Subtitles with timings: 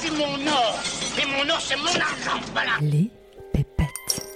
[0.00, 0.78] c'est mon or.
[1.20, 2.40] Et mon or, c'est mon argent.
[2.52, 2.72] Voilà.
[2.80, 3.10] Les
[3.52, 4.26] pépettes.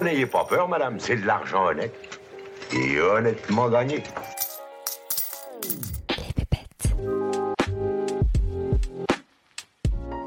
[0.00, 1.94] N'ayez pas peur, madame, c'est de l'argent honnête.
[2.72, 4.02] Et honnêtement gagné.
[6.10, 6.96] Les pépettes.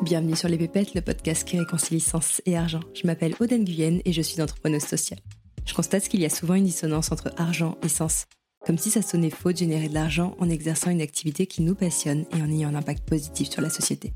[0.01, 2.81] Bienvenue sur Les Pépettes, le podcast qui réconcilie sens et argent.
[2.93, 5.19] Je m'appelle Oden Guyenne et je suis entrepreneuse sociale.
[5.65, 8.25] Je constate qu'il y a souvent une dissonance entre argent et sens.
[8.65, 11.75] Comme si ça sonnait faux de générer de l'argent en exerçant une activité qui nous
[11.75, 14.13] passionne et en ayant un impact positif sur la société.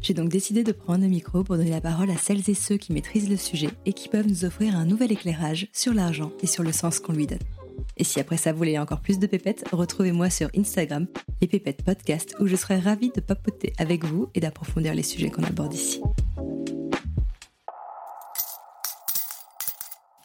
[0.00, 2.76] J'ai donc décidé de prendre le micro pour donner la parole à celles et ceux
[2.76, 6.46] qui maîtrisent le sujet et qui peuvent nous offrir un nouvel éclairage sur l'argent et
[6.46, 7.38] sur le sens qu'on lui donne.
[7.96, 11.06] Et si après ça vous voulez encore plus de pépettes, retrouvez-moi sur Instagram,
[11.40, 15.30] les pépettes podcast, où je serai ravie de papoter avec vous et d'approfondir les sujets
[15.30, 16.00] qu'on aborde ici.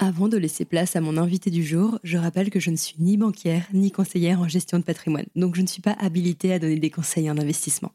[0.02, 2.96] Avant de laisser place à mon invité du jour, je rappelle que je ne suis
[3.00, 6.60] ni banquière ni conseillère en gestion de patrimoine, donc je ne suis pas habilitée à
[6.60, 7.92] donner des conseils en investissement.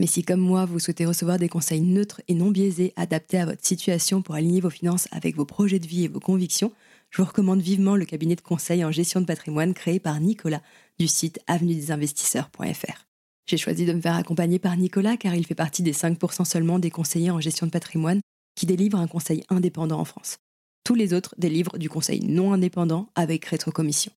[0.00, 3.46] Mais si comme moi, vous souhaitez recevoir des conseils neutres et non biaisés adaptés à
[3.46, 6.72] votre situation pour aligner vos finances avec vos projets de vie et vos convictions,
[7.10, 10.62] je vous recommande vivement le cabinet de conseil en gestion de patrimoine créé par Nicolas
[10.98, 13.06] du site avenuedesinvestisseurs.fr.
[13.46, 16.80] J'ai choisi de me faire accompagner par Nicolas car il fait partie des 5% seulement
[16.80, 18.20] des conseillers en gestion de patrimoine
[18.56, 20.38] qui délivrent un conseil indépendant en France.
[20.84, 24.12] Tous les autres délivrent du conseil non indépendant avec rétrocommission.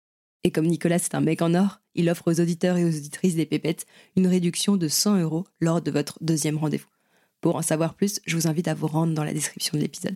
[0.44, 3.34] Et comme Nicolas est un mec en or, il offre aux auditeurs et aux auditrices
[3.34, 6.88] des pépettes une réduction de 100 euros lors de votre deuxième rendez-vous.
[7.40, 10.14] Pour en savoir plus, je vous invite à vous rendre dans la description de l'épisode.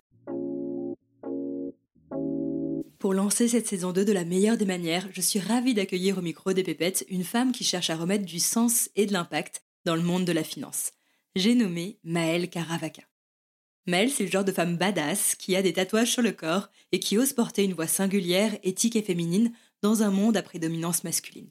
[2.99, 6.21] Pour lancer cette saison 2 de la meilleure des manières, je suis ravie d'accueillir au
[6.21, 9.95] micro des pépettes une femme qui cherche à remettre du sens et de l'impact dans
[9.95, 10.91] le monde de la finance.
[11.35, 13.03] J'ai nommé Maëlle Caravaka.
[13.85, 16.99] Mel, c'est le genre de femme badass qui a des tatouages sur le corps et
[16.99, 21.49] qui ose porter une voix singulière, éthique et féminine dans un monde à prédominance masculine.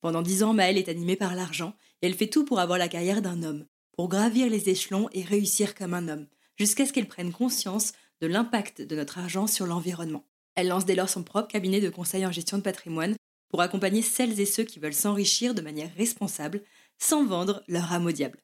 [0.00, 2.88] Pendant dix ans, Maëlle est animée par l'argent et elle fait tout pour avoir la
[2.88, 7.08] carrière d'un homme, pour gravir les échelons et réussir comme un homme, jusqu'à ce qu'elle
[7.08, 7.92] prenne conscience
[8.22, 10.24] de l'impact de notre argent sur l'environnement.
[10.54, 13.16] Elle lance dès lors son propre cabinet de conseil en gestion de patrimoine
[13.48, 16.62] pour accompagner celles et ceux qui veulent s'enrichir de manière responsable
[16.98, 18.38] sans vendre leur âme au diable.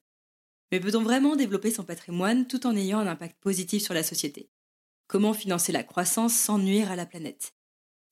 [0.72, 4.50] Mais peut-on vraiment développer son patrimoine tout en ayant un impact positif sur la société?
[5.08, 7.54] Comment financer la croissance sans nuire à la planète?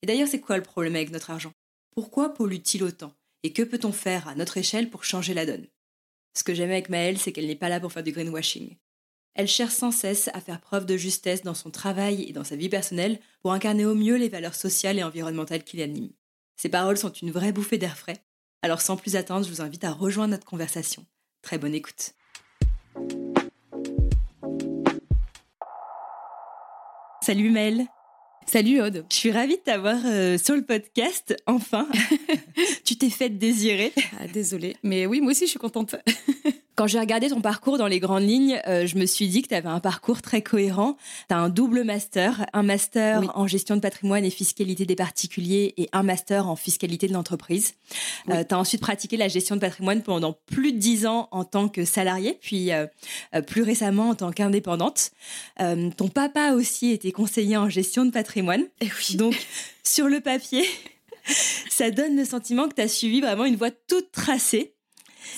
[0.01, 1.53] Et d'ailleurs, c'est quoi le problème avec notre argent?
[1.91, 3.13] Pourquoi pollue-t-il autant?
[3.43, 5.67] Et que peut-on faire à notre échelle pour changer la donne?
[6.37, 8.75] Ce que j'aime avec Maëlle, c'est qu'elle n'est pas là pour faire du greenwashing.
[9.35, 12.57] Elle cherche sans cesse à faire preuve de justesse dans son travail et dans sa
[12.57, 16.13] vie personnelle pour incarner au mieux les valeurs sociales et environnementales qui l'animent.
[16.57, 18.21] Ses paroles sont une vraie bouffée d'air frais.
[18.61, 21.05] Alors sans plus attendre, je vous invite à rejoindre notre conversation.
[21.41, 22.13] Très bonne écoute.
[27.21, 27.85] Salut Mel.
[28.47, 29.05] Salut Aude.
[29.11, 31.87] Je suis ravie de t'avoir euh, sur le podcast, enfin.
[32.83, 33.93] tu t'es faite désirer.
[34.19, 35.95] Ah, désolée, mais oui, moi aussi je suis contente.
[36.79, 39.49] Quand j'ai regardé ton parcours dans les grandes lignes, euh, je me suis dit que
[39.49, 40.95] tu avais un parcours très cohérent.
[41.27, 45.73] Tu as un double master, un master en gestion de patrimoine et fiscalité des particuliers
[45.75, 47.73] et un master en fiscalité de l'entreprise.
[48.29, 51.43] Euh, tu as ensuite pratiqué la gestion de patrimoine pendant plus de dix ans en
[51.43, 52.87] tant que salarié, puis euh,
[53.45, 55.11] plus récemment en tant qu'indépendante.
[55.57, 58.61] ton papa aussi était conseiller en gestion de patrimoine.
[58.79, 59.15] Et Eh oui.
[59.17, 59.35] Donc,
[59.83, 60.63] sur le papier,
[61.69, 64.75] ça donne le sentiment que tu as suivi vraiment une voie toute tracée.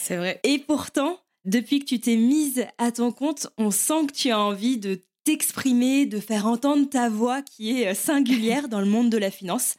[0.04, 0.40] C'est vrai.
[0.44, 4.40] Et pourtant, depuis que tu t'es mise à ton compte, on sent que tu as
[4.40, 9.10] envie de t'exprimer, de faire entendre ta voix qui est euh, singulière dans le monde
[9.10, 9.76] de la finance.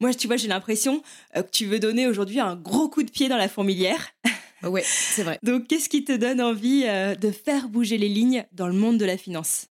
[0.00, 1.02] Moi, tu vois, j'ai l'impression
[1.36, 4.10] euh, que tu veux donner aujourd'hui un gros coup de pied dans la fourmilière.
[4.62, 5.38] Ouais, c'est vrai.
[5.42, 8.96] Donc, qu'est-ce qui te donne envie euh, de faire bouger les lignes dans le monde
[8.96, 9.66] de la finance?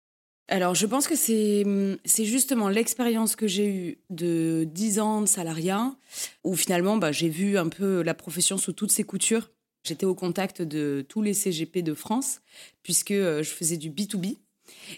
[0.49, 1.63] Alors, je pense que c'est
[2.03, 5.95] c'est justement l'expérience que j'ai eue de 10 ans de salariat,
[6.43, 9.49] où finalement, bah, j'ai vu un peu la profession sous toutes ses coutures.
[9.83, 12.41] J'étais au contact de tous les CGP de France,
[12.83, 14.37] puisque euh, je faisais du B2B.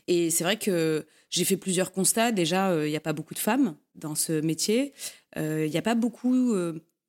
[0.08, 2.32] Et c'est vrai que j'ai fait plusieurs constats.
[2.32, 4.94] Déjà, euh, il n'y a pas beaucoup de femmes dans ce métier.
[5.38, 6.54] Euh, Il n'y a pas beaucoup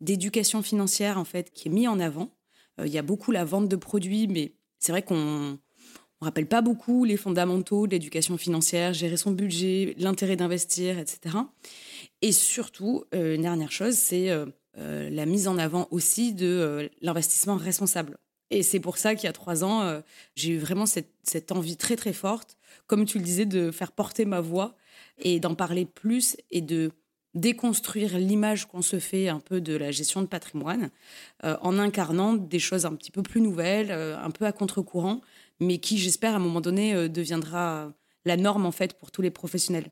[0.00, 2.30] d'éducation financière, en fait, qui est mis en avant.
[2.78, 5.58] Il y a beaucoup la vente de produits, mais c'est vrai qu'on
[6.20, 11.36] on rappelle pas beaucoup les fondamentaux de l'éducation financière, gérer son budget, l'intérêt d'investir, etc.
[12.22, 14.30] Et surtout, une dernière chose, c'est
[14.78, 18.16] euh, la mise en avant aussi de euh, l'investissement responsable.
[18.50, 20.00] Et c'est pour ça qu'il y a trois ans, euh,
[20.34, 22.56] j'ai eu vraiment cette, cette envie très très forte,
[22.86, 24.74] comme tu le disais, de faire porter ma voix
[25.18, 26.90] et d'en parler plus et de
[27.34, 30.90] déconstruire l'image qu'on se fait un peu de la gestion de patrimoine
[31.42, 35.20] en incarnant des choses un petit peu plus nouvelles, un peu à contre-courant,
[35.58, 37.92] mais qui, j'espère, à un moment donné, deviendra
[38.24, 39.88] la norme en fait pour tous les professionnels.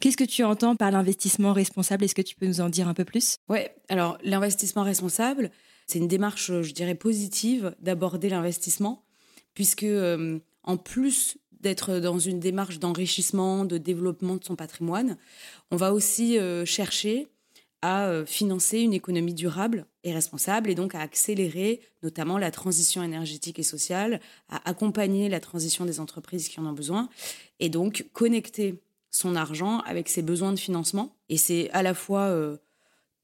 [0.00, 2.04] Qu'est-ce que tu entends par l'investissement responsable?
[2.04, 3.38] Est-ce que tu peux nous en dire un peu plus?
[3.48, 5.50] Ouais, alors l'investissement responsable,
[5.86, 9.02] c'est une démarche, je dirais, positive d'aborder l'investissement
[9.54, 9.86] puisque
[10.62, 15.16] en plus d'être dans une démarche d'enrichissement, de développement de son patrimoine,
[15.72, 17.26] on va aussi chercher
[17.82, 23.58] à financer une économie durable et responsable et donc à accélérer notamment la transition énergétique
[23.58, 27.08] et sociale, à accompagner la transition des entreprises qui en ont besoin
[27.58, 28.80] et donc connecter
[29.10, 31.16] son argent avec ses besoins de financement.
[31.28, 32.56] Et c'est à la fois euh,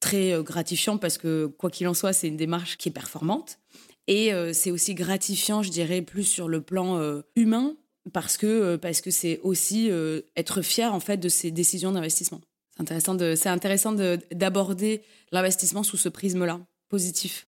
[0.01, 3.59] très euh, gratifiant parce que quoi qu'il en soit, c'est une démarche qui est performante.
[4.07, 7.77] Et euh, c'est aussi gratifiant, je dirais, plus sur le plan humain
[8.13, 8.79] parce que
[9.11, 9.91] c'est aussi
[10.37, 12.43] être fier en fait de ses décisions d'investissement.
[12.77, 13.93] C'est intéressant
[14.33, 15.03] d'aborder
[15.33, 16.61] l'investissement sous ce prisme-là
[16.91, 17.47] positif.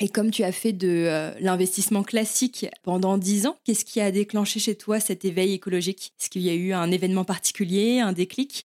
[0.00, 4.10] Et comme tu as fait de euh, l'investissement classique pendant dix ans, qu'est-ce qui a
[4.12, 6.12] déclenché chez toi cet éveil écologique?
[6.20, 8.64] Est-ce qu'il y a eu un événement particulier, un déclic?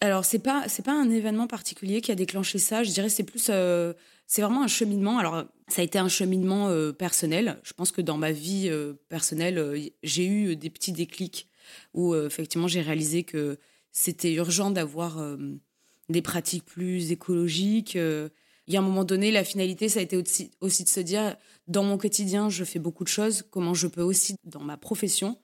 [0.00, 2.84] Alors c'est pas c'est pas un événement particulier qui a déclenché ça.
[2.84, 3.92] Je dirais c'est plus euh,
[4.28, 5.18] c'est vraiment un cheminement.
[5.18, 7.58] Alors ça a été un cheminement euh, personnel.
[7.64, 8.70] Je pense que dans ma vie
[9.08, 11.48] personnelle, j'ai eu des petits déclics
[11.92, 13.58] où effectivement j'ai réalisé que
[13.90, 15.18] c'était urgent d'avoir
[16.08, 17.98] des pratiques plus écologiques
[18.68, 20.16] il y a un moment donné, la finalité, ça a été
[20.60, 21.36] aussi, de se dire,
[21.68, 25.38] dans mon quotidien, je fais beaucoup de choses, comment je peux aussi, dans ma profession,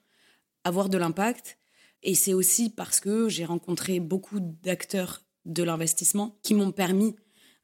[0.63, 1.57] avoir de l'impact.
[2.03, 7.15] Et c'est aussi parce que j'ai rencontré beaucoup d'acteurs de l'investissement qui m'ont permis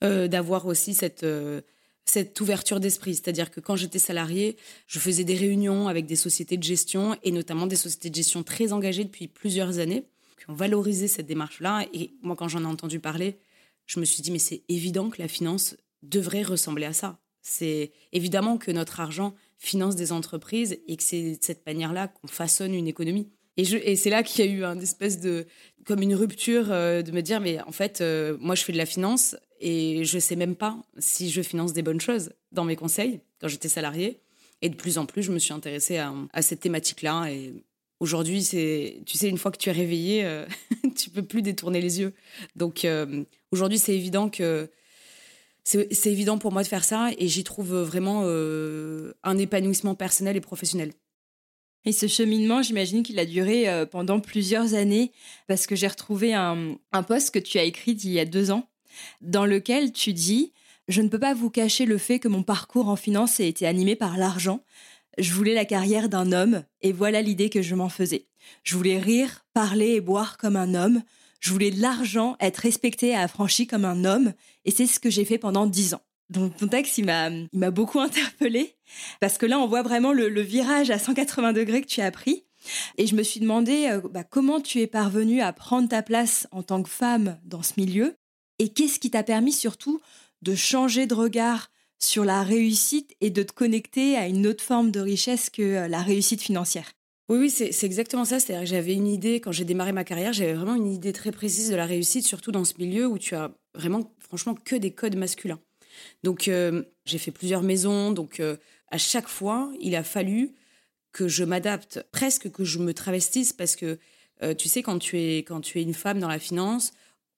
[0.03, 1.61] euh, d'avoir aussi cette, euh,
[2.05, 3.13] cette ouverture d'esprit.
[3.13, 4.57] C'est-à-dire que quand j'étais salarié,
[4.87, 8.41] je faisais des réunions avec des sociétés de gestion et notamment des sociétés de gestion
[8.41, 10.07] très engagées depuis plusieurs années
[10.39, 11.85] qui ont valorisé cette démarche-là.
[11.93, 13.37] Et moi, quand j'en ai entendu parler,
[13.85, 17.19] je me suis dit, mais c'est évident que la finance devrait ressembler à ça.
[17.41, 22.27] C'est évidemment que notre argent finance des entreprises et que c'est de cette manière-là qu'on
[22.27, 23.29] façonne une économie.
[23.57, 25.45] Et, c'est là qu'il y a eu un espèce de,
[25.85, 28.77] comme une rupture euh, de me dire, mais en fait, euh, moi, je fais de
[28.77, 32.75] la finance et je sais même pas si je finance des bonnes choses dans mes
[32.75, 34.21] conseils quand j'étais salarié.
[34.61, 37.31] Et de plus en plus, je me suis intéressée à, cette thématique-là.
[37.31, 37.53] Et
[38.01, 40.45] aujourd'hui, c'est, tu sais, une fois que tu es réveillé, euh,
[40.97, 42.13] tu peux plus détourner les yeux.
[42.57, 42.85] Donc,
[43.51, 44.69] Aujourd'hui, c'est évident que
[45.63, 50.35] c'est évident pour moi de faire ça et j'y trouve vraiment euh, un épanouissement personnel
[50.35, 50.93] et professionnel.
[51.85, 55.11] Et ce cheminement, j'imagine qu'il a duré euh, pendant plusieurs années
[55.47, 58.49] parce que j'ai retrouvé un, un post que tu as écrit il y a deux
[58.49, 58.69] ans
[59.21, 60.51] dans lequel tu dis
[60.87, 63.67] Je ne peux pas vous cacher le fait que mon parcours en finance a été
[63.67, 64.63] animé par l'argent.
[65.17, 68.27] Je voulais la carrière d'un homme et voilà l'idée que je m'en faisais.
[68.63, 71.03] Je voulais rire, parler et boire comme un homme.
[71.39, 75.09] Je voulais de l'argent, être respecté et affranchi comme un homme, et c'est ce que
[75.09, 76.03] j'ai fait pendant dix ans.
[76.29, 78.75] Donc ton texte, il m'a, beaucoup interpellé
[79.19, 82.45] parce que là, on voit vraiment le, virage à 180 degrés que tu as pris.
[82.97, 86.47] Et je me suis demandé euh, bah, comment tu es parvenue à prendre ta place
[86.51, 88.15] en tant que femme dans ce milieu
[88.59, 89.99] et qu'est-ce qui t'a permis surtout
[90.43, 91.71] de changer de regard
[92.03, 95.87] sur la réussite et de te connecter à une autre forme de richesse que euh,
[95.87, 96.91] la réussite financière.
[97.29, 98.39] Oui, oui, c'est exactement ça.
[98.39, 101.31] C'est-à-dire que j'avais une idée, quand j'ai démarré ma carrière, j'avais vraiment une idée très
[101.31, 104.91] précise de la réussite, surtout dans ce milieu où tu as vraiment, franchement, que des
[104.91, 105.59] codes masculins.
[106.23, 108.11] Donc, euh, j'ai fait plusieurs maisons.
[108.11, 108.57] Donc, euh,
[108.89, 110.53] à chaque fois, il a fallu
[111.13, 113.97] que je m'adapte, presque que je me travestisse, parce que,
[114.57, 116.93] tu sais, quand tu, es, quand tu es une femme dans la finance,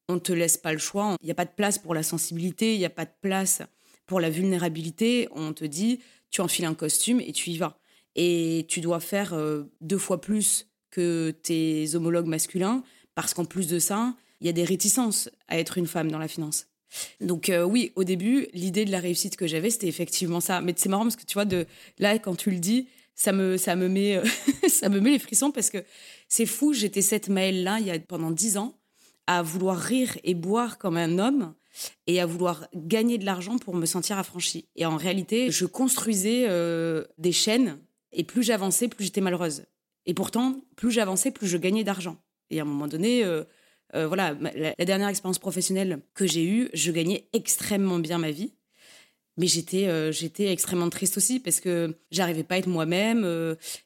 [0.07, 1.17] on ne te laisse pas le choix.
[1.21, 3.61] Il n'y a pas de place pour la sensibilité, il n'y a pas de place
[4.05, 5.27] pour la vulnérabilité.
[5.31, 5.99] On te dit,
[6.31, 7.79] tu enfiles un costume et tu y vas
[8.15, 12.83] et tu dois faire euh, deux fois plus que tes homologues masculins
[13.15, 16.19] parce qu'en plus de ça, il y a des réticences à être une femme dans
[16.19, 16.67] la finance.
[17.21, 20.61] Donc euh, oui, au début, l'idée de la réussite que j'avais, c'était effectivement ça.
[20.61, 21.65] Mais c'est marrant parce que tu vois, de
[21.97, 24.23] là, quand tu le dis, ça me, ça me met, euh,
[24.67, 25.83] ça me met les frissons parce que
[26.27, 26.73] c'est fou.
[26.73, 28.77] J'étais cette Maëlle là, il y a pendant dix ans,
[29.25, 31.55] à vouloir rire et boire comme un homme
[32.07, 34.67] et à vouloir gagner de l'argent pour me sentir affranchie.
[34.75, 36.47] Et en réalité, je construisais
[37.17, 37.79] des chaînes
[38.13, 39.65] et plus j'avançais, plus j'étais malheureuse.
[40.05, 42.17] Et pourtant, plus j'avançais, plus je gagnais d'argent.
[42.49, 43.43] Et à un moment donné, euh,
[43.95, 48.53] euh, voilà, la, dernière expérience professionnelle que j'ai eue, je gagnais extrêmement bien ma vie.
[49.37, 53.25] Mais j'étais euh, j'étais extrêmement triste aussi parce que j'arrivais pas à être moi-même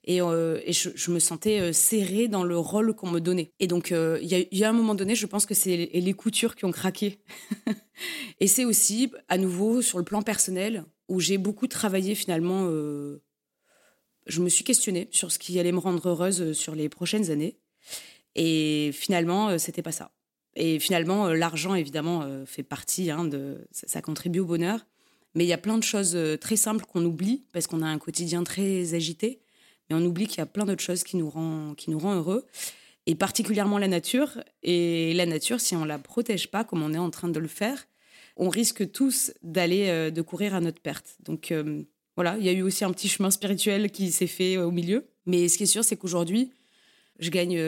[0.03, 3.53] et, et je, me sentais serrée dans le rôle qu'on me donnait.
[3.59, 6.65] Et donc il y, a un moment donné, je pense que c'est les, coutures qui
[6.65, 7.19] ont craqué.
[8.39, 12.69] et c'est aussi à nouveau sur le plan personnel où j'ai beaucoup travaillé finalement
[14.27, 17.31] je me suis questionnée sur ce qui allait me rendre heureuse euh, sur les prochaines
[17.31, 17.57] années.
[18.35, 20.11] Et finalement, euh, c'était pas ça.
[20.55, 24.85] Et finalement, euh, l'argent, évidemment, fait partie, hein, de, ça, contribue au bonheur.
[25.38, 28.00] Mais il y a plein de choses très simples qu'on oublie parce qu'on a un
[28.00, 29.39] quotidien très agité.
[29.88, 32.15] Mais on oublie qu'il y a plein d'autres choses qui nous, rend, qui nous rend
[32.15, 32.48] heureux.
[33.06, 34.44] Et particulièrement la nature.
[34.63, 37.48] Et la nature, si on la protège pas, comme on est en train de le
[37.48, 37.88] faire,
[38.36, 41.17] on risque tous d'aller, de courir à notre perte.
[41.20, 41.53] Donc,
[42.15, 45.08] Voilà, il y a eu aussi un petit chemin spirituel qui s'est fait au milieu.
[45.27, 46.51] Mais ce qui est sûr, c'est qu'aujourd'hui,
[47.20, 47.62] je gagne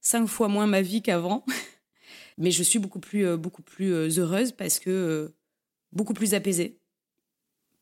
[0.00, 1.44] cinq fois moins ma vie qu'avant.
[2.38, 5.32] Mais je suis beaucoup plus, beaucoup plus heureuse parce que
[5.92, 6.80] beaucoup plus apaisée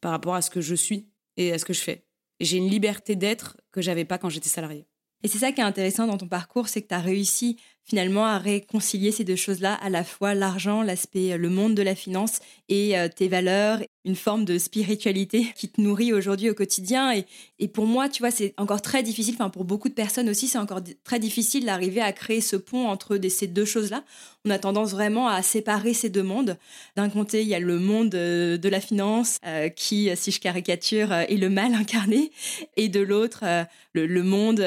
[0.03, 2.05] par rapport à ce que je suis et à ce que je fais.
[2.41, 4.87] J'ai une liberté d'être que j'avais pas quand j'étais salariée.
[5.23, 8.27] Et c'est ça qui est intéressant dans ton parcours, c'est que tu as réussi finalement
[8.27, 12.41] à réconcilier ces deux choses-là, à la fois l'argent, l'aspect, le monde de la finance
[12.69, 17.13] et euh, tes valeurs une forme de spiritualité qui te nourrit aujourd'hui au quotidien.
[17.13, 17.25] Et,
[17.59, 20.49] et, pour moi, tu vois, c'est encore très difficile, enfin pour beaucoup de personnes aussi,
[20.49, 24.03] c'est encore très difficile d'arriver à créer ce pont entre ces deux choses-là.
[24.45, 26.59] On a tendance vraiment à séparer ces deux mondes.
[26.97, 30.41] D'un côté, il y a le monde euh, de la finance euh, qui, si je
[30.41, 32.33] caricature, euh, est le mal incarné,
[32.77, 33.45] et de l'autre,
[33.93, 34.65] le, le, monde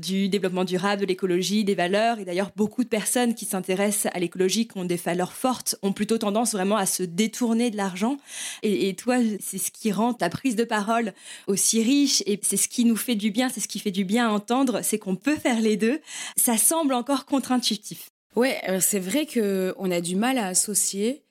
[0.00, 2.18] du développement durable, de l'écologie, des valeurs.
[2.18, 5.92] Et d'ailleurs, beaucoup de personnes qui s'intéressent à l'écologie, qui ont des valeurs fortes, ont
[5.92, 8.18] plutôt tendance vraiment à se détourner de l'argent.
[8.62, 11.12] Et, toi, c'est ce qui rend ta prise de parole
[11.46, 14.04] aussi riche et c'est ce qui nous fait du bien, c'est ce qui fait du
[14.04, 16.00] bien à entendre, c'est qu'on peut faire les deux.
[16.36, 18.10] Ça semble encore contre-intuitif.
[18.36, 21.24] Ouais, c'est vrai qu'on a du mal à associer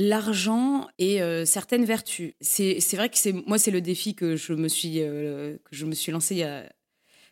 [0.00, 2.32] l'argent et euh, certaines vertus.
[2.40, 5.84] C'est vrai que c'est moi c'est le défi que je me suis euh, que je
[5.84, 6.44] me suis lancé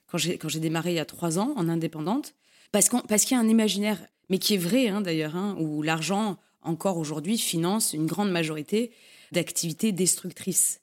[0.06, 2.34] quand j'ai démarré il y a trois ans en indépendante
[2.72, 3.98] parce qu'il y a un imaginaire
[4.28, 8.92] mais qui est vrai hein, d'ailleurs hein, où l'argent encore aujourd'hui, finance une grande majorité
[9.32, 10.80] d'activités destructrices.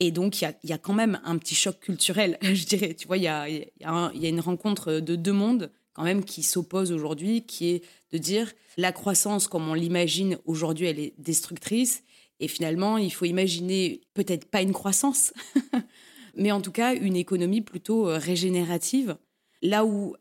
[0.00, 2.94] Et donc, il y a, quand même un petit choc culturel, je dirais.
[2.94, 6.44] Tu vois, il y a, y a, une rencontre de deux mondes quand même qui
[6.44, 12.04] s'opposent aujourd'hui, qui est de dire la croissance, comme on l'imagine aujourd'hui, elle est destructrice.
[12.38, 15.32] Et finalement, il faut imaginer peut-être pas une croissance,
[16.36, 19.16] mais en tout cas une économie plutôt euh, régénérative,
[19.60, 20.14] là où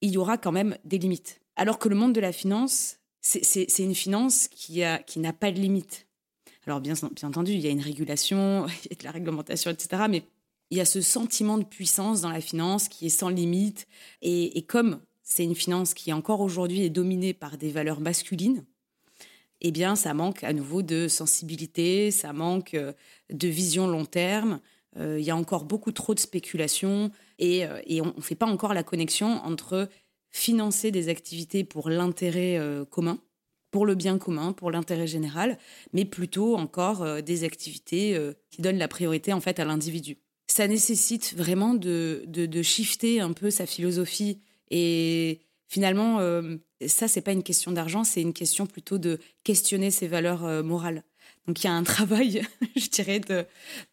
[0.00, 1.40] il y aura quand même des limites.
[1.56, 5.58] Alors que le monde de la finance, c'est une finance qui n'a qui pas de
[5.58, 6.06] limite.
[6.66, 9.70] Alors bien, bien entendu, il y a une régulation, il y a de la réglementation,
[9.70, 10.04] etc.
[10.08, 10.24] Mais
[10.70, 13.86] il y a ce sentiment de puissance dans la finance qui est sans limite.
[14.22, 18.64] Et, comme c'est une finance qui encore aujourd'hui est dominée par des valeurs masculines,
[19.60, 22.92] eh bien, ça manque à nouveau de sensibilité, ça manque euh,
[23.30, 24.60] de vision long terme.
[24.98, 28.34] Euh, il y a encore beaucoup trop de spéculation et, euh, et on ne fait
[28.34, 29.88] pas encore la connexion entre
[30.30, 33.18] financer des activités pour l'intérêt euh, commun,
[33.70, 35.58] pour le bien commun, pour l'intérêt général,
[35.92, 38.18] mais plutôt encore des activités
[38.50, 40.16] qui donnent la priorité en fait à l'individu.
[40.46, 46.20] Ça nécessite vraiment de, de, shifter un peu sa philosophie et finalement,
[46.86, 51.02] ça, c'est pas une question d'argent, c'est une question plutôt de questionner ses valeurs morales.
[51.46, 52.42] Donc il y a un travail,
[52.76, 53.44] je dirais, de,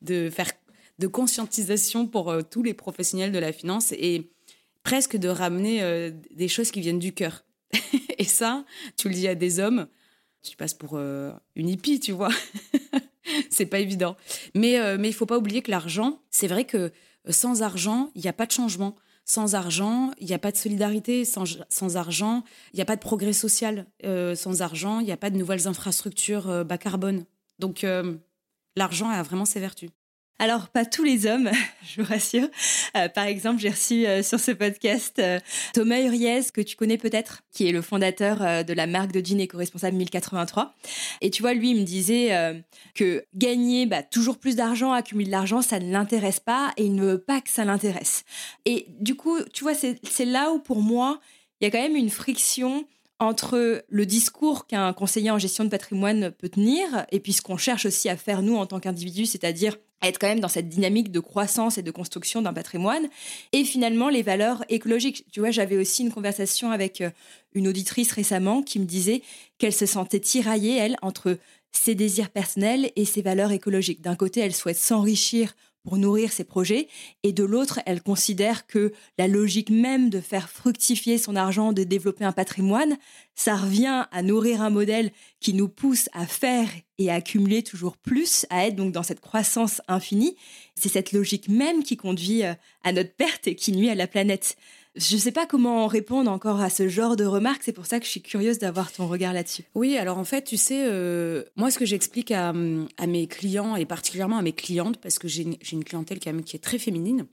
[0.01, 0.51] de faire
[1.00, 4.33] de conscientisation pour tous les professionnels de la finance et
[4.83, 7.45] presque de ramener euh, des choses qui viennent du cœur.
[8.17, 8.65] et ça,
[8.97, 9.88] tu le dis à des hommes,
[10.43, 12.31] tu passes pour euh, une hippie, tu vois.
[13.50, 14.15] c'est pas évident.
[14.53, 16.91] Mais, euh, mais il faut pas oublier que l'argent, c'est vrai que
[17.29, 18.95] sans argent, il n'y a pas de changement.
[19.25, 21.23] Sans argent, il n'y a pas de solidarité.
[21.23, 23.88] Sans, sans argent, il n'y a pas de progrès social.
[24.35, 27.23] sans argent, il n'y a pas de nouvelles infrastructures bas carbone.
[27.57, 27.85] Donc,
[28.75, 29.91] l'argent a vraiment ses vertus.
[30.39, 31.51] Alors, pas tous les hommes,
[31.85, 32.47] je vous rassure.
[32.97, 35.39] Euh, par exemple, j'ai reçu euh, sur ce podcast euh,
[35.73, 39.39] Thomas Uriez, que tu connais peut-être, qui est le fondateur de la marque de jeans
[39.39, 40.73] éco-responsable 1083.
[41.21, 42.63] Et tu vois, lui, il me disait
[42.95, 46.95] que gagner bah, toujours plus d'argent, accumuler de l'argent, ça ne l'intéresse pas et il
[46.95, 48.23] ne veut pas que ça l'intéresse.
[48.65, 51.19] Et du coup, tu vois, c'est là où pour moi,
[51.61, 52.85] il y a quand même une friction
[53.24, 57.58] entre le discours qu'un conseiller en gestion de patrimoine peut tenir et puis ce qu'on
[57.58, 61.12] cherche aussi à faire nous en tant qu'individus, c'est-à-dire être quand même dans cette dynamique
[61.12, 63.08] de croissance et de construction d'un patrimoine,
[63.53, 65.25] et finalement les valeurs écologiques.
[65.32, 67.10] Tu vois, j'avais aussi une conversation avec euh,
[67.53, 69.22] une auditrice récemment qui me disait
[69.58, 71.38] qu'elle se sentait tiraillée, elle, entre
[71.72, 74.01] ses désirs personnels et ses valeurs écologiques.
[74.01, 76.87] D'un côté, elle souhaite s'enrichir pour nourrir ses projets,
[77.23, 81.83] et de l'autre, elle considère que la logique même de faire fructifier son argent, de
[81.83, 82.97] développer un patrimoine,
[83.35, 87.97] ça revient à nourrir un modèle qui nous pousse à faire et à accumuler toujours
[87.97, 90.37] plus, à être donc dans cette croissance infinie.
[90.75, 94.07] C'est cette logique même qui conduit euh, à notre perte et qui nuit à la
[94.07, 94.55] planète.
[94.95, 97.63] Je ne sais pas comment répondre encore à ce genre de remarques.
[97.63, 99.63] C'est pour ça que je suis curieuse d'avoir ton regard là-dessus.
[99.73, 103.85] Oui, alors en fait, tu sais, euh, moi, ce que j'explique à, mes clients et
[103.85, 107.25] particulièrement à mes clientes, parce que j'ai une, clientèle qui, est très féminine,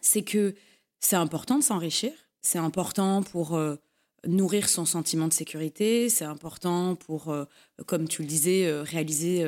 [0.00, 0.54] c'est que
[0.98, 2.12] c'est important de s'enrichir.
[2.40, 3.76] C'est important pour euh,
[4.26, 6.08] nourrir son sentiment de sécurité.
[6.08, 7.44] C'est important pour, euh,
[7.84, 9.44] comme tu le disais, réaliser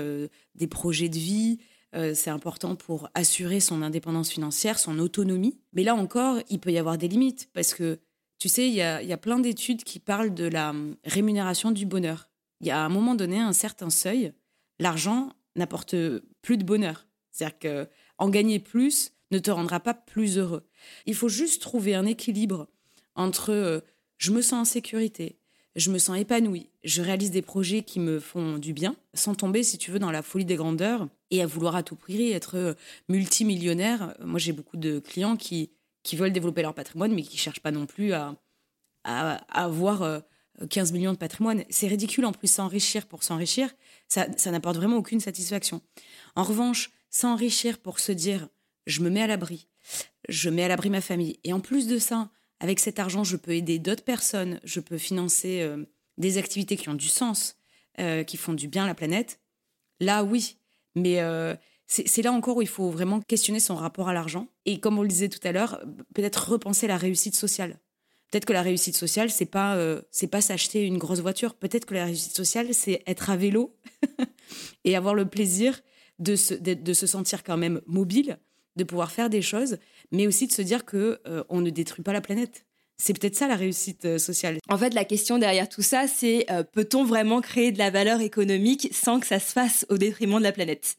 [0.56, 1.58] des projets de vie.
[1.94, 5.58] Euh, c'est important pour assurer son indépendance financière, son autonomie.
[5.72, 7.98] Mais là encore, il peut y avoir des limites parce que,
[8.38, 12.28] tu sais, il y a, plein d'études qui parlent de la hum, rémunération du bonheur.
[12.60, 14.32] Il y a à un moment donné un certain seuil,
[14.78, 15.96] l'argent n'apporte
[16.42, 17.06] plus de bonheur.
[17.32, 20.68] C'est-à-dire que en gagner plus ne te rendra pas plus heureux.
[21.06, 22.68] Il faut juste trouver un équilibre
[23.14, 23.80] entre euh,
[24.18, 25.39] je me sens en sécurité,
[25.76, 29.62] je me sens épanouie, je réalise des projets qui me font du bien, sans tomber,
[29.62, 32.56] si tu veux, dans la folie des grandeurs et à vouloir à tout prix être
[32.56, 32.74] euh,
[33.08, 34.14] multimillionnaire.
[34.20, 35.70] Moi, j'ai beaucoup de clients qui,
[36.02, 38.34] qui veulent développer leur patrimoine, mais qui ne cherchent pas non plus à,
[39.04, 40.22] à, avoir
[40.68, 41.64] 15 euh, millions de patrimoine.
[41.70, 43.70] C'est ridicule en plus, s'enrichir pour s'enrichir,
[44.08, 45.80] ça, ça n'apporte vraiment aucune satisfaction.
[46.34, 48.48] En revanche, s'enrichir pour se dire,
[48.86, 49.68] je me mets à l'abri,
[50.28, 53.36] je mets à l'abri ma famille, et en plus de ça, avec cet argent, je
[53.36, 55.84] peux aider d'autres personnes, je peux financer euh,
[56.18, 57.56] des activités qui ont du sens,
[57.98, 59.40] euh, qui font du bien à la planète.
[59.98, 60.56] Là, oui.
[60.94, 61.54] Mais euh,
[61.86, 64.46] c'est là encore où il faut vraiment questionner son rapport à l'argent.
[64.66, 65.80] Et comme on le disait tout à l'heure,
[66.14, 67.78] peut-être repenser la réussite sociale.
[68.30, 69.76] Peut-être que la réussite sociale, c'est pas
[70.12, 71.54] c'est pas s'acheter une grosse voiture.
[71.54, 73.76] Peut-être que la réussite sociale, c'est être à vélo
[74.84, 75.80] et avoir le plaisir
[76.20, 78.38] de se, de se sentir quand même mobile,
[78.76, 79.78] de pouvoir faire des choses,
[80.12, 82.66] mais aussi de se dire que euh, on ne détruit pas la planète.
[82.98, 84.58] C'est peut-être ça la réussite euh, sociale.
[84.68, 88.20] En fait, la question derrière tout ça, c'est euh, peut-on vraiment créer de la valeur
[88.20, 90.96] économique sans que ça se fasse au détriment de la planète?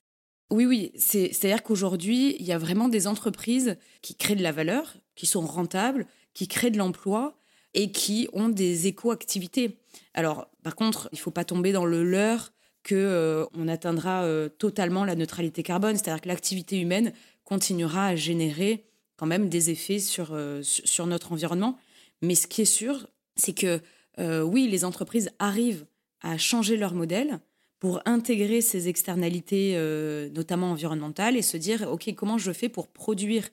[0.50, 0.92] Oui, oui.
[0.96, 5.46] C'est-à-dire qu'aujourd'hui, il y a vraiment des entreprises qui créent de la valeur, qui sont
[5.46, 7.38] rentables, qui créent de l'emploi
[7.74, 9.78] et qui ont des éco-activités.
[10.14, 12.52] Alors, par contre, il ne faut pas tomber dans le leurre
[12.84, 14.28] que on atteindra
[14.58, 17.14] totalement la neutralité carbone, c'est-à-dire que l'activité humaine
[17.46, 18.91] continuera à générer
[19.22, 21.78] quand même des effets sur, euh, sur notre environnement.
[22.24, 23.80] Mais ce qui est sûr, c'est que
[24.18, 25.86] euh, oui, les entreprises arrivent
[26.22, 27.40] à changer leur modèle
[27.78, 32.88] pour intégrer ces externalités, euh, notamment environnementales, et se dire, OK, comment je fais pour
[32.88, 33.48] produire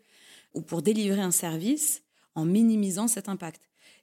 [0.54, 2.02] ou pour délivrer un service
[2.34, 3.60] en minimisant cet impact?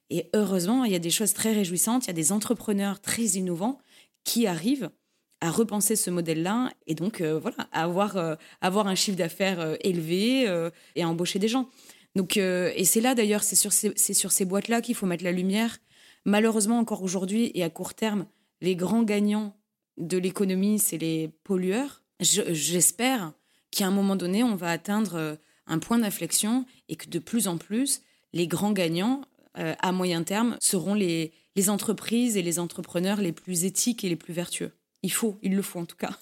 [0.08, 3.24] Et heureusement, il y a des choses très réjouissantes, il y a des entrepreneurs très
[3.24, 3.80] innovants
[4.22, 4.90] qui arrivent
[5.40, 9.60] à repenser ce modèle-là et donc euh, voilà, à avoir, euh, avoir un chiffre d'affaires
[9.60, 10.46] euh, élevé
[10.94, 11.68] et à embaucher des gens.
[12.14, 15.76] Donc, et c'est là d'ailleurs, c'est sur ces, ces boîtes-là qu'il faut mettre la lumière.
[16.24, 18.26] Malheureusement, encore aujourd'hui et à court terme,
[18.62, 19.54] les grands gagnants
[19.98, 22.02] de l'économie, c'est les pollueurs.
[22.20, 23.32] J'espère
[23.70, 27.58] qu'à un moment donné, on va atteindre un point d'inflexion et que de plus en
[27.58, 28.00] plus,
[28.32, 29.20] les grands gagnants,
[29.54, 34.16] à moyen terme, seront les, les entreprises et les entrepreneurs les plus éthiques et les
[34.16, 34.72] plus vertueux.
[35.06, 36.18] Il faut, il le faut en tout cas.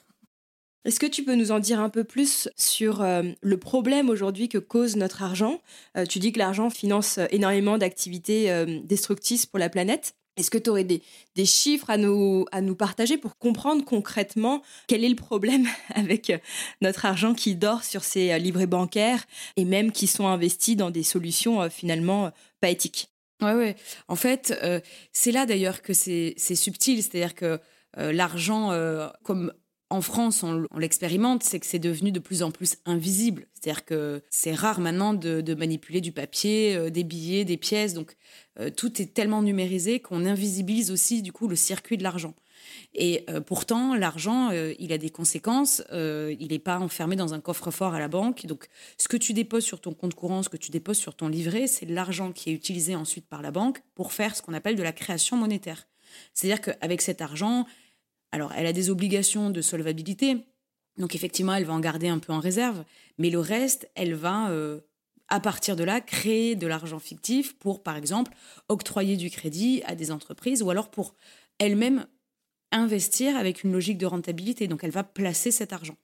[0.85, 4.51] Est-ce que tu peux nous en dire un peu plus sur euh, le problème aujourd'hui
[4.51, 5.63] que cause notre argent?
[5.97, 10.17] Euh, Tu dis que l'argent finance énormément d'activités euh, destructrices pour la planète.
[10.37, 11.01] Est-ce que tu aurais des,
[11.35, 16.31] des, chiffres à nous, à nous partager pour comprendre concrètement quel est le problème avec
[16.83, 19.25] notre argent qui dort sur ces livrets bancaires
[19.57, 23.09] et même qui sont investis dans des solutions finalement pas éthiques?
[23.41, 23.77] Ouais, ouais.
[24.09, 24.53] En fait,
[25.13, 27.03] c'est là d'ailleurs que c'est subtil.
[27.03, 27.59] C'est-à-dire que euh,
[27.97, 29.53] l'argent, euh, comme
[29.91, 33.47] en France, on, l'expérimente, c'est que c'est devenu de plus en plus invisible.
[33.55, 37.95] C'est-à-dire que c'est rare maintenant de, manipuler du papier, euh, des billets, des pièces.
[37.95, 38.17] Donc
[38.77, 42.35] tout est tellement numérisé qu'on invisibilise aussi du coup le circuit de l'argent.
[42.95, 45.83] Et pourtant, l'argent, il a des conséquences.
[45.93, 48.47] il n'est pas enfermé dans un coffre-fort à la banque.
[48.47, 51.27] Donc, ce que tu déposes sur ton compte courant, ce que tu déposes sur ton
[51.27, 54.77] livret, c'est l'argent qui est utilisé ensuite par la banque pour faire ce qu'on appelle
[54.77, 55.89] de la création monétaire.
[56.33, 57.67] C'est-à-dire qu'avec cet argent,
[58.35, 60.39] alors, elle a des obligations de solvabilité,
[60.99, 62.83] donc effectivement, elle va en garder un peu en réserve,
[63.17, 64.81] mais le reste, elle va, euh,
[65.29, 68.33] à partir de là, créer de l'argent fictif pour, par exemple,
[68.69, 71.15] octroyer du crédit à des entreprises ou alors pour
[71.61, 72.07] elle-même
[72.73, 74.67] investir avec une logique de rentabilité.
[74.67, 75.97] Donc, elle va placer cet argent.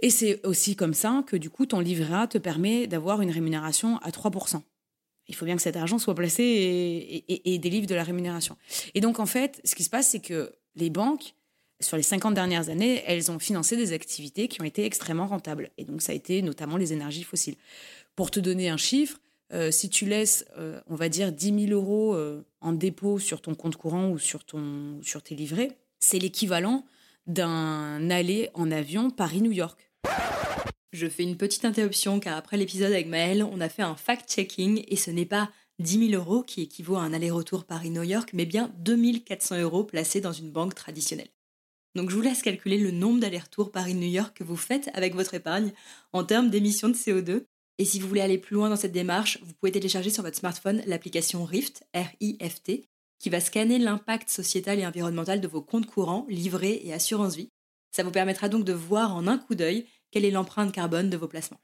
[0.00, 3.98] Et c'est aussi comme ça que, du coup, ton livret te permet d'avoir une rémunération
[3.98, 4.62] à 3%.
[5.28, 8.56] Il faut bien que cet argent soit placé et, et délivre de la rémunération.
[8.94, 11.34] Et donc, en fait, ce qui se passe, c'est que les banques,
[11.80, 15.70] sur les 50 dernières années, elles ont financé des activités qui ont été extrêmement rentables.
[15.76, 17.56] Et donc, ça a été notamment les énergies fossiles.
[18.14, 19.18] Pour te donner un chiffre,
[19.52, 23.40] euh, si tu laisses, euh, on va dire, 10 000 euros euh, en dépôt sur
[23.40, 26.84] ton compte courant ou sur, ton, sur tes livrets, c'est l'équivalent
[27.26, 29.90] d'un aller en avion Paris-New York.
[30.92, 34.84] Je fais une petite interruption car après l'épisode avec Maëlle, on a fait un fact-checking
[34.88, 38.46] et ce n'est pas 10 000 euros qui équivaut à un aller-retour Paris-New York, mais
[38.46, 41.28] bien 2400 euros placés dans une banque traditionnelle.
[41.94, 45.34] Donc je vous laisse calculer le nombre d'allers-retours Paris-New York que vous faites avec votre
[45.34, 45.72] épargne
[46.12, 47.44] en termes d'émissions de CO2.
[47.78, 50.36] Et si vous voulez aller plus loin dans cette démarche, vous pouvez télécharger sur votre
[50.36, 52.86] smartphone l'application Rift, R-I-F-T,
[53.18, 57.48] qui va scanner l'impact sociétal et environnemental de vos comptes courants, livrets et assurance vie.
[57.92, 61.16] Ça vous permettra donc de voir en un coup d'œil quelle est l'empreinte carbone de
[61.16, 61.60] vos placements.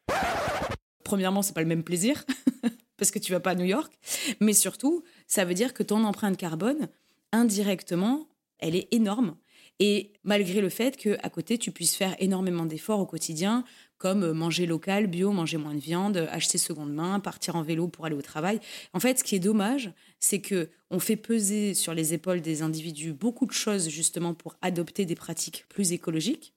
[1.05, 2.25] Premièrement, c'est pas le même plaisir.
[2.97, 3.93] parce que tu vas pas à New York.
[4.41, 6.89] Mais surtout, ça veut dire que ton empreinte carbone,
[7.33, 8.29] indirectement,
[8.59, 9.37] elle est énorme.
[9.79, 13.65] Et malgré le fait qu'à côté, tu puisses faire énormément d'efforts au quotidien,
[13.99, 17.89] comme euh, manger local, bio, manger moins de viande, acheter seconde main, partir en vélo
[17.89, 18.61] pour aller au travail.
[18.93, 22.63] En fait, ce qui est dommage, c'est que on fait peser sur les épaules des
[22.63, 26.55] individus beaucoup de choses justement pour adopter des pratiques plus écologiques.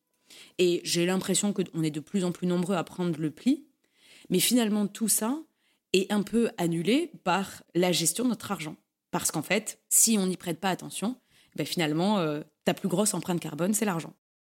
[0.57, 3.65] Et j'ai l'impression qu'on est de plus en plus nombreux à prendre le pli.
[4.29, 5.39] Mais finalement, tout ça
[5.95, 8.75] est un peu annulé par la gestion de notre argent.
[9.11, 11.15] Parce qu'en fait, si on n'y prête pas attention,
[11.55, 14.13] ben finalement, euh, ta plus grosse empreinte carbone, c'est l'argent.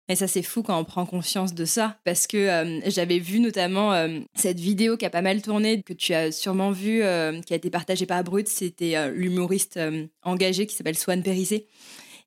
[0.07, 1.97] Et ça, c'est fou quand on prend conscience de ça.
[2.05, 5.93] Parce que euh, j'avais vu notamment euh, cette vidéo qui a pas mal tourné, que
[5.93, 6.99] tu as sûrement vu,
[7.45, 8.47] qui a été partagée par Brut.
[8.47, 9.79] C'était l'humoriste
[10.21, 11.67] engagé qui s'appelle Swan Périssé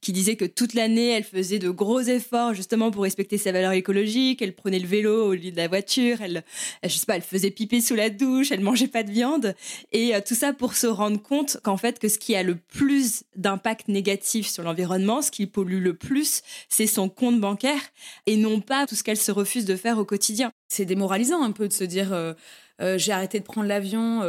[0.00, 3.72] qui disait que toute l'année, elle faisait de gros efforts justement pour respecter sa valeur
[3.72, 4.40] écologique.
[4.40, 6.20] Elle prenait le vélo au lieu de la voiture.
[6.20, 6.44] Elle,
[6.84, 8.52] je sais pas, elle faisait piper sous la douche.
[8.52, 9.54] Elle mangeait pas de viande.
[9.92, 12.54] Et euh, tout ça pour se rendre compte qu'en fait, que ce qui a le
[12.54, 17.80] plus d'impact négatif sur l'environnement, ce qui pollue le plus, c'est son compte bancaire
[18.26, 20.52] et non pas tout ce qu'elle se refuse de faire au quotidien.
[20.68, 22.12] C'est démoralisant un peu de se dire.
[22.12, 22.34] Euh,
[22.80, 24.22] euh, j'ai arrêté de prendre l'avion,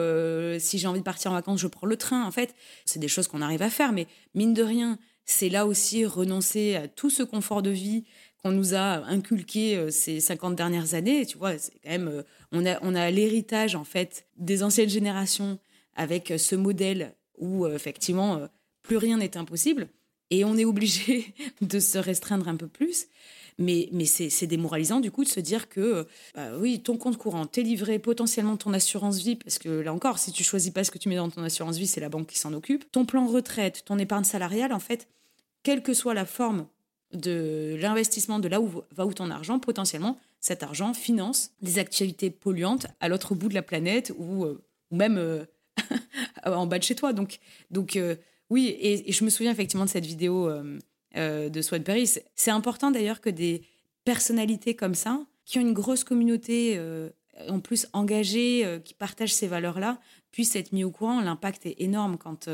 [0.58, 2.26] si j'ai envie de partir en vacances, je prends le train.
[2.26, 4.98] En fait, c'est des choses qu'on arrive à faire, mais mine de rien,
[5.30, 8.04] c'est là aussi renoncer à tout ce confort de vie
[8.42, 11.26] qu'on nous a inculqué euh, ces 50 dernières années.
[11.26, 14.90] Tu vois, c'est quand même, euh, on a, on a l'héritage en fait des anciennes
[14.90, 15.60] générations
[15.96, 18.50] avec euh, ce modèle où effectivement
[18.82, 19.88] plus rien n'est impossible
[20.30, 23.08] et on est obligé de se restreindre un peu plus.
[23.60, 27.46] Mais, mais c'est démoralisant du coup de se dire que bah oui, ton compte courant,
[27.46, 30.92] t'es livré potentiellement ton assurance vie, parce que là encore, si tu choisis pas ce
[30.92, 32.90] que tu mets dans ton assurance vie, c'est la banque qui s'en occupe.
[32.90, 35.10] Ton plan retraite, ton épargne salariale, en fait,
[35.64, 36.68] quelle que soit la forme
[37.14, 42.30] de l'investissement de là où va où ton argent, potentiellement, cet argent finance des activités
[42.30, 45.46] polluantes à l'autre bout de la planète ou, euh, même euh,
[46.46, 47.14] en bas de chez toi.
[47.14, 47.40] Donc,
[47.72, 48.16] donc euh,
[48.50, 50.50] oui, et, je me souviens effectivement de cette vidéo
[51.16, 52.10] de Swan Perry.
[52.36, 53.64] C'est important d'ailleurs que des
[54.06, 56.80] personnalités comme ça, qui ont une grosse communauté
[57.48, 60.00] en plus engagée, qui partagent ces valeurs-là,
[60.32, 61.22] puissent être mis au courant.
[61.22, 62.50] L'impact est énorme quand,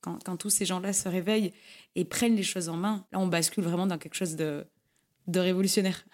[0.00, 1.52] quand, tous ces gens-là se réveillent
[1.94, 4.66] et prennent les choses en main, là, on bascule vraiment dans quelque chose de,
[5.26, 6.04] de révolutionnaire.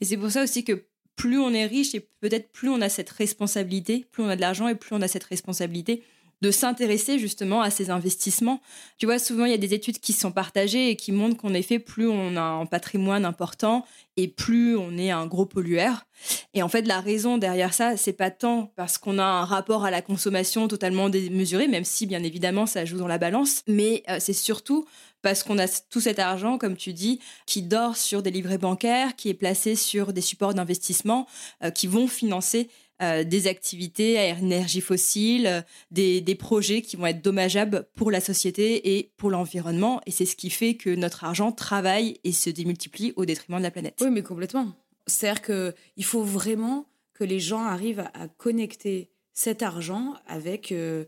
[0.00, 2.88] et c'est pour ça aussi que plus on est riche et peut-être plus on a
[2.88, 6.02] cette responsabilité, plus on a de l'argent et plus on a cette responsabilité
[6.40, 8.60] de s'intéresser justement à ces investissements.
[8.98, 11.54] Tu vois, souvent il y a des études qui sont partagées et qui montrent qu'en
[11.54, 13.84] effet, plus on a un patrimoine important
[14.16, 16.06] et plus on est un gros pollueur.
[16.54, 19.84] Et en fait, la raison derrière ça, c'est pas tant parce qu'on a un rapport
[19.84, 24.02] à la consommation totalement démesuré, même si bien évidemment ça joue dans la balance, mais
[24.08, 24.86] euh, c'est surtout
[25.22, 29.16] parce qu'on a tout cet argent, comme tu dis, qui dort sur des livrets bancaires,
[29.16, 31.26] qui est placé sur des supports d'investissement
[31.62, 32.68] euh, qui vont financer
[33.02, 38.20] euh, des activités à énergie fossile, euh, des, projets qui vont être dommageables pour la
[38.20, 40.02] société et pour l'environnement.
[40.04, 43.62] Et c'est ce qui fait que notre argent travaille et se démultiplie au détriment de
[43.62, 43.96] la planète.
[44.02, 44.74] Oui, mais complètement.
[45.06, 51.06] C'est-à-dire qu'il faut vraiment que les gens arrivent à, connecter cet argent avec, euh,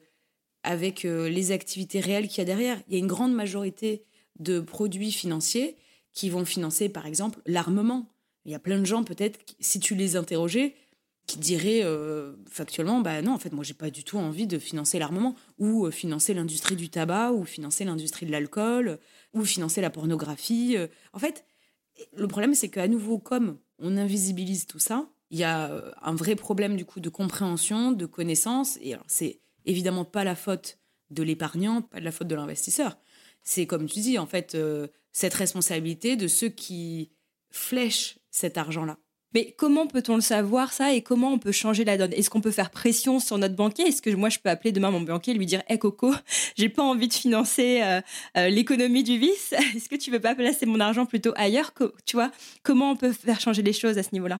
[0.62, 2.80] avec les activités réelles qu'il y a derrière.
[2.88, 4.04] Il y a une grande majorité
[4.38, 5.76] de produits financiers
[6.14, 8.08] qui vont financer, par exemple, l'armement.
[8.44, 10.74] Il y a plein de gens, peut-être, si tu les interrogeais,
[11.26, 14.58] qui dirait euh, factuellement bah non en fait moi j'ai pas du tout envie de
[14.58, 18.98] financer l'armement ou euh, financer l'industrie du tabac ou financer l'industrie de l'alcool
[19.32, 20.88] ou financer la pornographie euh.
[21.12, 21.44] en fait
[22.16, 26.36] le problème c'est qu'à nouveau comme on invisibilise tout ça il y a un vrai
[26.36, 30.78] problème du coup de compréhension de connaissance et alors c'est évidemment pas la faute
[31.10, 32.98] de l'épargnant pas de la faute de l'investisseur
[33.42, 34.56] c'est comme tu dis en fait
[35.12, 37.12] cette responsabilité de ceux qui
[37.50, 38.98] flèchent cet argent là
[39.34, 42.12] mais comment peut-on le savoir ça et comment on peut changer la donne?
[42.12, 43.86] Est-ce qu'on peut faire pression sur notre banquier?
[43.86, 46.14] Est-ce que moi je peux appeler demain mon banquier et lui dire "Hé hey Coco,
[46.56, 48.00] j'ai pas envie de financer euh,
[48.36, 49.52] euh, l'économie du vice.
[49.76, 51.72] Est-ce que tu veux pas placer mon argent plutôt ailleurs?
[52.04, 52.30] Tu vois
[52.62, 54.36] Comment on peut faire changer les choses à ce niveau-là?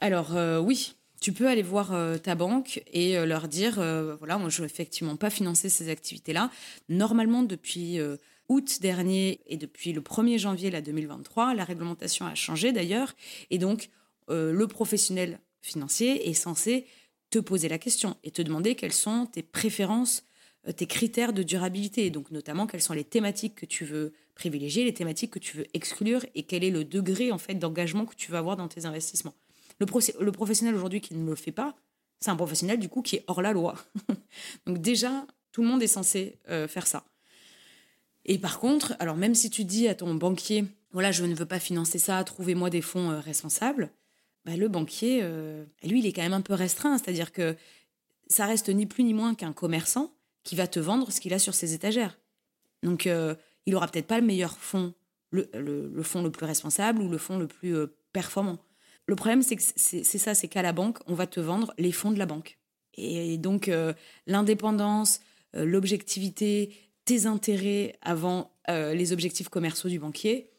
[0.00, 3.74] Alors euh, oui, tu peux aller voir ta banque et leur dire
[4.18, 6.50] voilà, moi je veux effectivement pas financer ces activités-là.
[6.88, 8.00] Normalement depuis
[8.48, 13.14] août dernier et depuis le 1er janvier la 2023, la réglementation a changé d'ailleurs.
[13.50, 13.90] Et donc
[14.30, 16.86] euh, le professionnel financier est censé
[17.30, 20.24] te poser la question et te demander quelles sont tes préférences,
[20.68, 24.84] euh, tes critères de durabilité, donc notamment quelles sont les thématiques que tu veux privilégier,
[24.84, 28.14] les thématiques que tu veux exclure et quel est le degré en fait d'engagement que
[28.14, 29.34] tu veux avoir dans tes investissements.
[29.78, 29.86] Le,
[30.20, 31.76] le professionnel aujourd'hui qui ne le fait pas,
[32.20, 33.76] c'est un professionnel du coup qui est hors la loi.
[34.66, 37.04] donc déjà, tout le monde est censé euh, faire ça.
[38.26, 41.46] Et par contre, alors même si tu dis à ton banquier, voilà, je ne veux
[41.46, 43.90] pas financer ça, trouvez-moi des fonds responsables,
[44.44, 46.96] bah, le banquier, euh, lui, il est quand même un peu restreint.
[46.98, 47.56] C'est-à-dire que
[48.28, 50.12] ça reste ni plus ni moins qu'un commerçant
[50.44, 52.18] qui va te vendre ce qu'il a sur ses étagères.
[52.82, 53.34] Donc, euh,
[53.66, 54.94] il aura peut-être pas le meilleur fonds
[55.32, 57.76] le, le, fonds le plus responsable ou le fonds le plus
[58.12, 58.58] performant.
[59.06, 61.92] Le problème, c'est que c'est ça, c'est qu'à la banque, on va te vendre les
[61.92, 62.58] fonds de la banque.
[62.94, 63.70] Et donc,
[64.26, 65.20] l'indépendance,
[65.54, 66.74] l'objectivité,
[67.04, 70.49] tes intérêts avant les objectifs commerciaux du banquier,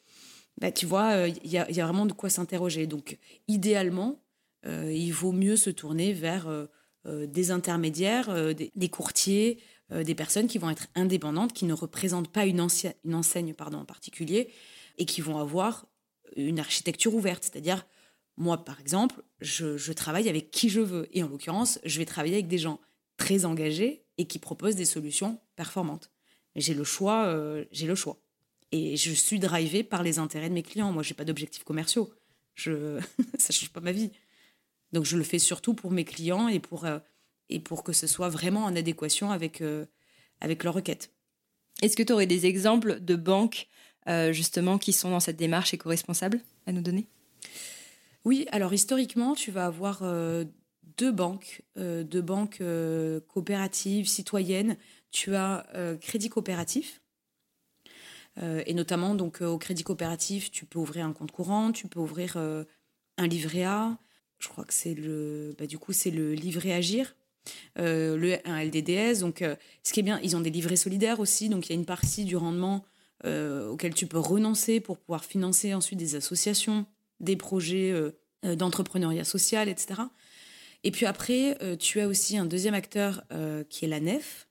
[0.60, 2.88] bah, tu vois, il y, y, a vraiment de quoi s'interroger.
[2.88, 4.24] Donc, idéalement,
[4.66, 6.48] il vaut mieux se tourner vers
[7.08, 9.60] euh, des intermédiaires, euh, des, courtiers,
[9.92, 13.86] euh, des personnes qui vont être indépendantes, qui ne représentent pas une, enseigne pardon, en
[13.86, 14.52] particulier,
[15.00, 15.88] et qui vont avoir
[16.36, 17.44] une architecture ouverte.
[17.44, 17.88] C'est-à-dire,
[18.38, 21.08] moi, par exemple, je, travaille avec qui je veux.
[21.12, 22.80] Et en l'occurrence, je vais travailler avec des gens
[23.18, 26.12] très engagés et qui proposent des solutions performantes.
[26.56, 27.36] J'ai le choix,
[27.72, 28.22] j'ai le choix.
[28.72, 30.92] Et je suis drivée par les intérêts de mes clients.
[30.92, 32.14] Moi, je n'ai pas d'objectifs commerciaux.
[32.56, 33.00] Je...
[33.38, 34.12] ça change pas ma vie.
[34.92, 37.00] Donc je le fais surtout pour mes clients et pour, euh,
[37.50, 39.86] et pour que ce soit vraiment en adéquation avec, euh,
[40.40, 41.12] avec leurs requêtes.
[41.82, 43.68] Est-ce que tu aurais des exemples de banques
[44.08, 47.08] euh, justement qui sont dans cette démarche éco-responsable à nous donner?
[48.24, 50.04] Oui, alors historiquement, tu vas avoir
[50.98, 52.62] deux banques, deux banques
[53.30, 54.78] coopératives, citoyennes.
[55.10, 55.66] Tu as
[56.02, 57.01] Crédit Coopératif,
[58.40, 62.38] et notamment donc au Crédit Coopératif, tu peux ouvrir un compte courant, tu peux ouvrir
[62.38, 63.98] un livret A,
[64.42, 67.16] je crois que c'est le, bah, du coup, c'est le livret Agir,
[67.80, 69.20] euh, le, un LDDS.
[69.20, 71.50] Donc, euh, ce qui est bien, ils ont des livrets solidaires aussi.
[71.50, 72.84] Donc, il y a une partie du rendement
[73.26, 76.86] euh, auquel tu peux renoncer pour pouvoir financer ensuite des associations,
[77.20, 77.94] des projets
[78.44, 80.02] d'entrepreneuriat social, etc.
[80.84, 83.24] Et puis après, tu as aussi un deuxième acteur
[83.70, 84.48] qui est la NEF.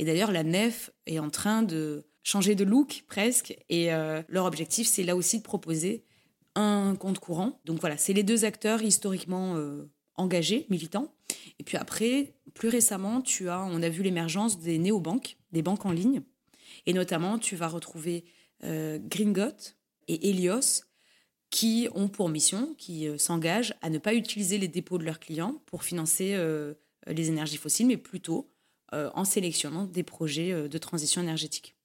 [0.00, 3.56] Et d'ailleurs, la NEF est en train de changer de look presque.
[3.68, 3.90] Et
[4.28, 6.04] leur objectif, c'est là aussi de proposer
[6.54, 7.60] un compte courant.
[7.64, 11.14] Donc voilà, c'est les deux acteurs historiquement euh, engagés, militants.
[11.58, 15.86] Et puis après, plus récemment, tu as, on a vu l'émergence des néobanques, des banques
[15.86, 16.22] en ligne.
[16.86, 18.24] Et notamment, tu vas retrouver
[18.64, 19.74] euh, Gringot
[20.08, 20.84] et Helios
[21.50, 25.20] qui ont pour mission, qui euh, s'engagent à ne pas utiliser les dépôts de leurs
[25.20, 26.36] clients pour financer
[27.06, 28.50] les énergies fossiles, mais plutôt
[28.92, 31.76] en sélectionnant des projets de transition énergétique.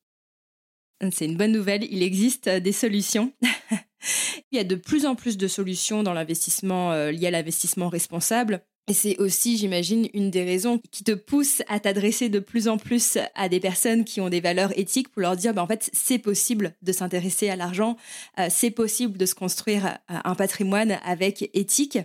[1.12, 3.34] C'est une bonne nouvelle, il existe des solutions.
[4.52, 7.90] Il y a de plus en plus de solutions dans l'investissement euh, lié à l'investissement
[7.90, 8.62] responsable.
[8.88, 12.78] Et c'est aussi, j'imagine, une des raisons qui te pousse à t'adresser de plus en
[12.78, 15.90] plus à des personnes qui ont des valeurs éthiques pour leur dire, bah, en fait,
[15.92, 17.98] c'est possible de s'intéresser à l'argent,
[18.40, 21.98] euh, c'est possible de se construire euh, un patrimoine avec éthique.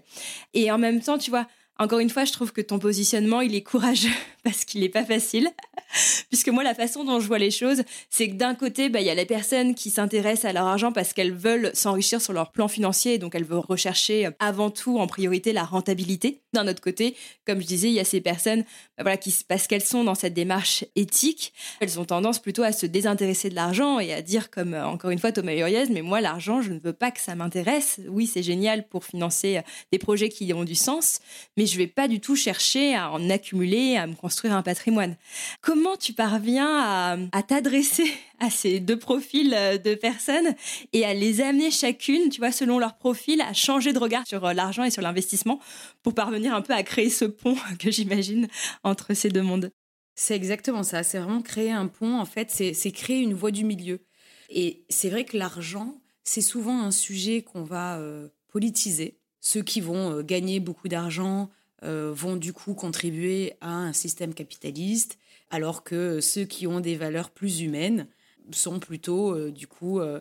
[0.54, 1.46] Et en même temps, tu vois,
[1.80, 4.12] encore une fois, je trouve que ton positionnement, il est courageux
[4.44, 5.48] parce qu'il n'est pas facile.
[6.28, 9.06] Puisque moi, la façon dont je vois les choses, c'est que d'un côté, bah, il
[9.06, 12.52] y a les personnes qui s'intéressent à leur argent parce qu'elles veulent s'enrichir sur leur
[12.52, 16.42] plan financier donc elles veulent rechercher euh, avant tout, en priorité, la rentabilité.
[16.52, 18.62] D'un autre côté, comme je disais, il y a ces personnes
[18.96, 22.72] bah, voilà, qui, parce qu'elles sont dans cette démarche éthique, elles ont tendance plutôt à
[22.72, 26.02] se désintéresser de l'argent et à dire, comme euh, encore une fois Thomas Uriez, mais
[26.02, 28.00] moi, l'argent, je ne veux pas que ça m'intéresse.
[28.08, 31.20] Oui, c'est génial pour financer euh, des projets qui ont du sens,
[31.56, 35.16] mais je vais pas du tout chercher à en accumuler, à me construire un patrimoine.
[35.60, 40.54] Comment tu parviens à, t'adresser à ces deux profils euh, de personnes
[40.92, 44.44] et à les amener chacune, tu vois, selon leur profil, à changer de regard sur
[44.44, 45.60] euh, l'argent et sur l'investissement
[46.02, 48.48] pour parvenir un peu à créer ce pont que j'imagine
[48.82, 49.70] entre ces deux mondes
[50.16, 51.02] C'est exactement ça.
[51.02, 52.18] C'est vraiment créer un pont.
[52.18, 54.00] En fait, c'est créer une voie du milieu.
[54.48, 59.18] Et c'est vrai que l'argent, c'est souvent un sujet qu'on va euh, politiser.
[59.40, 61.48] Ceux qui vont gagner beaucoup d'argent
[61.82, 67.30] vont du coup contribuer à un système capitaliste, alors que ceux qui ont des valeurs
[67.30, 68.06] plus humaines
[68.54, 70.20] sont plutôt euh, du coup euh,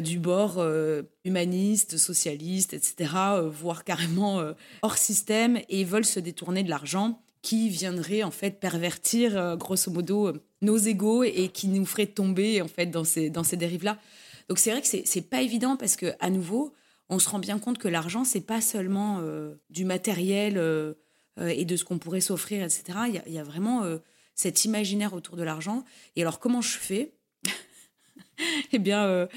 [0.00, 0.64] du bord
[1.24, 3.14] humaniste, socialiste, etc.,
[3.50, 4.40] voire carrément
[4.82, 10.34] hors système, et veulent se détourner de l'argent qui viendrait en fait pervertir grosso modo
[10.60, 13.98] nos égaux et qui nous ferait tomber en fait dans ces, dans ces dérives-là.
[14.48, 16.72] Donc c'est vrai que c'est pas évident parce que à nouveau,
[17.08, 20.94] on se rend bien compte que l'argent, c'est pas seulement euh, du matériel euh,
[21.38, 22.84] euh, et de ce qu'on pourrait s'offrir, etc.
[23.08, 23.82] Il y, a, vraiment
[24.34, 25.84] cet imaginaire autour de l'argent.
[26.16, 27.12] Et alors, comment je fais
[28.72, 29.28] Eh bien,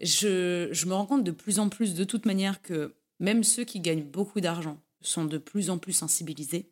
[0.00, 3.64] je, je, me rends compte de plus en plus, de toute manière, que même ceux
[3.64, 6.70] qui gagnent beaucoup d'argent sont de plus en plus sensibilisés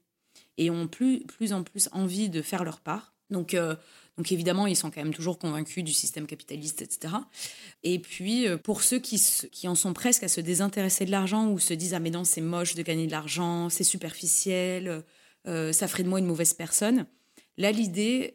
[0.57, 3.15] et ont plus, plus en plus envie de faire leur part.
[3.31, 3.55] Donc,
[4.19, 7.15] donc évidemment, ils sont quand même toujours convaincus du système capitaliste, etc.
[7.85, 11.49] Et puis, euh, pour ceux qui, qui en sont presque à se désintéresser de l'argent
[11.49, 15.05] ou se disent Ah, mais non, c'est moche de gagner de l'argent, c'est superficiel,
[15.47, 17.07] euh, ça ferait de moi une mauvaise personne.
[17.59, 18.35] Là, l'idée,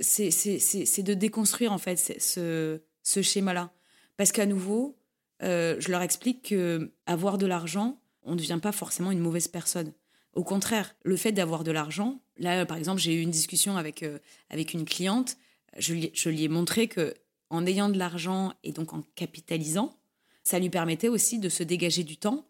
[0.00, 3.72] c'est de déconstruire en fait ce, ce schéma-là.
[4.16, 4.98] Parce qu'à nouveau,
[5.42, 9.48] euh, je leur explique que avoir de l'argent, on ne devient pas forcément une mauvaise
[9.48, 9.92] personne.
[10.34, 14.02] Au contraire, le fait d'avoir de l'argent, là, par exemple, j'ai eu une discussion avec,
[14.02, 15.36] euh, avec une cliente,
[15.78, 17.14] je lui, je lui ai montré que,
[17.50, 19.98] en ayant de l'argent et donc en capitalisant,
[20.44, 22.46] ça lui permettait aussi de se dégager du temps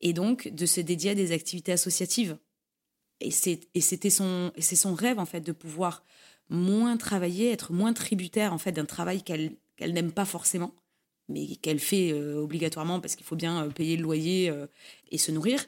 [0.00, 2.36] et donc de se dédier à des activités associatives.
[3.20, 6.04] Et c'était son, c'est son rêve en fait de pouvoir
[6.48, 10.74] moins travailler, être moins tributaire en fait d'un travail qu'elle n'aime pas forcément,
[11.28, 14.66] mais qu'elle fait euh, obligatoirement parce qu'il faut bien euh, payer le loyer euh,
[15.10, 15.64] et se nourrir.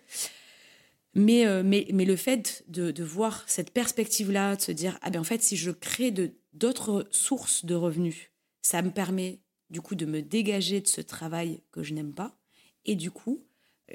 [1.19, 5.21] Mais, mais, mais le fait de, de voir cette perspective-là, de se dire, ah ben
[5.21, 6.13] en fait, si je crée
[6.53, 11.63] d'autres sources de revenus, ça me permet du coup de me dégager de ce travail
[11.73, 12.37] que je n'aime pas
[12.85, 13.43] et du coup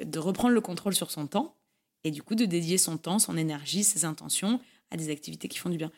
[0.04, 1.60] de reprendre le contrôle sur son temps
[2.04, 4.60] et du coup de dédier son temps, son énergie, ses intentions
[4.92, 5.92] à des activités qui font du bien.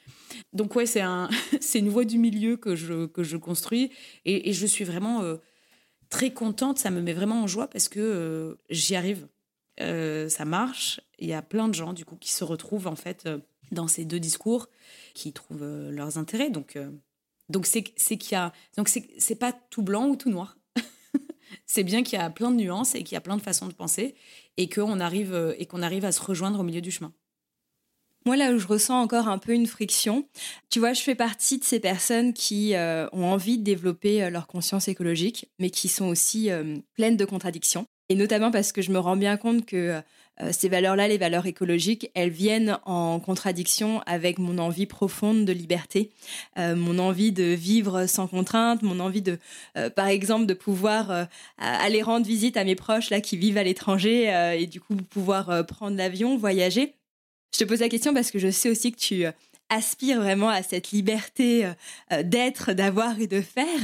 [0.54, 1.30] Donc ouais, c'est un,
[1.62, 3.92] c'est une voie du milieu que je, construis
[4.26, 5.38] et, je suis vraiment euh,
[6.10, 6.78] très contente.
[6.78, 9.28] Ça me met vraiment en joie parce que euh, j'y arrive.
[9.82, 11.02] Euh, ça marche.
[11.18, 13.28] Il y a plein de gens du coup qui se retrouvent en fait
[13.72, 14.70] dans ces deux discours,
[15.16, 16.52] qui trouvent leurs intérêts.
[16.52, 16.78] Donc
[17.50, 20.58] donc c'est qu'il y a donc c'est pas tout blanc ou tout noir.
[21.66, 23.68] c'est bien qu'il y a plein de nuances et qu'il y a plein de façons
[23.68, 24.14] de penser
[24.58, 27.12] et qu'on arrive et qu'on arrive à se rejoindre au milieu du chemin.
[28.26, 30.26] Moi, là où je ressens encore un peu une friction,
[30.70, 34.30] tu vois, je fais partie de ces personnes qui euh, ont envie de développer euh,
[34.30, 37.86] leur conscience écologique, mais qui sont aussi euh, pleines de contradictions.
[38.08, 40.02] Et notamment parce que je me rends bien compte que
[40.52, 46.12] ces valeurs-là, les valeurs écologiques, elles viennent en contradiction avec mon envie profonde de liberté,
[46.58, 49.40] mon envie de vivre sans contrainte, mon envie de,
[49.96, 54.54] par exemple, de pouvoir aller rendre visite à mes proches là qui vivent à l'étranger
[54.60, 56.94] et du coup pouvoir prendre l'avion, voyager.
[57.54, 59.32] Je te pose la question parce que je sais aussi que tu euh,
[59.70, 61.74] aspires vraiment à cette liberté euh,
[62.12, 63.80] euh, d'être, d'avoir et de faire.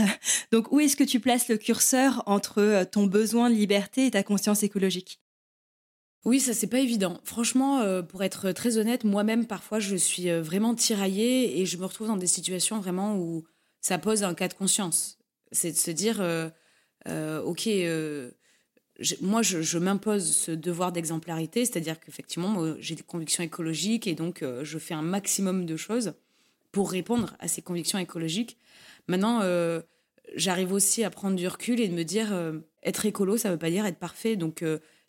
[0.51, 4.23] Donc où est-ce que tu places le curseur entre ton besoin de liberté et ta
[4.23, 5.21] conscience écologique?
[6.25, 7.21] Oui, ça c'est pas évident.
[7.23, 12.07] Franchement, pour être très honnête, moi-même parfois je suis vraiment tiraillée et je me retrouve
[12.07, 13.45] dans des situations vraiment où
[13.79, 15.17] ça pose un cas de conscience.
[15.53, 16.21] C'est de se dire,
[17.07, 17.69] ok,
[19.21, 24.63] moi, je, m'impose ce devoir d'exemplarité, c'est-à-dire qu'effectivement, j'ai des convictions écologiques et donc euh,
[24.63, 26.13] je fais un maximum de choses
[26.71, 28.57] pour répondre à ces convictions écologiques.
[29.07, 29.81] Maintenant, euh,
[30.35, 33.53] j'arrive aussi à prendre du recul et de me dire, euh, être écolo, ça ne
[33.53, 34.35] veut pas dire être parfait.
[34.35, 34.63] Donc,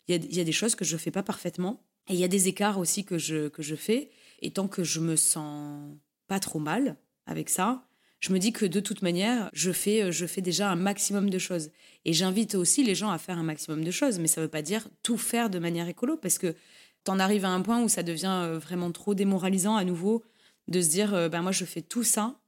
[0.07, 1.83] il y, a des choses que je ne fais pas parfaitement.
[2.09, 4.09] Et il y a des écarts aussi que je, que je fais.
[4.41, 5.95] Et tant que je me sens
[6.27, 7.85] pas trop mal avec ça,
[8.21, 11.29] je me dis que de toute manière, je fais, euh, je fais déjà un maximum
[11.29, 11.71] de choses.
[12.05, 14.51] Et j'invite aussi les gens à faire un maximum de choses, mais ça ne veut
[14.51, 16.55] pas dire tout faire de manière écolo, parce que
[17.03, 20.23] tu en arrives à un point où ça devient euh, vraiment trop démoralisant à nouveau
[20.67, 22.39] de se dire, euh, ben moi je fais tout ça,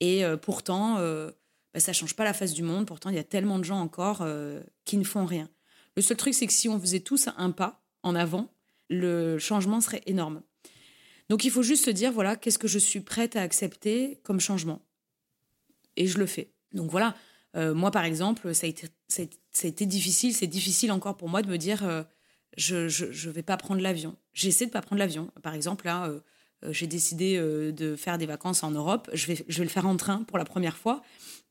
[0.00, 3.58] et pourtant, ben, ça change pas la face du monde, pourtant il y a tellement
[3.58, 4.22] de gens encore
[4.84, 5.48] qui ne font rien.
[5.96, 8.52] Le seul truc, c'est que si on faisait tous un pas en avant,
[8.90, 10.42] le changement serait énorme.
[11.30, 14.38] Donc il faut juste se dire, voilà, qu'est-ce que je suis prête à accepter comme
[14.38, 14.82] changement?
[15.96, 16.52] Et je le fais.
[16.72, 17.14] Donc voilà,
[17.56, 21.42] euh, moi par exemple, ça a été, ça a difficile, c'est difficile encore pour moi
[21.42, 22.02] de me dire euh,
[22.56, 24.16] je ne vais pas prendre l'avion.
[24.32, 25.30] J'essaie de pas prendre l'avion.
[25.42, 26.20] Par exemple, là, euh,
[26.70, 29.10] j'ai décidé de faire des vacances en Europe.
[29.12, 31.02] Je vais, je vais le faire en train pour la première fois,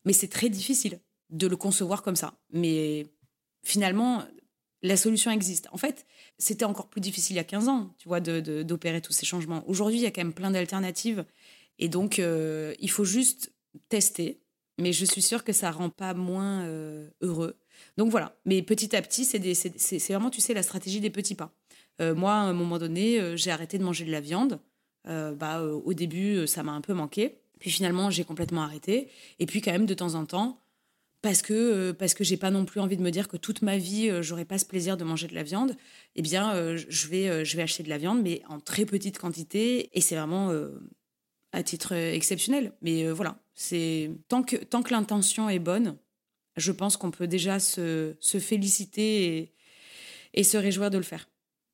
[0.04, 0.98] mais c'est très difficile
[1.30, 2.34] de le concevoir comme ça.
[2.52, 3.06] Mais
[3.62, 4.24] finalement,
[4.82, 5.68] la solution existe.
[5.70, 6.04] En fait,
[6.38, 9.62] c'était encore plus difficile il y a 15 ans, tu vois, d'opérer tous ces changements.
[9.68, 11.24] Aujourd'hui, il y a quand même plein d'alternatives.
[11.78, 13.53] Et donc, il faut juste
[13.88, 14.40] tester,
[14.78, 17.56] mais je suis sûre que ça rend pas moins euh, heureux.
[17.96, 21.52] Donc voilà, mais petit à petit, c'est vraiment, tu sais, la stratégie des petits pas.
[22.00, 24.60] Euh, moi, à un moment donné, euh, j'ai arrêté de manger de la viande.
[25.06, 27.38] bah, au début, ça m'a un peu manqué.
[27.60, 29.10] Puis finalement, j'ai complètement arrêté.
[29.38, 30.60] Et puis quand même, de temps en temps,
[31.22, 33.78] parce que parce que j'ai pas non plus envie de me dire que toute ma
[33.78, 35.74] vie j'aurais pas ce plaisir de manger de la viande,
[36.16, 39.88] eh bien je vais je vais acheter de la viande mais en très petite quantité
[39.96, 40.52] et c'est vraiment
[41.52, 42.72] à titre exceptionnel.
[42.82, 45.96] Mais voilà, c'est tant que, tant que l'intention est bonne,
[46.56, 49.54] je pense qu'on peut déjà se, se féliciter et,
[50.34, 51.28] et, se réjouir de le faire.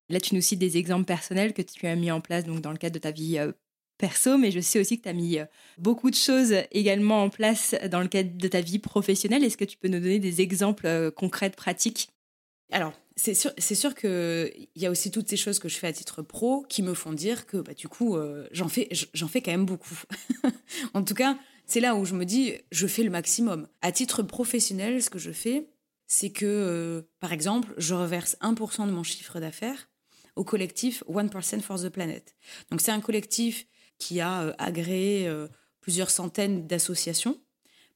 [0.09, 2.73] Là, tu nous cites des exemples personnels que tu as mis en place donc, dans
[2.73, 3.53] le cadre de ta vie euh,
[3.99, 5.45] perso, mais je sais aussi que tu as mis euh,
[5.79, 9.45] beaucoup de choses également en place dans le cadre de ta vie professionnelle.
[9.45, 12.09] Est-ce que tu peux nous donner des exemples euh, concrets, pratiques?
[12.73, 15.89] Alors, c'est sûr, c'est sûr qu'il y a aussi toutes ces choses que je fais
[15.89, 18.17] à titre pro qui me font dire que bah, du coup,
[18.53, 20.01] j'en fais, j'en fais quand même beaucoup.
[20.95, 21.37] en tout cas,
[21.71, 23.69] c'est là où je me dis, je fais le maximum.
[23.81, 25.71] À titre professionnel, ce que je fais,
[26.09, 29.89] c'est que, euh, par exemple, je reverse 1% de mon chiffre d'affaires
[30.35, 32.35] au collectif 1% for the Planet.
[32.73, 33.69] Donc c'est un collectif
[33.99, 35.47] qui a euh, agréé euh,
[35.81, 37.41] plusieurs centaines d'associations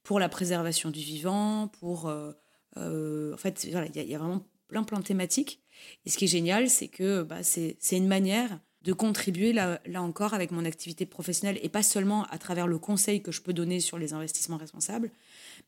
[0.03, 2.05] pour la préservation du vivant, pour...
[2.05, 5.61] en fait, il y, a vraiment plein plein de thématiques.
[6.05, 10.35] Et ce qui est génial, c'est que bah, c'est une manière de contribuer là, encore
[10.35, 13.79] avec mon activité professionnelle et pas seulement à travers le conseil que je peux donner
[13.79, 15.09] sur les investissements responsables,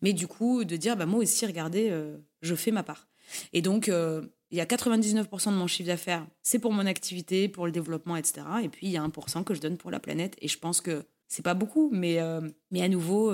[0.04, 3.08] mais du coup de dire bah, moi aussi, regardez, euh, je fais ma part.
[3.54, 7.50] Et donc, euh, il y a 99% de mon chiffre d'affaires, c'est pour mon activité,
[7.50, 8.46] pour le développement, etc.
[8.64, 10.36] Et puis, il y a 1% que je donne pour la planète.
[10.40, 13.34] Et je pense que c'est pas beaucoup, mais, euh, mais à nouveau,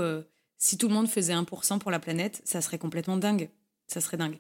[0.58, 3.50] si tout le monde faisait 1% pour la planète, ça serait complètement dingue.
[3.88, 4.40] Ça serait dingue.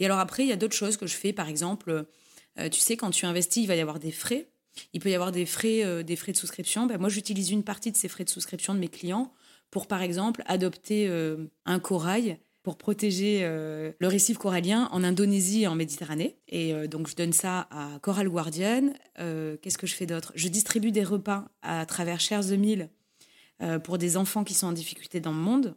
[0.00, 1.32] Et alors après, il y a d'autres choses que je fais.
[1.32, 2.04] Par exemple,
[2.70, 4.50] tu sais, quand tu investis, il va y avoir des frais.
[4.92, 6.86] Il peut y avoir des frais, euh, des frais de souscription.
[6.86, 9.32] Ben, moi, j'utilise une partie de ces frais de souscription de mes clients
[9.70, 15.62] pour, par exemple, adopter euh, un corail pour protéger euh, le récif corallien en Indonésie
[15.62, 16.36] et en Méditerranée.
[16.48, 18.92] Et donc, je donne ça à Coral Guardian.
[19.16, 20.32] Qu'est-ce que je fais d'autre?
[20.34, 22.90] Je distribue des repas à travers Shares the Meal
[23.82, 25.74] pour des enfants qui sont en difficulté dans le monde.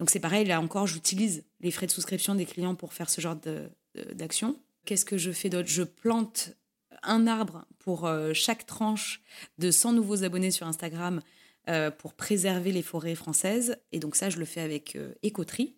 [0.00, 3.20] Donc, c'est pareil, là encore, j'utilise les frais de souscription des clients pour faire ce
[3.20, 3.36] genre
[4.14, 4.56] d'action.
[4.86, 5.68] Qu'est-ce que je fais d'autre?
[5.68, 6.50] Je plante
[7.02, 9.22] un arbre pour euh, chaque tranche
[9.58, 11.20] de 100 nouveaux abonnés sur Instagram
[11.68, 13.76] euh, pour préserver les forêts françaises.
[13.92, 15.76] Et donc ça, je le fais avec euh, Écoterie.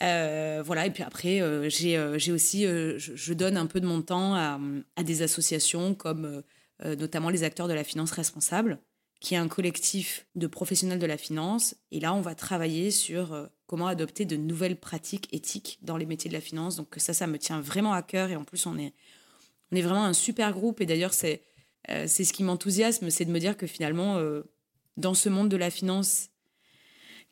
[0.00, 5.22] voilà, et puis après, j'ai aussi, je, donne un peu de mon temps à des
[5.22, 6.42] associations comme
[6.82, 8.78] notamment les acteurs de la finance responsable,
[9.20, 11.76] qui est un collectif de professionnels de la finance.
[11.92, 16.28] Et là, on va travailler sur comment adopter de nouvelles pratiques éthiques dans les métiers
[16.28, 16.76] de la finance.
[16.76, 18.30] Donc ça, ça me tient vraiment à cœur.
[18.30, 18.92] Et en plus, on est,
[19.72, 20.80] on est vraiment un super groupe.
[20.80, 21.42] Et d'ailleurs, c'est
[21.90, 24.42] euh, c'est ce qui m'enthousiasme, c'est de me dire que finalement, euh,
[24.96, 26.30] dans ce monde de la finance,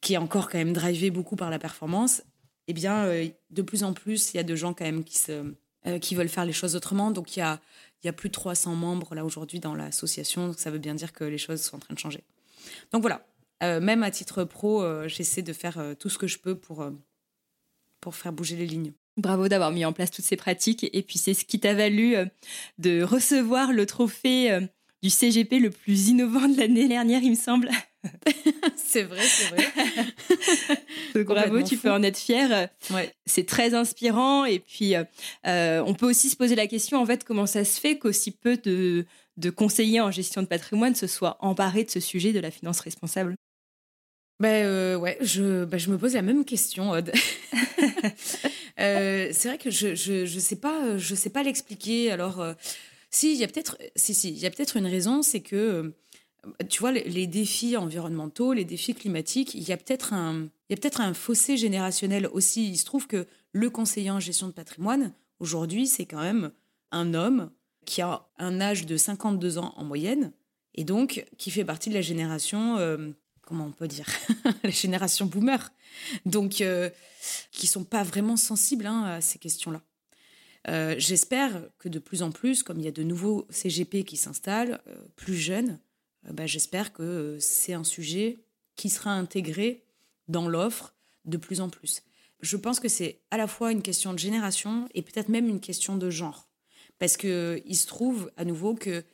[0.00, 2.22] qui est encore quand même drivé beaucoup par la performance,
[2.68, 5.16] eh bien, euh, de plus en plus, il y a de gens quand même qui,
[5.16, 5.54] se,
[6.00, 7.10] qui veulent faire les choses autrement.
[7.10, 7.60] Donc, il y a,
[8.04, 10.48] y a plus de 300 membres là aujourd'hui dans l'association.
[10.48, 12.24] Donc, ça veut bien dire que les choses sont en train de changer.
[12.92, 13.26] Donc voilà,
[13.60, 16.88] même à titre pro, j'essaie de faire tout ce que je peux pour,
[18.00, 18.92] pour faire bouger les lignes.
[19.18, 20.88] Bravo d'avoir mis en place toutes ces pratiques.
[20.92, 22.24] Et puis, c'est ce qui t'a valu euh,
[22.78, 24.60] de recevoir le trophée euh,
[25.02, 27.68] du CGP le plus innovant de l'année dernière, il me semble.
[28.76, 29.64] c'est vrai, c'est vrai.
[31.14, 32.70] Donc, bravo, tu peux en être fier.
[32.90, 33.12] Ouais.
[33.26, 34.46] C'est très inspirant.
[34.46, 34.94] Et puis,
[35.46, 38.30] euh, on peut aussi se poser la question, en fait, comment ça se fait qu'aussi
[38.30, 39.04] peu de,
[39.36, 42.80] de conseillers en gestion de patrimoine se soient emparés de ce sujet de la finance
[42.80, 43.34] responsable?
[44.40, 47.12] Ben ouais, je, ben, je me pose la même question, Aude.
[48.80, 52.10] Euh, c'est vrai que je, je, je sais pas, je sais pas l'expliquer.
[52.10, 52.54] Alors, euh,
[53.10, 55.92] si, il y a peut-être, si, si, y a peut-être une raison, c'est que,
[56.68, 60.76] tu vois, les, défis environnementaux, les défis climatiques, il y a peut-être un, y a
[60.76, 62.68] peut-être un fossé générationnel aussi.
[62.68, 66.50] Il se trouve que le conseiller en gestion de patrimoine, aujourd'hui, c'est quand même
[66.90, 67.50] un homme
[67.84, 70.32] qui a un âge de 52 ans en moyenne,
[70.74, 73.10] et donc qui fait partie de la génération euh,
[73.42, 74.06] comment on peut dire,
[74.64, 75.72] la génération boomer,
[76.24, 76.88] donc euh,
[77.50, 79.82] qui sont pas vraiment sensibles hein, à ces questions-là.
[80.68, 84.16] Euh, j'espère que de plus en plus, comme il y a de nouveaux CGP qui
[84.16, 85.78] s'installent, euh, plus jeunes,
[86.30, 88.38] bah, j'espère que c'est un sujet
[88.76, 89.82] qui sera intégré
[90.28, 90.94] dans l'offre
[91.24, 92.02] de plus en plus.
[92.40, 95.60] Je pense que c'est à la fois une question de génération et peut-être même une
[95.60, 96.48] question de genre.
[96.98, 99.04] Parce qu'il se trouve à nouveau que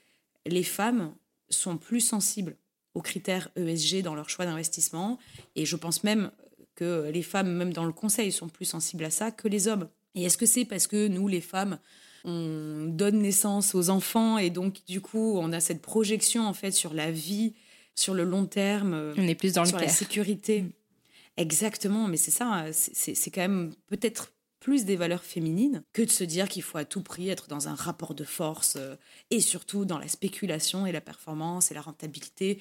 [0.46, 1.14] les femmes
[1.48, 2.56] sont plus sensibles
[2.94, 5.18] aux critères ESG dans leur choix d'investissement.
[5.56, 6.30] Et je pense même
[6.78, 9.88] que les femmes, même dans le conseil, sont plus sensibles à ça que les hommes.
[10.14, 11.78] Et est-ce que c'est parce que nous, les femmes,
[12.24, 16.70] on donne naissance aux enfants et donc du coup, on a cette projection en fait
[16.70, 17.54] sur la vie,
[17.94, 20.62] sur le long terme, on est plus dans sur la sécurité?
[20.62, 20.70] Mm.
[21.36, 26.24] Exactement, mais c'est ça, c'est quand même peut-être plus des valeurs féminines que de se
[26.24, 28.96] dire qu'il faut à tout prix être dans un rapport de force euh,
[29.30, 32.60] et surtout dans la spéculation et la performance et la rentabilité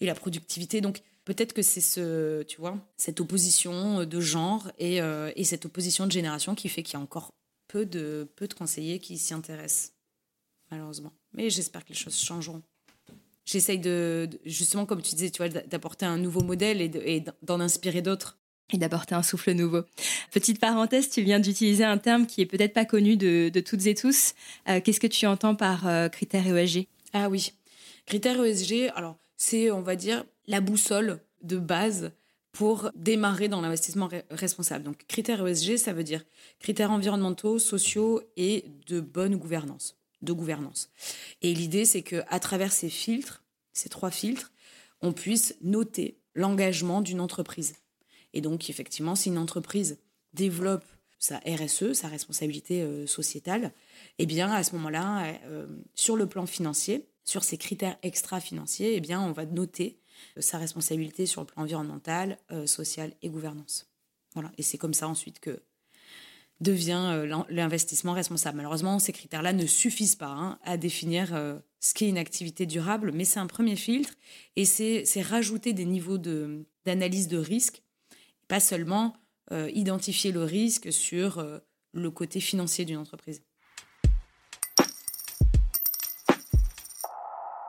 [0.00, 0.82] et la productivité.
[0.82, 5.66] Donc peut-être que c'est ce, tu vois, cette opposition de genre et, euh, et cette
[5.66, 7.34] opposition de génération qui fait qu'il y a encore
[7.68, 9.92] peu de, peu de conseillers qui s'y intéressent,
[10.70, 11.12] malheureusement.
[11.34, 12.62] Mais j'espère que les choses changeront.
[13.44, 18.02] J'essaye de, justement, comme tu disais, tu vois, d'apporter un nouveau modèle et d'en inspirer
[18.02, 18.38] d'autres
[18.72, 19.82] et d'apporter un souffle nouveau.
[20.32, 23.94] Petite parenthèse, tu viens d'utiliser un terme qui est peut-être pas connu de, toutes et
[23.94, 24.34] tous.
[24.68, 27.52] Euh, qu'est-ce que tu entends par euh, critères ESG Ah oui,
[28.06, 32.12] critères ESG, alors c'est, on va dire, la boussole de base
[32.52, 34.84] pour démarrer dans l'investissement responsable.
[34.84, 36.24] Donc critères ESG, ça veut dire
[36.58, 40.90] critères environnementaux, sociaux et de bonne gouvernance, de gouvernance.
[41.42, 44.52] Et l'idée, c'est que à travers ces filtres, ces trois filtres,
[45.02, 47.74] on puisse noter l'engagement d'une entreprise
[48.36, 49.98] et donc, effectivement, si une entreprise
[50.34, 50.84] développe
[51.18, 53.72] sa RSE, sa responsabilité euh, sociétale,
[54.18, 59.00] eh bien, à ce moment-là, euh, sur le plan financier, sur ces critères extra-financiers, eh
[59.00, 59.98] bien, on va noter
[60.38, 63.88] sa responsabilité sur le plan environnemental, social et gouvernance.
[64.34, 64.52] Voilà.
[64.58, 65.62] Et c'est comme ça ensuite que
[66.60, 68.56] devient l'investissement responsable.
[68.56, 71.28] Malheureusement, ces critères-là ne suffisent pas hein, à définir
[71.80, 74.14] ce qu'est une activité durable, mais c'est un premier filtre
[74.56, 77.82] et c'est rajouter des niveaux d'analyse de, risque,
[78.48, 79.14] pas seulement
[79.50, 81.44] identifier le risque sur
[81.92, 83.42] le côté financier d'une entreprise.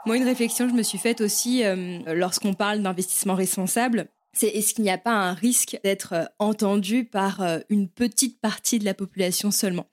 [0.08, 4.47] Moi, une réflexion que je me suis faite aussi euh, lorsqu'on parle d'investissement responsable, c'est
[4.47, 8.80] est-ce qu'il n'y a pas un risque d'être euh, entendu par euh, une petite partie
[8.80, 9.86] de la population seulement?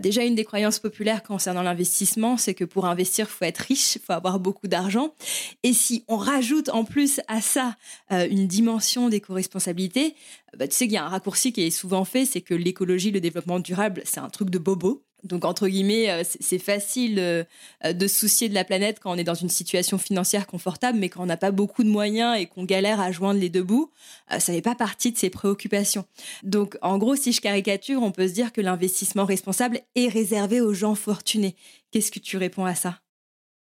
[0.00, 4.12] Déjà, une des croyances populaires concernant l'investissement, c'est que pour investir, faut être riche, faut
[4.12, 5.14] avoir beaucoup d'argent.
[5.62, 7.76] Et si on rajoute en plus à ça
[8.10, 10.16] une dimension d'éco-responsabilité,
[10.56, 13.12] bah, tu sais qu'il y a un raccourci qui est souvent fait, c'est que l'écologie,
[13.12, 15.03] le développement durable, c'est un truc de bobo.
[15.24, 17.44] Donc, entre guillemets, euh, c'est facile euh,
[17.82, 21.08] de se soucier de la planète quand on est dans une situation financière confortable, mais
[21.08, 23.90] quand on n'a pas beaucoup de moyens et qu'on galère à joindre les deux bouts,
[24.32, 26.04] euh, ça n'est pas partie de ses préoccupations.
[26.42, 30.60] Donc, en gros, si je caricature, on peut se dire que l'investissement responsable est réservé
[30.60, 31.56] aux gens fortunés.
[31.90, 33.00] Qu'est-ce que tu réponds à ça?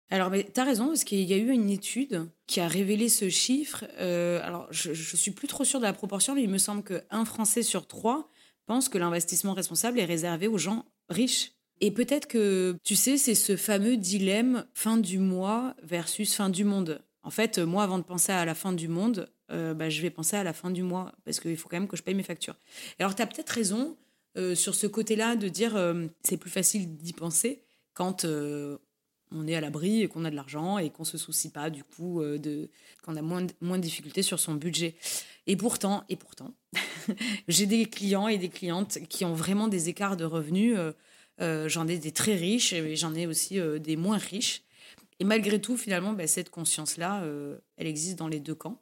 [0.09, 3.29] Alors, tu as raison, parce qu'il y a eu une étude qui a révélé ce
[3.29, 3.85] chiffre.
[3.99, 7.25] alors, je ne suis plus trop sûre de la proportion, mais il me semble qu'un
[7.25, 8.29] Français sur trois
[8.65, 11.53] pense que l'investissement responsable est réservé aux gens riche.
[11.81, 16.63] Et peut-être que, tu sais, c'est ce fameux dilemme fin du mois versus fin du
[16.63, 17.01] monde.
[17.23, 20.09] En fait, moi, avant de penser à la fin du monde, euh, bah, je vais
[20.09, 22.23] penser à la fin du mois parce qu'il faut quand même que je paye mes
[22.23, 22.55] factures.
[22.99, 23.97] Alors, tu as peut-être raison
[24.37, 27.63] euh, sur ce côté-là de dire euh, c'est plus facile d'y penser
[27.93, 28.25] quand
[29.31, 31.83] on est à l'abri et qu'on a de l'argent et qu'on se soucie pas du
[31.83, 32.69] coup de
[33.03, 34.95] qu'on a moins moins de difficultés sur son budget.
[35.47, 36.53] Et pourtant, et pourtant,
[37.47, 40.75] j'ai des clients et des clientes qui ont vraiment des écarts de revenus.
[40.77, 40.91] Euh,
[41.41, 44.63] euh, j'en ai des très riches et j'en ai aussi euh, des moins riches.
[45.19, 47.23] Et malgré tout, finalement, ben, cette conscience-là,
[47.77, 48.81] elle existe dans les deux camps.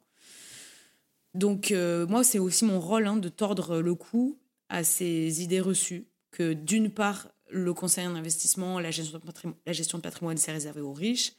[1.32, 1.72] Donc,
[2.08, 4.36] moi, c'est aussi mon rôle hein, de tordre le cou
[4.68, 9.20] à ces idées reçues que, d'une part, le conseil en investissement, la gestion
[9.64, 11.34] la gestion de patrimoine, c'est réservé aux riches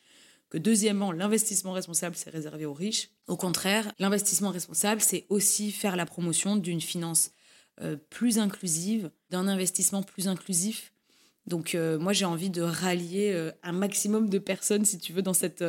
[0.49, 3.09] que deuxièmement, l'investissement responsable, c'est réservé aux riches.
[3.27, 7.31] Au contraire, l'investissement responsable, c'est aussi faire la promotion d'une finance
[7.81, 10.93] euh, plus inclusive, d'un investissement plus inclusif.
[11.45, 15.21] Donc euh, moi, j'ai envie de rallier euh, un maximum de personnes, si tu veux,
[15.21, 15.63] dans cette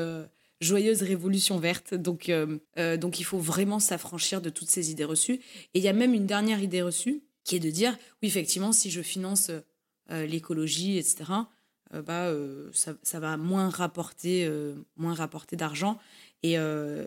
[0.61, 1.95] joyeuse révolution verte.
[1.95, 2.31] Donc,
[2.77, 5.41] donc il faut vraiment s'affranchir de toutes ces idées reçues.
[5.75, 8.73] Et il y a même une dernière idée reçue, qui est de dire, oui, effectivement,
[8.73, 9.51] si je finance
[10.09, 11.25] l'écologie, etc.,
[11.95, 15.99] euh, bah, euh, ça, va moins rapporter, euh, moins rapporter d'argent.
[16.43, 16.57] Et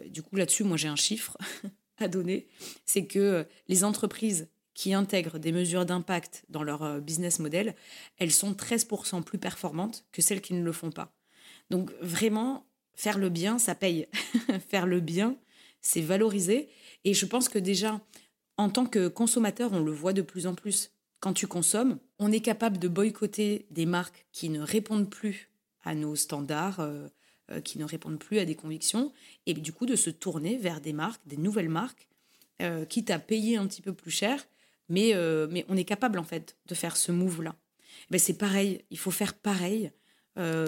[0.09, 1.37] du coup, là-dessus, moi, j'ai un chiffre
[1.97, 2.47] à donner.
[2.85, 7.73] C'est que les entreprises qui intègrent des mesures d'impact dans leur business model,
[8.17, 11.13] elles sont 13% plus performantes que celles qui ne le font pas.
[11.69, 12.65] Donc vraiment,
[12.95, 14.07] faire le bien, ça paye.
[14.69, 15.37] faire le bien,
[15.79, 16.67] c'est valoriser.
[17.05, 18.01] Et je pense que déjà,
[18.57, 22.31] en tant que consommateur, on le voit de plus en plus quand tu consommes, on
[22.31, 25.49] est capable de boycotter des marques qui ne répondent plus
[25.83, 27.07] à nos standards, euh,
[27.51, 29.11] euh, qui ne répondent plus à des convictions,
[29.45, 32.07] et du coup de se tourner vers des marques, des nouvelles marques,
[32.61, 34.45] euh, quitte à payer un petit peu plus cher,
[34.87, 35.13] mais,
[35.51, 37.55] mais on est capable en fait de faire ce move-là.
[38.09, 39.91] Ben, c'est pareil, il faut faire pareil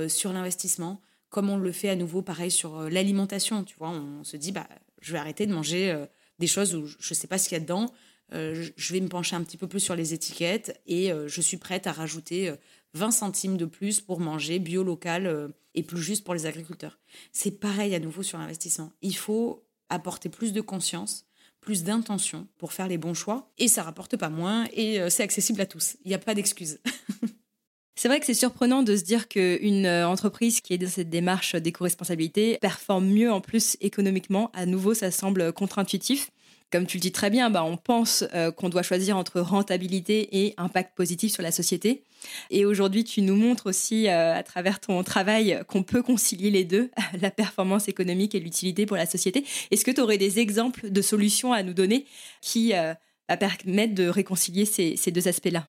[0.09, 3.63] sur l'investissement, comme on le fait à nouveau pareil sur l'alimentation.
[3.63, 6.05] Tu vois, on se dit, bah, je vais arrêter de manger
[6.37, 7.91] des choses où je ne sais pas ce qu'il y a dedans,
[8.32, 11.57] je vais me pencher un petit peu plus sur les étiquettes et euh, je suis
[11.57, 12.53] prête à rajouter
[12.93, 16.99] 20 euh, centimes de plus pour manger bio local et plus juste pour les agriculteurs.
[17.32, 18.93] C'est pareil à nouveau sur l'investissement.
[19.01, 21.25] Il faut apporter plus de conscience,
[21.59, 25.61] plus d'intention pour faire les bons choix et ça rapporte pas moins et c'est accessible
[25.61, 25.97] à tous.
[26.05, 26.79] Il n'y a pas d'excuses.
[27.95, 31.55] C'est vrai que c'est surprenant de se dire qu'une entreprise qui est dans cette démarche
[31.55, 34.49] d'éco-responsabilité performe mieux en plus économiquement.
[34.55, 36.32] À nouveau, ça semble contre-intuitif
[36.72, 40.43] comme tu le dis très bien, bah, on pense euh, qu'on doit choisir entre rentabilité
[40.43, 42.03] et impact positif sur la société.
[42.49, 46.63] Et aujourd'hui, tu nous montres aussi euh, à travers ton travail qu'on peut concilier les
[46.63, 46.89] deux,
[47.22, 49.45] la performance économique et l'utilité pour la société.
[49.69, 52.05] Est-ce que tu aurais des exemples de solutions à nous donner
[52.41, 52.93] qui euh,
[53.28, 55.65] permettent de réconcilier ces, ces deux aspects-là?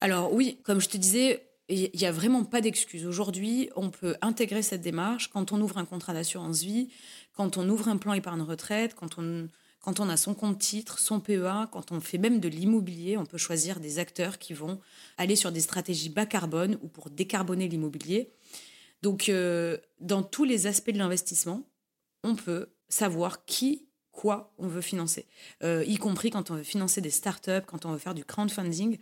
[0.00, 3.06] Alors oui, comme je te disais, il n'y a vraiment pas d'excuse.
[3.06, 6.88] Aujourd'hui, on peut intégrer cette démarche quand on ouvre un contrat d'assurance vie,
[7.32, 9.48] quand on ouvre un plan épargne retraite, quand on
[9.84, 13.26] quand on a son compte titre, son PEA, quand on fait même de l'immobilier, on
[13.26, 14.80] peut choisir des acteurs qui vont
[15.18, 18.32] aller sur des stratégies bas carbone ou pour décarboner l'immobilier.
[19.02, 21.68] Donc, euh, dans tous les aspects de l'investissement,
[22.22, 25.26] on peut savoir qui, quoi on veut financer,
[25.62, 28.96] euh, y compris quand on veut financer des startups, quand on veut faire du crowdfunding.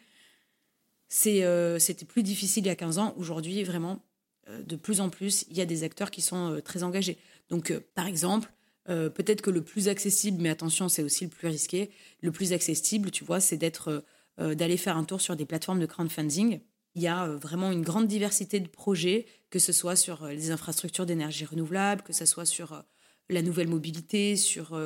[1.27, 3.15] Euh, c'était plus difficile il y a 15 ans.
[3.19, 4.05] Aujourd'hui, vraiment,
[4.49, 7.19] de plus en plus, il y a des acteurs qui sont très engagés.
[7.51, 8.53] Donc, par exemple,
[8.89, 11.91] euh, peut-être que le plus accessible, mais attention, c'est aussi le plus risqué.
[12.21, 14.05] Le plus accessible, tu vois, c'est d'être
[14.39, 16.61] d'aller faire un tour sur des plateformes de crowdfunding.
[16.95, 21.05] Il y a vraiment une grande diversité de projets, que ce soit sur les infrastructures
[21.05, 22.83] d'énergie renouvelable, que ce soit sur
[23.29, 24.77] la nouvelle mobilité, sur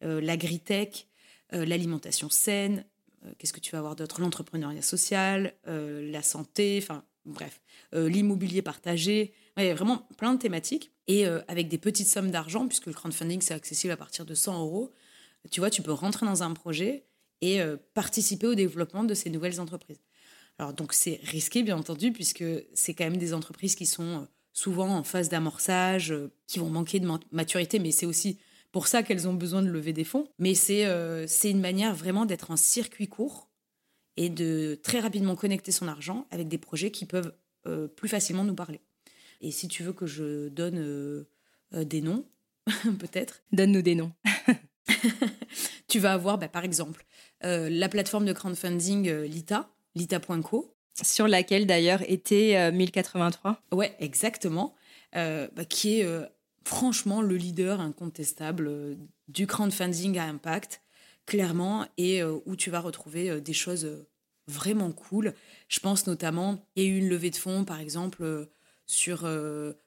[0.00, 1.06] l'agritech,
[1.52, 2.86] l'alimentation saine,
[3.36, 7.60] qu'est-ce que tu vas avoir d'autre L'entrepreneuriat social, la santé, enfin bref,
[7.92, 9.34] l'immobilier partagé.
[9.56, 10.92] Il y a vraiment plein de thématiques.
[11.06, 14.60] Et avec des petites sommes d'argent, puisque le crowdfunding, c'est accessible à partir de 100
[14.60, 14.92] euros,
[15.50, 17.04] tu vois, tu peux rentrer dans un projet
[17.42, 17.60] et
[17.92, 20.00] participer au développement de ces nouvelles entreprises.
[20.58, 24.88] Alors, donc, c'est risqué, bien entendu, puisque c'est quand même des entreprises qui sont souvent
[24.88, 26.14] en phase d'amorçage,
[26.46, 28.38] qui vont manquer de maturité, mais c'est aussi
[28.72, 30.26] pour ça qu'elles ont besoin de lever des fonds.
[30.38, 30.86] Mais c'est
[31.26, 33.50] c'est une manière vraiment d'être en circuit court
[34.16, 37.34] et de très rapidement connecter son argent avec des projets qui peuvent
[37.96, 38.80] plus facilement nous parler.
[39.44, 41.26] Et si tu veux que je donne
[41.70, 42.24] des noms,
[42.98, 43.42] peut-être.
[43.52, 44.10] Donne-nous des noms.
[45.88, 47.04] tu vas avoir, bah, par exemple,
[47.42, 50.74] la plateforme de crowdfunding Lita, lita.co.
[51.02, 53.60] Sur laquelle d'ailleurs était 1083.
[53.72, 54.74] Ouais, exactement.
[55.12, 56.08] Bah, qui est
[56.64, 58.96] franchement le leader incontestable
[59.28, 60.80] du crowdfunding à impact,
[61.26, 64.06] clairement, et où tu vas retrouver des choses
[64.46, 65.34] vraiment cool.
[65.68, 68.48] Je pense notamment, il y a eu une levée de fonds, par exemple,
[68.86, 69.26] sur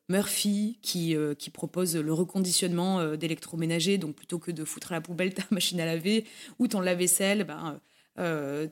[0.09, 3.97] Murphy, qui, qui propose le reconditionnement d'électroménager.
[3.97, 6.25] Donc, plutôt que de foutre à la poubelle ta machine à laver
[6.59, 7.79] ou ton lave-vaisselle, ben,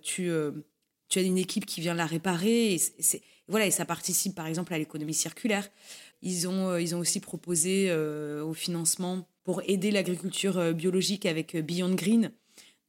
[0.01, 0.31] tu,
[1.09, 2.73] tu as une équipe qui vient la réparer.
[2.73, 2.81] Et,
[3.47, 5.69] voilà, et ça participe, par exemple, à l'économie circulaire.
[6.23, 12.31] Ils ont, ils ont aussi proposé au financement pour aider l'agriculture biologique avec Beyond Green.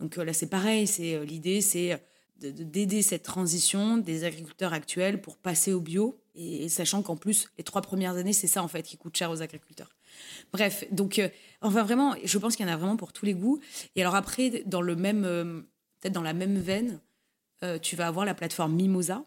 [0.01, 0.87] Donc là, c'est pareil.
[0.87, 2.03] C'est l'idée, c'est
[2.39, 7.65] d'aider cette transition des agriculteurs actuels pour passer au bio, et, sachant qu'en plus, les
[7.65, 9.89] trois premières années, c'est ça en fait qui coûte cher aux agriculteurs.
[10.53, 11.29] Bref, donc, euh,
[11.63, 13.61] enfin vraiment, je pense qu'il y en a vraiment pour tous les goûts.
[13.95, 15.61] Et alors après, dans le même, euh,
[16.01, 17.01] peut-être dans la même veine,
[17.65, 19.25] euh, tu vas avoir la plateforme Mimosa,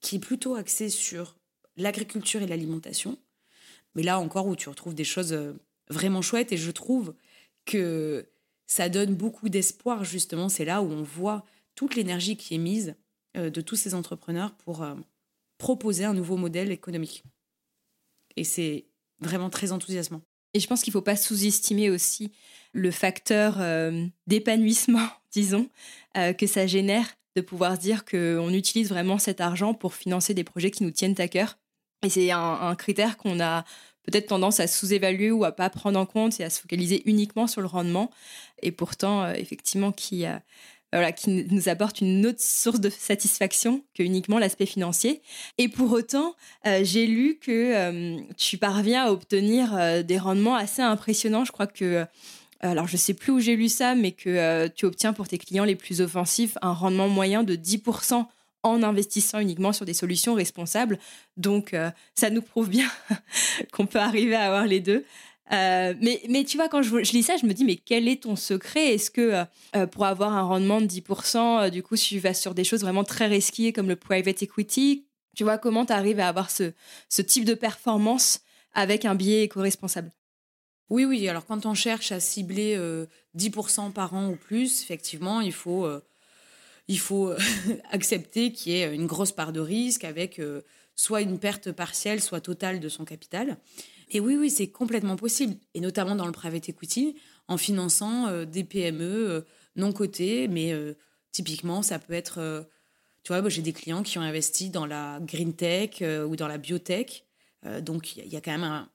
[0.00, 1.36] qui est plutôt axée sur
[1.76, 3.18] l'agriculture et l'alimentation.
[3.94, 5.38] Mais là encore, où tu retrouves des choses
[5.88, 7.14] vraiment chouettes, et je trouve
[7.66, 8.26] que
[8.66, 10.48] ça donne beaucoup d'espoir, justement.
[10.48, 11.44] C'est là où on voit
[11.74, 12.94] toute l'énergie qui est mise
[13.34, 14.86] de tous ces entrepreneurs pour
[15.58, 17.24] proposer un nouveau modèle économique.
[18.36, 18.86] Et c'est
[19.20, 20.22] vraiment très enthousiasmant.
[20.54, 22.32] Et je pense qu'il ne faut pas sous-estimer aussi
[22.72, 25.68] le facteur euh, d'épanouissement, disons,
[26.38, 30.70] que ça génère de pouvoir dire qu'on utilise vraiment cet argent pour financer des projets
[30.70, 31.58] qui nous tiennent à cœur.
[32.02, 33.64] Et c'est un, critère qu'on a
[34.04, 37.46] peut-être tendance à sous-évaluer ou à pas prendre en compte et à se focaliser uniquement
[37.46, 38.10] sur le rendement.
[38.62, 40.24] Et pourtant, effectivement, qui,
[40.96, 45.20] voilà, qui nous apporte une autre source de satisfaction que uniquement l'aspect financier.
[45.58, 46.34] Et pour autant,
[46.66, 51.44] euh, j'ai lu que euh, tu parviens à obtenir euh, des rendements assez impressionnants.
[51.44, 52.06] Je crois que,
[52.60, 55.64] alors je sais plus où j'ai lu ça, mais que tu obtiens pour tes clients
[55.64, 58.24] les plus offensifs un rendement moyen de 10%
[58.62, 60.98] en investissant uniquement sur des solutions responsables.
[61.36, 61.76] Donc,
[62.14, 62.88] ça nous prouve bien
[63.72, 65.04] qu'on peut arriver à avoir les deux.
[65.52, 68.22] Euh, mais, mais tu vois, quand je, lis ça, je me dis, mais quel est
[68.24, 68.94] ton secret?
[68.94, 69.44] Est-ce que euh,
[69.76, 73.04] euh, pour avoir un rendement de 10%, du coup, tu vas sur des choses vraiment
[73.04, 76.72] très risquées comme le private equity, tu vois, comment tu arrives à avoir ce,
[77.08, 78.40] ce type de performance
[78.72, 80.10] avec un biais éco-responsable?
[80.88, 81.28] Oui, oui.
[81.28, 82.78] Alors, quand on cherche à cibler
[83.36, 85.86] 10% par an ou plus, effectivement, il faut,
[86.86, 87.32] il faut
[87.90, 90.40] accepter qu'il y ait une grosse part de risque avec
[90.94, 93.58] soit une perte partielle, soit totale de son capital.
[94.08, 97.16] Et oui, oui, c'est complètement possible, et notamment dans le private equity,
[97.48, 99.40] en finançant euh, des PME euh,
[99.74, 100.94] non cotées, mais euh,
[101.32, 102.66] typiquement, ça peut être,
[103.22, 106.56] tu vois, j'ai des clients qui ont investi dans la green tech ou dans la
[106.56, 107.24] biotech,
[107.82, 108.88] donc il y, a quand même un,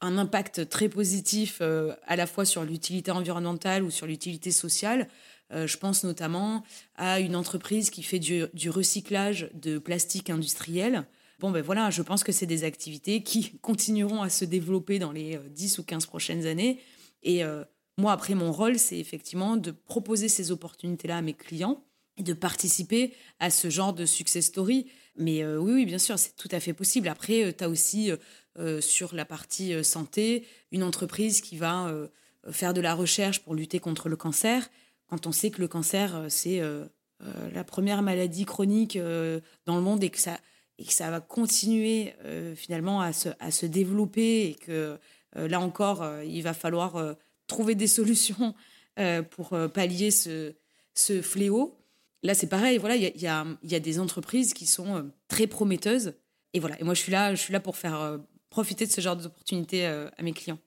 [0.00, 5.08] un impact très positif à la fois sur l'utilité environnementale ou sur l'utilité sociale.
[5.50, 6.62] je pense notamment
[6.94, 11.04] à une entreprise qui fait du, du recyclage de plastique industriel
[11.38, 15.12] Bon, ben voilà, je pense que c'est des activités qui continueront à se développer dans
[15.12, 16.80] les 10 euh, ou 15 prochaines années.
[17.22, 17.64] Et euh,
[17.98, 21.84] moi, après, mon rôle, c'est effectivement de proposer ces opportunités-là à mes clients
[22.16, 24.86] et de participer à ce genre de success story.
[25.16, 27.08] Mais euh, oui, oui, bien sûr, c'est tout à fait possible.
[27.08, 28.10] Après, tu as aussi
[28.80, 31.94] sur la partie santé une entreprise qui va
[32.50, 34.70] faire de la recherche pour lutter contre le cancer.
[35.08, 36.62] Quand on sait que le cancer, c'est
[37.20, 38.96] la première maladie chronique
[39.66, 40.38] dans le monde et que ça
[40.78, 44.98] et que ça va continuer euh, finalement à se, à se, développer et que
[45.36, 47.16] euh, là encore, euh, il va falloir
[47.46, 48.54] trouver des solutions
[49.30, 50.54] pour pallier ce,
[50.94, 51.78] ce, fléau.
[52.22, 55.46] Là, c'est pareil, voilà, il y a, y, y a, des entreprises qui sont très
[55.46, 56.14] prometteuses.
[56.54, 58.18] Et voilà, et moi, je suis là, je suis là pour faire
[58.48, 60.58] profiter de ce genre d'opportunités à mes clients.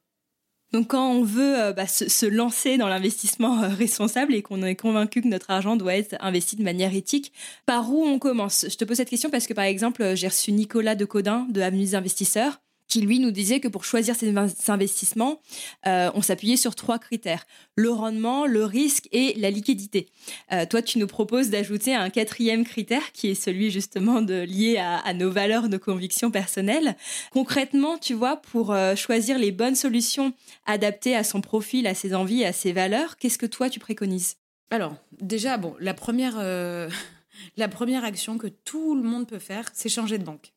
[0.71, 4.75] Donc quand on veut euh, bah, se, lancer dans l'investissement euh, responsable et qu'on est
[4.75, 7.33] convaincu que notre argent doit être investi de manière éthique,
[7.65, 8.65] par où on commence?
[8.69, 11.61] Je te pose cette question parce que par exemple, j'ai reçu Nicolas de Codin de
[11.61, 12.59] Avenue Investisseurs
[12.89, 14.33] qui lui nous disait que pour choisir ses
[14.67, 15.41] investissements,
[15.85, 20.09] euh, on s'appuyait sur trois critères le rendement, le risque et la liquidité.
[20.51, 24.77] Euh, toi, tu nous proposes d'ajouter un quatrième critère qui est celui justement de lié
[24.77, 26.97] à, nos valeurs, nos convictions personnelles.
[27.31, 30.33] Concrètement, tu vois, pour euh, choisir les bonnes solutions
[30.65, 34.35] adaptées à son profil, à ses envies, à ses valeurs, qu'est-ce que toi tu préconises?
[34.71, 36.37] Alors, déjà, bon, la première,
[37.57, 40.53] la première action que tout le monde peut faire, c'est changer de banque.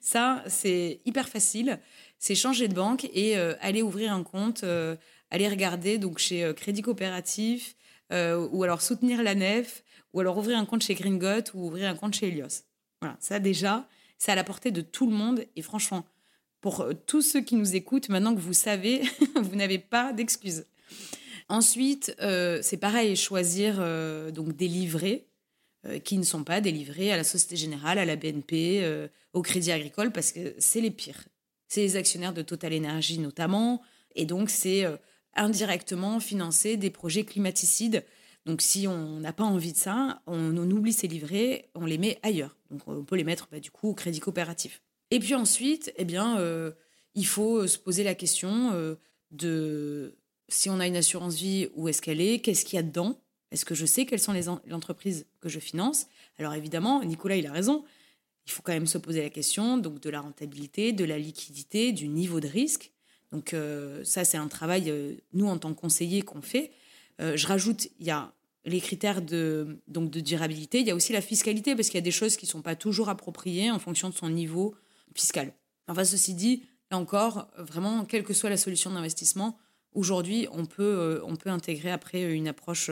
[0.00, 1.78] Ça, c'est hyper facile.
[2.18, 4.96] C'est changer de banque et euh, aller ouvrir un compte, euh,
[5.30, 7.76] aller regarder donc chez euh, Crédit Coopératif
[8.10, 9.82] ou alors soutenir la nef
[10.12, 12.66] ou alors ouvrir un compte chez Gringot ou ouvrir un compte chez Helios.
[13.00, 13.88] Voilà, ça déjà,
[14.18, 16.04] c'est à la portée de tout le monde et franchement,
[16.60, 19.00] pour tous ceux qui nous écoutent, maintenant que vous savez,
[19.36, 20.66] vous n'avez pas d'excuses.
[21.48, 23.76] Ensuite, c'est pareil, choisir
[24.30, 25.24] donc des livrets
[26.04, 30.12] qui ne sont pas délivrés à la Société Générale, à la BNP, au Crédit Agricole,
[30.12, 31.24] parce que c'est les pires.
[31.68, 33.82] C'est les actionnaires de Total Energy notamment,
[34.14, 34.96] et donc c'est euh,
[35.34, 38.04] indirectement financer des projets climaticides.
[38.44, 42.18] Donc si on n'a pas envie de ça, on, oublie ces livrets, on les met
[42.22, 42.56] ailleurs.
[42.70, 44.82] Donc on peut les mettre bah, du coup au crédit coopératif.
[45.10, 46.38] Et puis ensuite, eh bien,
[47.14, 48.96] il faut se poser la question
[49.30, 50.16] de
[50.48, 53.20] si on a une assurance vie, où est-ce qu'elle est, qu'est-ce qu'il y a dedans,
[53.50, 56.06] est-ce que je sais quelles sont les, entreprises que je finance?
[56.38, 57.84] Alors évidemment, Nicolas, il a raison.
[58.46, 61.92] Il faut quand même se poser la question donc de la rentabilité, de la liquidité,
[61.92, 62.92] du niveau de risque.
[63.30, 66.70] Donc euh, ça, c'est un travail, euh, nous, en tant que conseillers, qu'on fait.
[67.20, 68.32] Euh, je rajoute, il y a
[68.64, 71.98] les critères de, donc de durabilité, il y a aussi la fiscalité, parce qu'il y
[71.98, 74.74] a des choses qui ne sont pas toujours appropriées en fonction de son niveau
[75.14, 75.52] fiscal.
[75.88, 79.58] Enfin, ceci dit, là encore, vraiment, quelle que soit la solution d'investissement,
[79.94, 82.88] aujourd'hui, on peut, on peut intégrer après une approche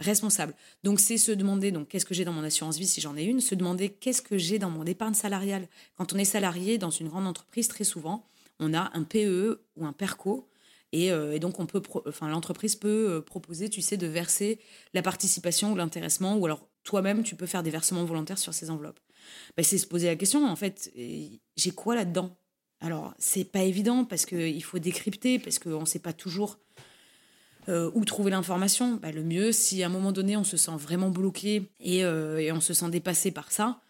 [0.00, 0.54] responsable.
[0.82, 3.24] Donc c'est se demander donc qu'est-ce que j'ai dans mon assurance vie si j'en ai
[3.24, 5.68] une, se demander qu'est-ce que j'ai dans mon épargne salariale.
[5.96, 8.26] Quand on est salarié dans une grande entreprise, très souvent,
[8.58, 10.48] on a un PE ou un PERCO
[10.92, 14.60] et, euh, donc on peut, enfin l'entreprise peut euh, proposer, tu sais, de verser
[14.92, 18.70] la participation ou l'intéressement ou alors toi-même tu peux faire des versements volontaires sur ces
[18.70, 19.00] enveloppes.
[19.56, 20.92] Ben, c'est se poser la question en fait,
[21.56, 22.36] j'ai quoi là-dedans?
[22.80, 26.58] Alors c'est pas évident parce qu'il faut décrypter parce qu'on ne sait pas toujours
[27.68, 30.76] euh, où trouver l'information bah, Le mieux, si à un moment donné on se sent
[30.76, 33.80] vraiment bloqué et, euh, on se sent dépassé par ça,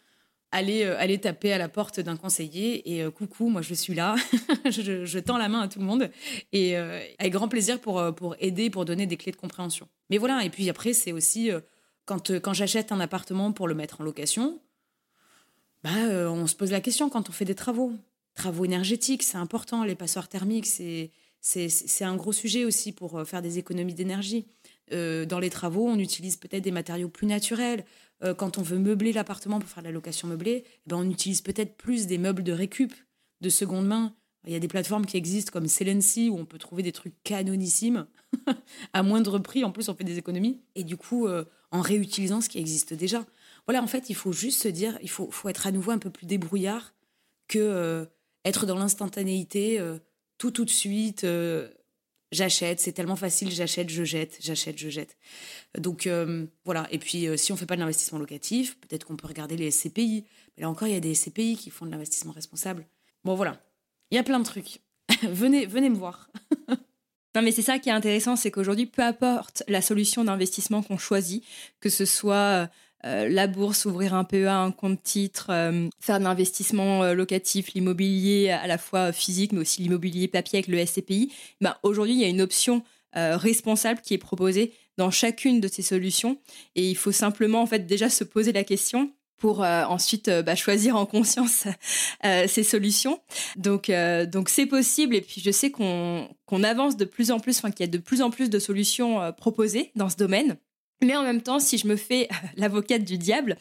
[0.50, 4.14] allez, euh, taper à la porte d'un conseiller et coucou, moi je suis là,
[4.66, 6.10] je, tends la main à tout le monde
[6.52, 9.88] et avec grand plaisir pour, pour aider, pour donner des clés de compréhension.
[10.10, 11.50] Mais voilà, et puis après, c'est aussi
[12.04, 14.60] quand, quand j'achète un appartement pour le mettre en location,
[15.82, 17.92] bah, on se pose la question quand on fait des travaux.
[18.34, 21.10] Travaux énergétiques, c'est important, les passoires thermiques, c'est
[21.42, 24.46] c'est un gros sujet aussi pour euh, faire des économies d'énergie.
[24.92, 27.84] Euh, dans les travaux, on utilise peut-être des matériaux plus naturels.
[28.22, 31.10] Euh, quand on veut meubler l'appartement pour faire de la location meublée, eh ben on
[31.10, 32.94] utilise peut-être plus des meubles de récup,
[33.40, 34.14] de seconde main.
[34.46, 37.20] Il y a des plateformes qui existent comme Selency où on peut trouver des trucs
[37.24, 38.06] canonissimes
[38.92, 39.64] à moindre prix.
[39.64, 40.60] En plus, on fait des économies.
[40.74, 41.28] Et du coup,
[41.70, 43.24] en réutilisant ce qui existe déjà.
[43.68, 45.98] Voilà, en fait, il faut juste se dire, il faut, faut être à nouveau un
[45.98, 46.92] peu plus débrouillard
[47.46, 48.08] que
[48.44, 49.78] être dans l'instantanéité
[50.42, 51.22] tout tout de suite.
[51.22, 51.68] Euh,
[52.32, 55.16] j'achète, c'est tellement facile, j'achète, je jette, j'achète, je jette.
[55.78, 56.88] Donc euh, voilà.
[56.90, 59.70] Et puis euh, si on fait pas de l'investissement locatif, peut-être qu'on peut regarder les
[59.70, 60.24] SCPI.
[60.56, 62.88] Mais là encore, il y a des SCPI qui font de l'investissement responsable.
[63.22, 63.62] Bon voilà,
[64.10, 64.80] il y a plein de trucs.
[65.22, 66.28] venez, venez me voir.
[67.34, 70.98] Non, mais c'est ça qui est intéressant, c'est qu'aujourd'hui, peu importe la solution d'investissement qu'on
[70.98, 71.42] choisit,
[71.80, 72.68] que ce soit
[73.04, 77.72] euh, la bourse, ouvrir un PEA, un compte titre, euh, faire de l'investissement euh, locatif,
[77.74, 82.20] l'immobilier à la fois physique, mais aussi l'immobilier papier avec le SCPI, ben, aujourd'hui, il
[82.20, 82.82] y a une option
[83.14, 86.38] responsable qui est proposée dans chacune de ces solutions.
[86.76, 90.96] Et il faut simplement, en fait, déjà se poser la question pour ensuite bah, choisir
[90.96, 91.64] en conscience
[92.22, 93.20] ces solutions.
[93.56, 93.92] Donc,
[94.30, 95.14] donc c'est possible.
[95.14, 96.26] Et puis, je sais qu'on
[96.64, 99.30] avance de plus en plus, enfin, qu'il y a de plus en plus de solutions
[99.36, 100.56] proposées dans ce domaine.
[101.02, 103.56] Mais en même temps, si je me fais l'avocate du diable,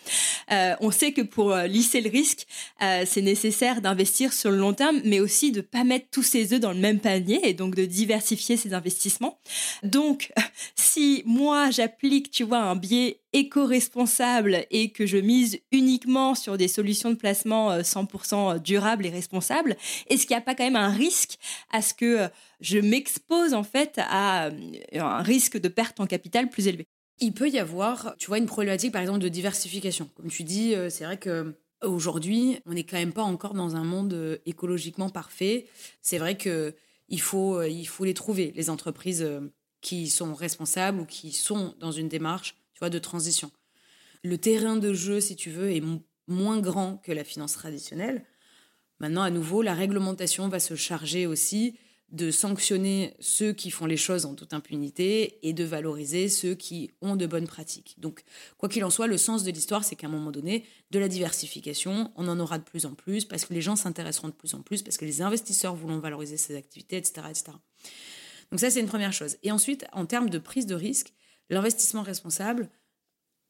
[0.52, 2.46] euh, on sait que pour euh, lisser le risque,
[2.84, 6.54] euh, c'est nécessaire d'investir sur le long terme, mais aussi de pas mettre tous ses
[6.54, 9.40] œufs dans le même panier et donc de diversifier ses investissements.
[9.82, 10.32] Donc,
[10.76, 16.68] si moi j'applique, tu vois, un biais éco-responsable et que je mise uniquement sur des
[16.68, 19.78] solutions de placement 100% durables et responsables,
[20.10, 21.40] est-ce qu'il n'y a pas quand même un risque
[21.72, 22.28] à ce que
[22.60, 24.52] je m'expose en fait à
[24.94, 26.88] un risque de perte en capital plus élevé?
[27.22, 30.10] Il peut y avoir, tu vois, une problématique par exemple de diversification.
[30.16, 33.76] Comme tu dis, euh, c'est vrai que aujourd'hui, on n'est quand même pas encore dans
[33.76, 35.68] un monde euh, écologiquement parfait.
[36.02, 36.76] C'est vrai que
[37.08, 39.28] il faut, il faut les trouver, les entreprises
[39.82, 43.52] qui sont responsables ou qui sont dans une démarche tu vois, de transition.
[44.24, 45.84] Le terrain de jeu, si tu veux, est
[46.28, 48.24] moins grand que la finance traditionnelle.
[49.00, 51.76] Maintenant, à nouveau, la réglementation va se charger aussi
[52.12, 56.92] de sanctionner ceux qui font les choses en toute impunité et de valoriser ceux qui
[57.02, 57.96] ont de bonnes pratiques.
[58.00, 58.24] Donc,
[58.58, 61.08] quoi qu'il en soit, le sens de l'histoire, c'est qu'à un moment donné, de la
[61.08, 64.54] diversification, on en aura de plus en plus, parce que les gens s'intéresseront de plus
[64.54, 67.28] en plus, parce que les investisseurs voudront valoriser ces activités, etc.
[67.30, 67.46] etc.
[68.52, 69.38] Donc ça, c'est une première chose.
[69.44, 71.14] Et ensuite, en termes de prise de risque,
[71.50, 72.70] l'investissement responsable,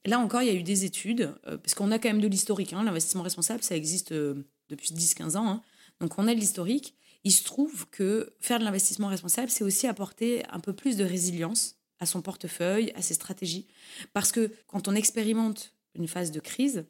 [0.05, 2.27] là encore, il y a eu des études, euh, parce qu'on a quand même de
[2.27, 2.73] l'historique.
[2.73, 2.83] Hein.
[2.83, 5.49] L'investissement responsable, ça existe euh, depuis 10-15 ans.
[5.49, 5.61] Hein.
[5.99, 9.87] Donc on a de l'historique il se trouve que faire de l'investissement responsable, c'est aussi
[9.87, 13.67] apporter un peu plus de résilience à son portefeuille, à ses stratégies.
[14.13, 16.85] Parce que quand on expérimente une phase de crise,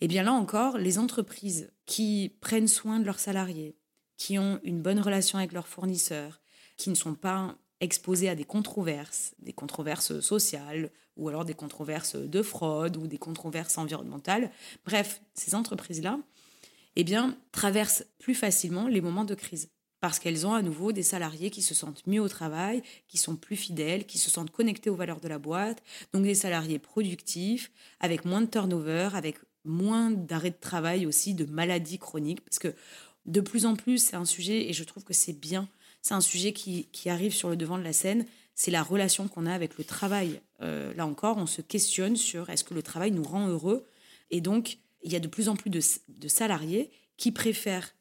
[0.00, 3.76] eh bien là encore, les entreprises qui prennent soin de leurs salariés,
[4.16, 6.40] qui ont une bonne relation avec leurs fournisseurs,
[6.76, 12.16] qui ne sont pas exposées à des controverses, des controverses sociales, ou alors des controverses
[12.16, 14.50] de fraude, ou des controverses environnementales,
[14.84, 16.18] bref, ces entreprises-là,
[16.96, 19.68] eh bien, traversent plus facilement les moments de crise.
[20.00, 23.36] Parce qu'elles ont à nouveau des salariés qui se sentent mieux au travail, qui sont
[23.36, 25.82] plus fidèles, qui se sentent connectés aux valeurs de la boîte.
[26.12, 27.70] Donc des salariés productifs,
[28.00, 32.40] avec moins de turnover, avec moins d'arrêt de travail aussi, de maladies chroniques.
[32.40, 32.74] Parce que
[33.26, 35.68] de plus en plus, c'est un sujet, et je trouve que c'est bien,
[36.02, 38.24] c'est un sujet qui, arrive sur le devant de la scène,
[38.54, 40.40] c'est la relation qu'on a avec le travail.
[40.62, 43.86] Euh, là encore, on se questionne sur est-ce que le travail nous rend heureux?
[44.30, 47.94] Et donc, il y a de plus en plus de, salariés qui préfèrent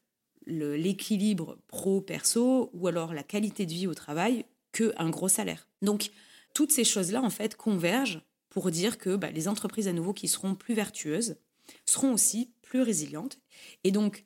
[0.46, 5.68] l'équilibre pro-perso ou alors la qualité de vie au travail qu'un gros salaire.
[5.82, 6.10] Donc,
[6.54, 10.28] toutes ces choses-là, en fait, convergent pour dire que bah, les entreprises à nouveau qui
[10.28, 11.38] seront plus vertueuses
[11.86, 13.40] seront aussi plus résilientes.
[13.84, 14.26] Et donc,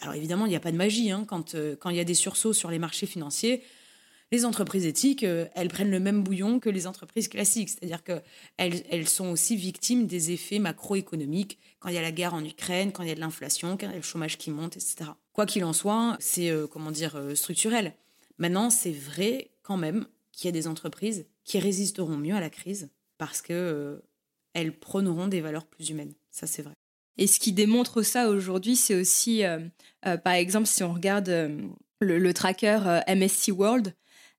[0.00, 2.04] alors évidemment, il n'y a pas de magie hein, quand, euh, quand il y a
[2.04, 3.62] des sursauts sur les marchés financiers
[4.30, 7.70] les entreprises éthiques, euh, elles prennent le même bouillon que les entreprises classiques.
[7.70, 12.34] C'est-à-dire qu'elles elles sont aussi victimes des effets macroéconomiques quand il y a la guerre
[12.34, 14.50] en Ukraine, quand il y a de l'inflation, quand il y a le chômage qui
[14.50, 15.10] monte, etc.
[15.32, 17.94] Quoi qu'il en soit, c'est euh, comment dire euh, structurel.
[18.38, 22.50] Maintenant, c'est vrai quand même qu'il y a des entreprises qui résisteront mieux à la
[22.50, 24.00] crise parce que
[24.52, 26.14] elles prôneront des valeurs plus humaines.
[26.30, 26.74] Ça, c'est vrai.
[27.16, 29.42] Et ce qui démontre ça aujourd'hui, c'est aussi,
[30.02, 33.92] par exemple, si on regarde le, le, tracker MSC World,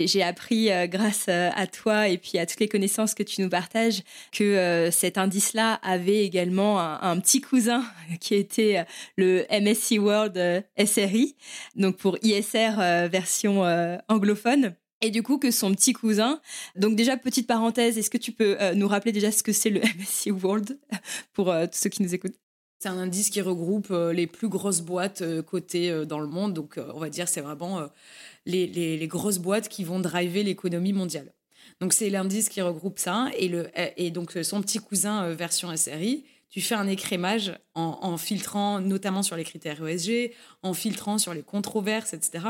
[0.08, 3.42] j'ai appris euh, grâce euh, à toi et puis à toutes les connaissances que tu
[3.42, 7.84] nous partages que euh, cet indice-là avait également un, petit cousin
[8.20, 8.86] qui était
[9.18, 11.36] le MSC World SRI,
[11.76, 13.64] donc pour ISR version
[14.08, 14.76] anglophone.
[15.02, 16.42] Et du coup, que son petit cousin.
[16.76, 19.80] Donc déjà, petite parenthèse, est-ce que tu peux nous rappeler déjà ce que c'est le
[19.98, 20.78] MSC World
[21.34, 22.36] pour tous ceux qui nous écoutent?
[22.80, 26.54] C'est un indice qui regroupe les plus grosses boîtes cotées dans le monde.
[26.54, 27.90] Donc, on va dire, c'est vraiment
[28.46, 31.34] les, grosses boîtes qui vont driver l'économie mondiale.
[31.80, 35.76] Donc c'est l'indice qui regroupe ça et, le, et donc son petit cousin euh, version
[35.76, 36.26] SRI.
[36.50, 40.32] Tu fais un écrémage en, filtrant notamment sur les critères ESG,
[40.64, 42.46] en filtrant sur les controverses, etc.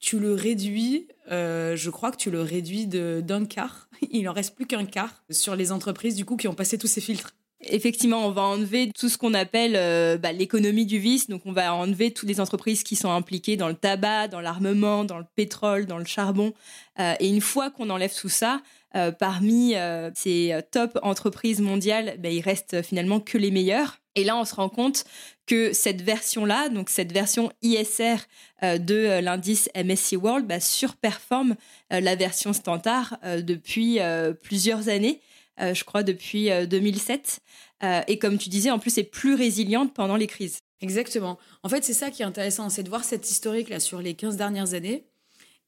[0.00, 3.88] Tu le réduis, euh, je crois que tu le réduis d'un quart.
[4.10, 6.88] Il en reste plus qu'un quart sur les entreprises du coup qui ont passé tous
[6.88, 7.34] ces filtres.
[7.64, 11.28] Effectivement, on va enlever tout ce qu'on appelle euh, bah, l'économie du vice.
[11.28, 15.04] Donc, on va enlever toutes les entreprises qui sont impliquées dans le tabac, dans l'armement,
[15.04, 16.54] dans le pétrole, dans le charbon.
[16.98, 18.62] Euh, et une fois qu'on enlève tout ça,
[18.96, 19.74] euh, parmi
[20.14, 23.98] ces top entreprises mondiales, bah, il reste finalement que les meilleures.
[24.16, 25.04] Et là, on se rend compte
[25.46, 28.16] que cette version-là, donc cette version ISR
[28.62, 31.54] de l'indice MSCI World, bah, surperforme
[31.90, 34.00] la version standard depuis
[34.42, 35.20] plusieurs années.
[35.60, 37.40] Euh, je crois, depuis 2007.
[37.82, 40.60] Euh, euh, et comme tu disais, en plus, c'est plus résiliente pendant les crises.
[40.80, 41.38] Exactement.
[41.62, 44.36] En fait, c'est ça qui est intéressant, c'est de voir cette historique-là sur les 15
[44.36, 45.06] dernières années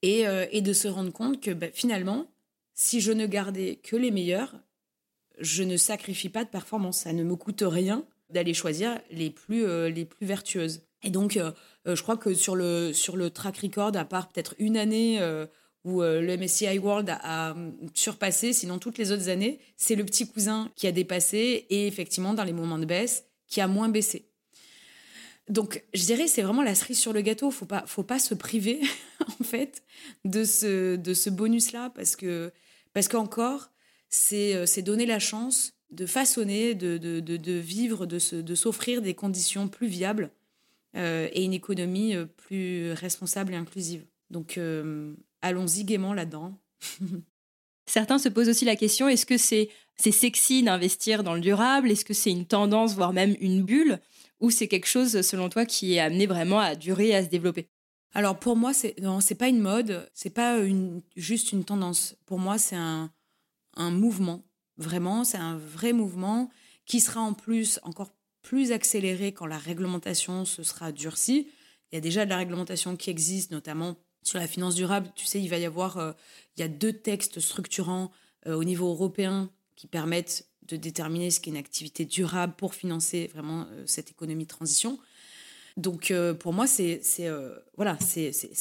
[0.02, 2.26] et, et de se rendre compte que bah, finalement,
[2.74, 4.54] si je ne gardais que les meilleurs,
[5.38, 6.98] je ne sacrifie pas de performance.
[6.98, 10.82] Ça ne me coûte rien d'aller choisir les plus, les plus vertueuses.
[11.04, 11.38] Et donc,
[11.86, 15.20] je crois que sur le, sur le track record, à part peut-être une année
[15.84, 20.04] où euh, le MSCI World a, hum, surpassé, sinon toutes les autres années, c'est le
[20.04, 23.90] petit cousin qui a dépassé et effectivement, dans les moments de baisse, qui a moins
[23.90, 24.30] baissé.
[25.50, 27.50] Donc, je dirais, c'est vraiment la cerise sur le gâteau.
[27.50, 28.80] Faut pas, faut pas se priver,
[29.40, 29.82] en fait,
[30.24, 32.50] de ce, de ce bonus-là, parce que,
[32.94, 33.70] parce qu'encore,
[34.08, 39.02] c'est, euh, c'est donner la chance de façonner, de, de, de, vivre, de, de s'offrir
[39.02, 40.30] des conditions plus viables
[40.96, 44.04] euh, et une économie plus responsable et inclusive.
[44.30, 44.58] Donc,
[45.44, 46.58] allons-y gaiement là-dedans.
[47.86, 51.90] Certains se posent aussi la question est-ce que c'est sexy d'investir dans le durable?
[51.90, 54.00] Est-ce que c'est une tendance, voire même une bulle?
[54.40, 57.28] Ou c'est quelque chose, selon toi, qui est amené vraiment à durer et à se
[57.28, 57.68] développer?
[58.14, 62.16] Alors pour moi, c'est non, c'est pas une mode, c'est pas une, juste une tendance.
[62.26, 63.12] Pour moi, c'est un,
[63.74, 64.44] un mouvement.
[64.76, 66.50] Vraiment, c'est un vrai mouvement
[66.86, 71.48] qui sera en plus encore plus accéléré quand la réglementation se sera durcie.
[71.90, 75.08] Il y a déjà de la réglementation qui existe, notamment sur la finance durable.
[75.14, 76.12] Tu sais, il va y avoir, euh,
[76.56, 78.10] il y a deux textes structurants
[78.46, 83.30] euh, au niveau européen qui permettent de déterminer ce qu'est une activité durable pour financer
[83.32, 84.98] vraiment euh, cette économie de transition.
[85.76, 87.00] Donc pour moi, c'est
[87.76, 87.98] voilà,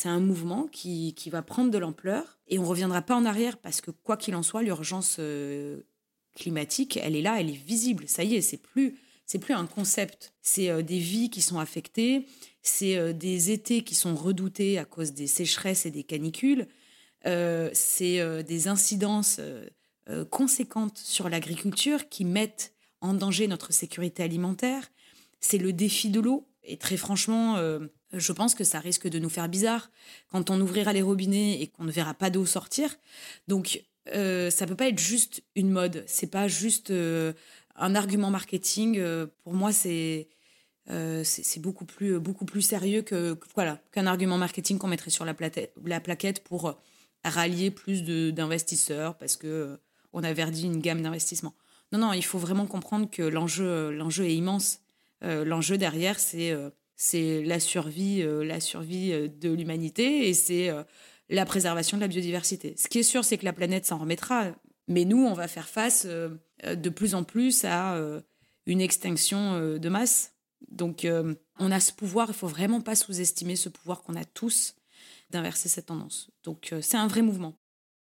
[0.06, 3.82] un mouvement qui, qui, va prendre de l'ampleur et on reviendra pas en arrière parce
[3.82, 5.20] que quoi qu'il en soit, l'urgence
[6.36, 8.06] climatique, elle est là, elle est visible.
[8.08, 8.98] Ça y est, c'est plus
[9.28, 10.34] c'est plus un concept.
[10.42, 12.26] C'est des vies qui sont affectées,
[12.64, 16.68] c'est des étés qui sont redoutés à cause des sécheresses et des canicules,
[17.24, 19.40] c'est des incidences
[20.10, 24.92] euh, conséquentes sur l'agriculture qui mettent en danger notre sécurité alimentaire.
[25.40, 26.46] C'est le défi de l'eau.
[26.64, 27.80] Et très franchement, euh,
[28.12, 29.92] je pense que ça risque de nous faire bizarre
[30.30, 32.98] quand on ouvrira les robinets et qu'on ne verra pas d'eau sortir.
[33.48, 33.82] Donc,
[34.14, 36.04] euh, ça peut pas être juste une mode.
[36.06, 37.32] C'est pas juste euh,
[37.78, 39.02] un argument marketing.
[39.44, 40.28] pour moi, c'est
[40.88, 45.34] c'est beaucoup plus beaucoup plus sérieux que, voilà qu'un argument marketing qu'on mettrait sur la,
[45.86, 46.78] la plaquette pour
[47.24, 49.80] rallier plus d'investisseurs parce que
[50.14, 51.54] on a verdi une gamme d'investissement.
[51.92, 54.80] Non, non, il faut vraiment comprendre que l'enjeu, est immense.
[55.24, 56.72] Euh, l'enjeu derrière, c'est, euh,
[57.46, 60.72] la survie, euh, la survie de l'humanité et c'est
[61.30, 62.76] la préservation de la biodiversité.
[62.78, 64.48] Ce qui est sûr, c'est que la planète s'en remettra,
[64.88, 68.00] mais nous, on va faire face de plus en plus à
[68.66, 70.33] une extinction de masse.
[70.74, 71.08] Donc,
[71.60, 74.76] on a ce pouvoir, il faut vraiment pas sous-estimer ce pouvoir qu'on a tous
[75.30, 76.30] d'inverser cette tendance.
[76.44, 77.56] Donc, c'est un vrai mouvement.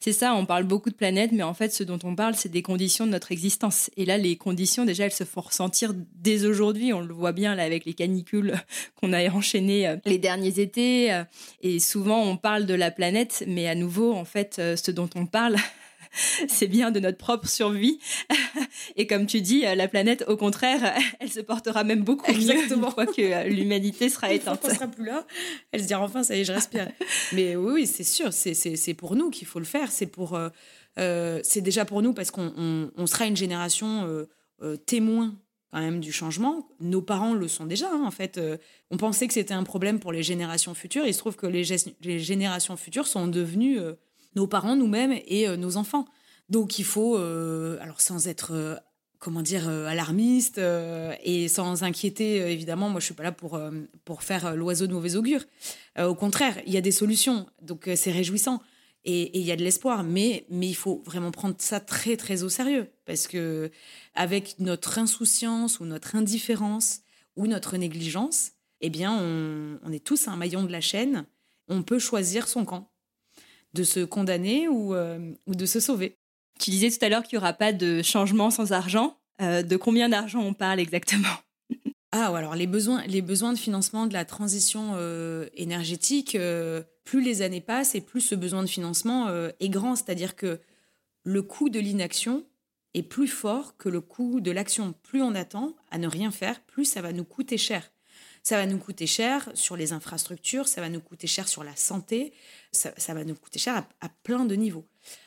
[0.02, 2.48] C'est ça, on parle beaucoup de planète, mais en fait, ce dont on parle, c'est
[2.48, 3.90] des conditions de notre existence.
[3.98, 6.94] Et là, les conditions, déjà, elles se font ressentir dès aujourd'hui.
[6.94, 8.54] On le voit bien là avec les canicules
[8.94, 11.12] qu'on a enchaînées euh, les derniers étés.
[11.12, 11.24] Euh,
[11.60, 15.10] et souvent, on parle de la planète, mais à nouveau, en fait, euh, ce dont
[15.16, 15.56] on parle,
[16.48, 17.98] c'est bien de notre propre survie.
[18.96, 22.76] Et comme tu dis, la planète, au contraire, elle se portera même beaucoup Exactement.
[22.76, 24.60] mieux une fois que euh, l'humanité sera éteinte.
[24.64, 25.26] Elle ne sera plus là.
[25.72, 26.88] Elle se dira enfin, ça y est, je respire.
[27.32, 29.90] Mais oui, c'est sûr, c'est pour nous qu'il faut le faire.
[29.90, 30.48] C'est pour, euh,
[30.98, 34.26] euh, c'est déjà pour nous parce qu'on on, sera une génération
[34.86, 35.34] témoin
[35.72, 36.68] quand même du changement.
[36.80, 37.88] Nos parents le sont déjà.
[37.90, 38.40] Hein, en fait,
[38.90, 41.06] on pensait que c'était un problème pour les générations futures.
[41.06, 41.64] Il se trouve que les,
[42.02, 43.78] les générations futures sont devenues
[44.34, 46.06] nos parents, nous-mêmes et euh, nos enfants.
[46.48, 48.76] Donc il faut, euh, alors sans être euh,
[49.18, 53.60] comment dire alarmiste et sans inquiéter évidemment moi je suis pas là pour
[54.06, 55.44] pour faire l'oiseau de mauvais augure.
[55.98, 57.46] Au contraire il y a des solutions.
[57.60, 58.62] Donc c'est réjouissant.
[59.04, 60.04] Et il y a de l'espoir.
[60.04, 62.88] Mais mais il faut vraiment prendre ça très très au sérieux.
[63.04, 63.70] Parce que
[64.14, 67.00] avec notre insouciance ou notre indifférence
[67.36, 71.26] ou notre négligence eh bien on, on est tous un maillon de la chaîne.
[71.68, 72.89] On peut choisir son camp
[73.74, 76.16] de se condamner euh, ou, de se sauver.
[76.58, 79.16] Tu disais tout à l'heure qu'il n'y aura pas de changement sans argent.
[79.40, 81.28] Euh, de combien d'argent on parle exactement?
[82.12, 86.36] Ah, alors les besoins, les besoins de financement de la transition euh, énergétique,
[87.04, 89.28] plus les années passent et plus ce besoin de financement
[89.60, 89.94] est grand.
[89.94, 90.58] C'est-à-dire que
[91.22, 92.44] le coût de l'inaction
[92.94, 94.92] est plus fort que le coût de l'action.
[95.04, 97.92] Plus on attend à ne rien faire, plus ça va nous coûter cher.
[98.42, 101.76] Ça va nous coûter cher sur les infrastructures, ça va nous coûter cher sur la
[101.76, 102.32] santé,
[102.72, 104.86] ça, va nous coûter cher à, plein de niveaux.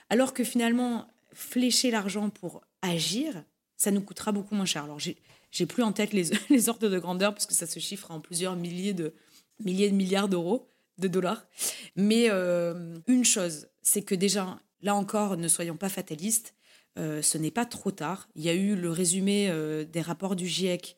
[0.09, 3.43] Alors que finalement, flécher l'argent pour agir,
[3.78, 4.84] ça nous coûtera beaucoup moins cher.
[4.84, 8.20] Alors, j'ai plus en tête les, ordres de grandeur parce que ça se chiffre en
[8.20, 9.14] plusieurs milliers de,
[9.59, 11.45] milliers de milliards d'euros, de dollars.
[11.95, 16.55] Mais euh, une chose, c'est que déjà, là encore, ne soyons pas fatalistes.
[16.99, 18.30] Euh, ce n'est pas trop tard.
[18.36, 20.97] Il y a eu le résumé euh, des rapports du GIEC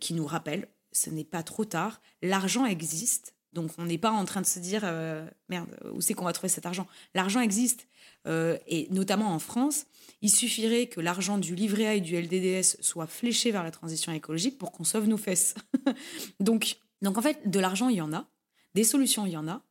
[0.00, 2.00] qui nous rappelle ce n'est pas trop tard.
[2.22, 3.34] L'argent existe.
[3.52, 6.32] Donc, on n'est pas en train de se dire, euh, merde, où c'est qu'on va
[6.32, 6.86] trouver cet argent?
[7.14, 7.86] L'argent existe.
[8.26, 9.86] Euh, et notamment en France,
[10.20, 14.12] il suffirait que l'argent du livret A et du LDDS soit fléché vers la transition
[14.12, 15.54] écologique pour qu'on sauve nos fesses.
[16.40, 18.26] donc, donc, en fait, de l'argent, il y en a.
[18.74, 19.62] Des solutions, il y en a.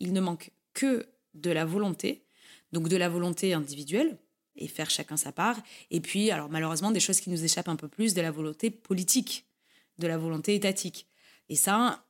[0.00, 2.24] Il ne manque que de la volonté.
[2.72, 4.18] Donc, de la volonté individuelle
[4.56, 5.56] et faire chacun sa part.
[5.90, 8.70] Et puis, alors malheureusement, des choses qui nous échappent un peu plus, de la volonté
[8.70, 9.46] politique
[10.00, 11.06] de la volonté étatique.
[11.48, 12.04] Et ça,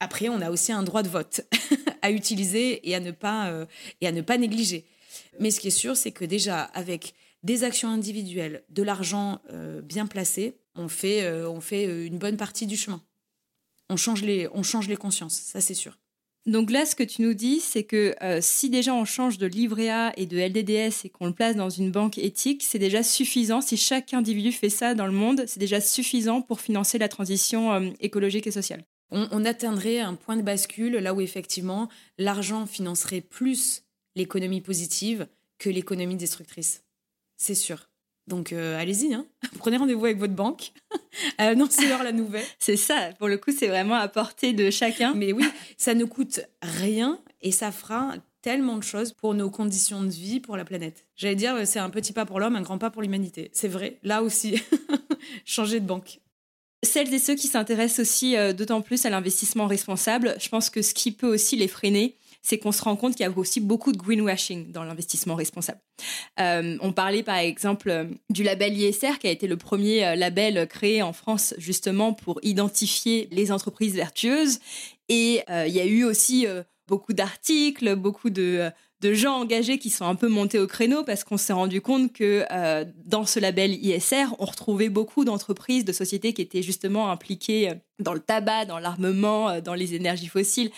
[0.00, 1.40] après, on a aussi un droit de vote
[2.02, 3.66] à utiliser et à ne pas, euh,
[4.00, 4.86] et à ne pas négliger.
[5.40, 9.80] Mais ce qui est sûr, c'est que déjà, avec des actions individuelles, de l'argent euh,
[9.80, 13.02] bien placé, on fait, euh, on fait une bonne partie du chemin.
[13.88, 15.98] On change les, on change les consciences, ça c'est sûr.
[16.48, 19.46] Donc là, ce que tu nous dis, c'est que euh, si déjà on change de
[19.46, 23.02] livret A et de LDDS et qu'on le place dans une banque éthique, c'est déjà
[23.02, 23.60] suffisant.
[23.60, 27.74] Si chaque individu fait ça dans le monde, c'est déjà suffisant pour financer la transition
[27.74, 28.82] euh, écologique et sociale.
[29.10, 33.82] on, atteindrait un point de bascule là où effectivement l'argent financerait plus
[34.16, 35.26] l'économie positive
[35.58, 36.82] que l'économie destructrice.
[37.36, 37.87] C'est sûr.
[38.28, 39.26] Donc euh, allez-y, hein.
[39.58, 40.72] prenez rendez-vous avec votre banque,
[41.38, 42.44] annoncez-leur la nouvelle.
[42.58, 45.14] C'est ça, pour le coup, c'est vraiment à portée de chacun.
[45.14, 45.44] Mais oui,
[45.76, 50.40] ça ne coûte rien et ça fera tellement de choses pour nos conditions de vie,
[50.40, 51.06] pour la planète.
[51.16, 53.50] J'allais dire, euh, c'est un petit pas pour l'homme, un grand pas pour l'humanité.
[53.52, 54.62] C'est vrai, là aussi,
[55.44, 56.20] changer de banque.
[56.84, 60.82] Celles et ceux qui s'intéressent aussi euh, d'autant plus à l'investissement responsable, je pense que
[60.82, 62.16] ce qui peut aussi les freiner,
[62.48, 65.80] c'est qu'on se rend compte qu'il y a aussi beaucoup de greenwashing dans l'investissement responsable.
[66.40, 71.02] Euh, on parlait par exemple du label ISR, qui a été le premier label créé
[71.02, 74.60] en France justement pour identifier les entreprises vertueuses.
[75.10, 76.46] Et il y a eu aussi
[76.86, 78.70] beaucoup d'articles, beaucoup de,
[79.00, 82.12] de, gens engagés qui sont un peu montés au créneau parce qu'on s'est rendu compte
[82.12, 87.10] que euh, dans ce label ISR, on retrouvait beaucoup d'entreprises, de sociétés qui étaient justement
[87.10, 90.70] impliquées euh, dans le tabac, dans l'armement, euh, dans les énergies fossiles.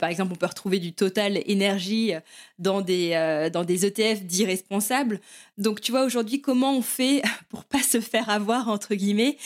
[0.00, 2.12] par exemple, on peut retrouver du Total Énergie
[2.58, 5.20] dans des, dans des ETF dits responsables.
[5.56, 9.36] Donc, tu vois, aujourd'hui, comment on fait pour pas se faire avoir, entre guillemets,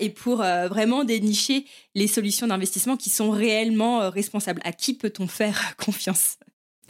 [0.00, 4.60] et pour vraiment dénicher les solutions d'investissement qui sont réellement responsables?
[4.64, 6.38] À qui peut-on faire confiance?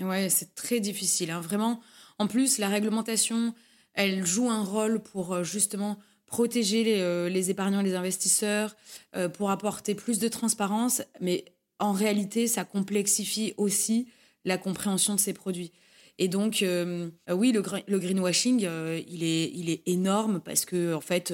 [0.00, 1.30] Ouais, c'est très difficile.
[1.30, 1.40] Hein.
[1.40, 1.80] Vraiment,
[2.18, 3.54] en plus, la réglementation,
[3.94, 8.76] elle joue un rôle pour euh, justement protéger les, euh, les épargnants, les investisseurs,
[9.16, 11.02] euh, pour apporter plus de transparence.
[11.20, 11.44] Mais
[11.78, 14.08] en réalité, ça complexifie aussi
[14.44, 15.72] la compréhension de ces produits.
[16.18, 21.32] Et donc, oui, le, le greenwashing, il, est, il est énorme parce que, en fait,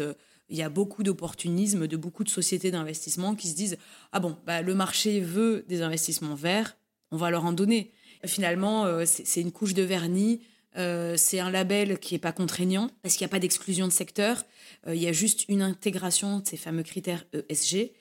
[0.48, 3.78] il y a beaucoup d'opportunisme de beaucoup de sociétés d'investissement qui se disent
[4.12, 6.76] Ah bon, bah, le marché veut des investissements verts,
[7.10, 7.92] on va leur en donner.
[8.26, 10.40] Finalement, euh, c'est une couche de vernis.
[10.76, 13.92] Euh, c'est un label qui n'est pas contraignant parce qu'il n'y a pas d'exclusion de
[13.92, 14.44] secteur.
[14.86, 17.92] Euh, il y a juste une intégration de ces fameux critères ESG.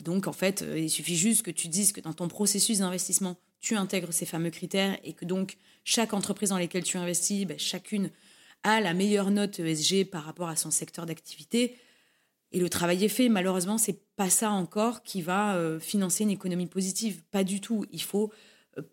[0.00, 3.74] donc, en fait, il suffit juste que tu dises que dans ton processus d'investissement, tu
[3.74, 8.10] intègres ces fameux critères et que donc chaque entreprise dans laquelle tu investis, ben, chacune
[8.62, 11.76] a la meilleure note ESG par rapport à son secteur d'activité.
[12.52, 13.28] Et le travail est fait.
[13.28, 17.22] Malheureusement, c'est pas ça encore qui va financer une économie positive.
[17.30, 17.86] Pas du tout.
[17.90, 18.30] Il faut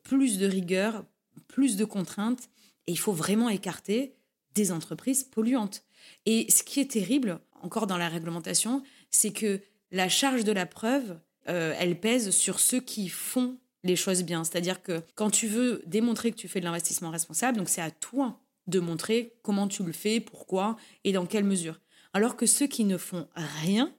[0.03, 1.05] plus de rigueur,
[1.47, 2.49] plus de contraintes,
[2.87, 4.15] et il faut vraiment écarter
[4.55, 5.83] des entreprises polluantes.
[6.25, 9.61] Et ce qui est terrible, encore dans la réglementation, c'est que
[9.91, 14.43] la charge de la preuve, euh, elle pèse sur ceux qui font les choses bien.
[14.43, 17.91] C'est-à-dire que quand tu veux démontrer que tu fais de l'investissement responsable, donc c'est à
[17.91, 21.79] toi de montrer comment tu le fais, pourquoi et dans quelle mesure.
[22.13, 23.93] Alors que ceux qui ne font rien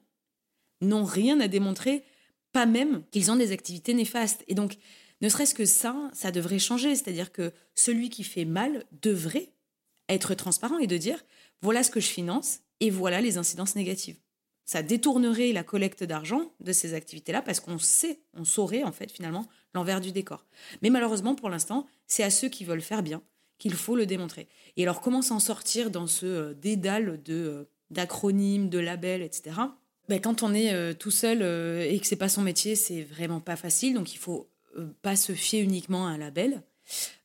[0.81, 2.05] n'ont rien à démontrer,
[2.53, 4.45] pas même qu'ils ont des activités néfastes.
[4.49, 4.79] Et donc,
[5.21, 6.95] ne serait-ce que ça, ça devrait changer.
[6.95, 9.51] C'est-à-dire que celui qui fait mal devrait
[10.09, 11.25] être transparent et de dire
[11.63, 14.19] voilà ce que je finance et voilà les incidences négatives.
[14.67, 19.11] Ça détournerait la collecte d'argent de ces activités-là parce qu'on sait, on saurait en fait
[19.11, 20.47] finalement l'envers du décor.
[20.83, 23.23] Mais malheureusement, pour l'instant, c'est à ceux qui veulent faire bien
[23.59, 24.49] qu'il faut le démontrer.
[24.77, 29.57] Et alors, comment s'en sortir dans ce euh, dédale de euh, d'acronymes, de labels, etc.
[30.09, 31.43] Ben, quand on est euh, tout seul
[31.87, 33.95] et que c'est pas son métier, c'est vraiment pas facile.
[33.95, 34.49] Donc, il faut
[35.03, 36.63] pas se fier uniquement à un label.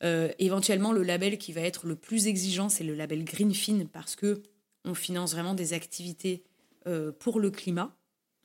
[0.03, 4.15] Euh, éventuellement, le label qui va être le plus exigeant, c'est le label Greenfin parce
[4.15, 4.41] que
[4.85, 6.43] on finance vraiment des activités
[6.87, 7.95] euh, pour le climat.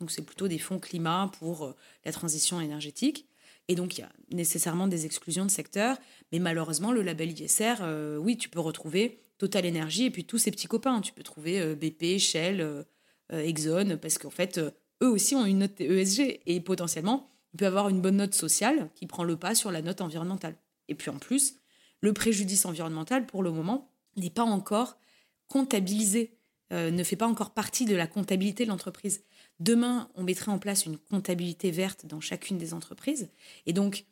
[0.01, 1.75] Donc, c'est plutôt des fonds climat pour
[2.05, 3.29] la transition énergétique.
[3.69, 5.97] Et donc, il y a nécessairement des exclusions de secteur.
[6.33, 7.77] Mais malheureusement, le label ISR,
[8.19, 11.01] oui, tu peux retrouver Total Energy et puis tous ces petits copains.
[11.01, 12.85] Tu peux trouver BP, Shell,
[13.31, 16.41] Exxon, parce qu'en fait, eux aussi ont une note ESG.
[16.45, 19.81] Et potentiellement, il peut avoir une bonne note sociale qui prend le pas sur la
[19.81, 20.57] note environnementale.
[20.89, 21.61] Et puis en plus,
[22.01, 24.99] le préjudice environnemental, pour le moment, n'est pas encore
[25.47, 26.37] comptabilisé,
[26.73, 29.23] euh, ne fait pas encore partie de la comptabilité de l'entreprise.
[29.61, 33.31] Demain, on mettrait en place une comptabilité verte dans chacune des entreprises.
[33.67, 34.05] Et donc,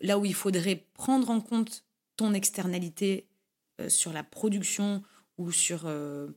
[0.00, 1.84] là où il faudrait prendre en compte
[2.16, 3.28] ton externalité
[3.80, 5.04] euh, sur la production
[5.36, 6.28] ou sur, euh,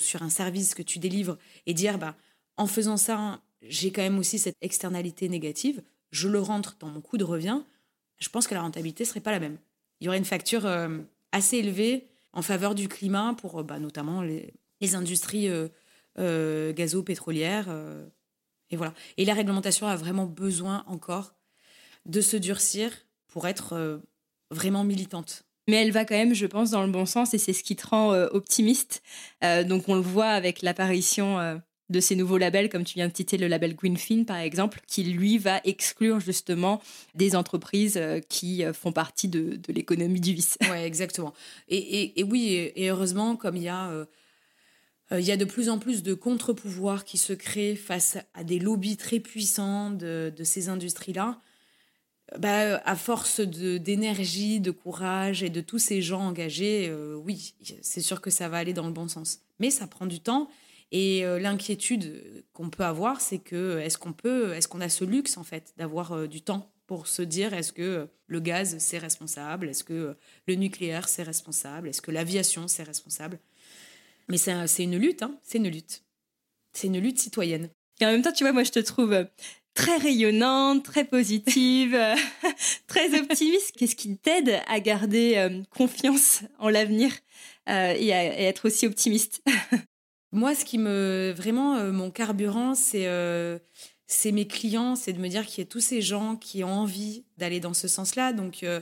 [0.00, 2.16] sur un service que tu délivres et dire, bah,
[2.56, 7.00] en faisant ça, j'ai quand même aussi cette externalité négative, je le rentre dans mon
[7.00, 7.60] coût de revient,
[8.18, 9.58] je pense que la rentabilité serait pas la même.
[10.00, 10.98] Il y aurait une facture euh,
[11.32, 14.52] assez élevée en faveur du climat pour euh, bah, notamment les,
[14.94, 15.48] industries
[16.18, 17.68] euh, gazo-pétrolières.
[18.70, 18.94] et voilà.
[19.18, 21.34] Et la réglementation a vraiment besoin encore
[22.06, 22.90] de se durcir
[23.28, 24.00] pour être
[24.50, 27.52] vraiment militante mais elle va quand même, je pense, dans le bon sens et c'est
[27.52, 29.02] ce qui te rend optimiste.
[29.42, 31.60] donc on le voit avec l'apparition
[31.90, 35.02] de ces nouveaux labels, comme tu viens de citer le label Greenfin par exemple, qui
[35.02, 36.80] lui va exclure justement
[37.14, 40.56] des entreprises euh, qui euh, font partie de, l'économie du vice.
[40.62, 41.34] Oui, exactement.
[41.68, 44.06] Et, oui, et, heureusement, comme il y a
[45.12, 48.60] il y a de plus en plus de contre-pouvoirs qui se créent face à des
[48.60, 51.40] lobbies très puissants de, de ces industries-là.
[52.38, 56.94] Bah, à force d'énergie, de, courage et de tous ces gens engagés,
[57.24, 59.40] oui, c'est sûr que ça va aller dans le bon sens.
[59.58, 60.48] Mais ça prend du temps.
[60.92, 65.36] Et l'inquiétude qu'on peut avoir, c'est que est-ce qu'on peut, est-ce qu'on a ce luxe
[65.36, 69.84] en fait d'avoir du temps pour se dire est-ce que le gaz c'est responsable, est-ce
[69.84, 70.16] que
[70.48, 73.38] le nucléaire c'est responsable, est-ce que l'aviation c'est responsable?
[74.28, 76.02] Mais c'est une lutte, hein c'est une lutte.
[76.72, 77.68] C'est une lutte citoyenne.
[78.00, 79.24] Et en même temps, tu vois, moi je te trouve euh,
[79.74, 82.14] très rayonnante, très positive, euh,
[82.86, 83.72] très optimiste.
[83.76, 87.12] Qu'est-ce qui t'aide à garder euh, confiance en l'avenir
[87.66, 89.42] et, à être aussi optimiste?
[90.32, 93.06] Moi, ce qui me vraiment mon carburant, c'est
[94.10, 96.72] c'est mes clients, c'est de me dire qu'il y a tous ces gens qui ont
[96.72, 98.32] envie d'aller dans ce sens-là.
[98.32, 98.80] Donc, euh,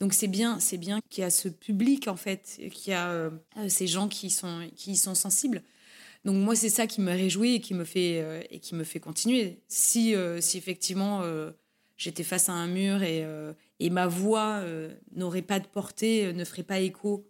[0.00, 3.30] donc c'est bien, bien qu'il y a ce public en fait, qu'il y a euh,
[3.68, 5.62] ces gens qui sont qui sont sensibles.
[6.24, 8.84] Donc moi, c'est ça qui me réjouit et qui me fait euh, et qui me
[8.84, 9.60] fait continuer.
[9.68, 11.22] Si si effectivement
[11.98, 13.26] j'étais face à un mur et
[13.80, 14.64] et ma voix
[15.14, 17.28] n'aurait pas de portée, ne ferait pas écho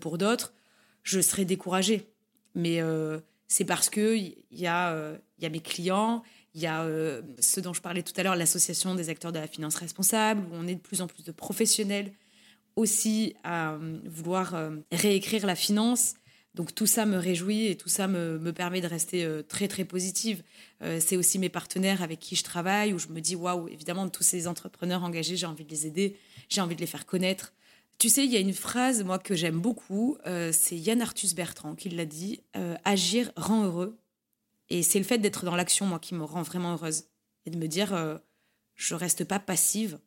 [0.00, 0.54] pour d'autres,
[1.02, 2.11] je serais découragée.
[2.54, 2.80] Mais
[3.48, 6.22] c'est parce que il y a il y a mes clients
[6.54, 9.38] il y a euh, ce dont je parlais tout à l'heure, l'association des acteurs de
[9.38, 12.12] la finance responsable, où on est de plus en plus de professionnels
[12.76, 16.14] aussi à euh, vouloir euh, réécrire la finance.
[16.54, 19.86] Donc tout ça me réjouit et tout ça me, me permet de rester très très
[19.86, 20.42] positive.
[20.98, 24.22] c'est aussi mes partenaires avec qui je travaille, où je me dis, waouh, évidemment, tous
[24.22, 26.18] ces entrepreneurs engagés, j'ai envie de les aider,
[26.50, 27.54] j'ai envie de les faire connaître.
[27.98, 30.16] Tu sais, il y a une phrase, moi, que j'aime beaucoup,
[30.50, 32.40] c'est Yann Arthus Bertrand qui l'a dit,
[32.84, 33.96] Agir rend heureux.
[34.72, 37.04] Et c'est le fait d'être dans l'action, moi, qui me rend vraiment heureuse.
[37.44, 38.16] Et de me dire, euh,
[38.74, 39.98] je reste pas passive,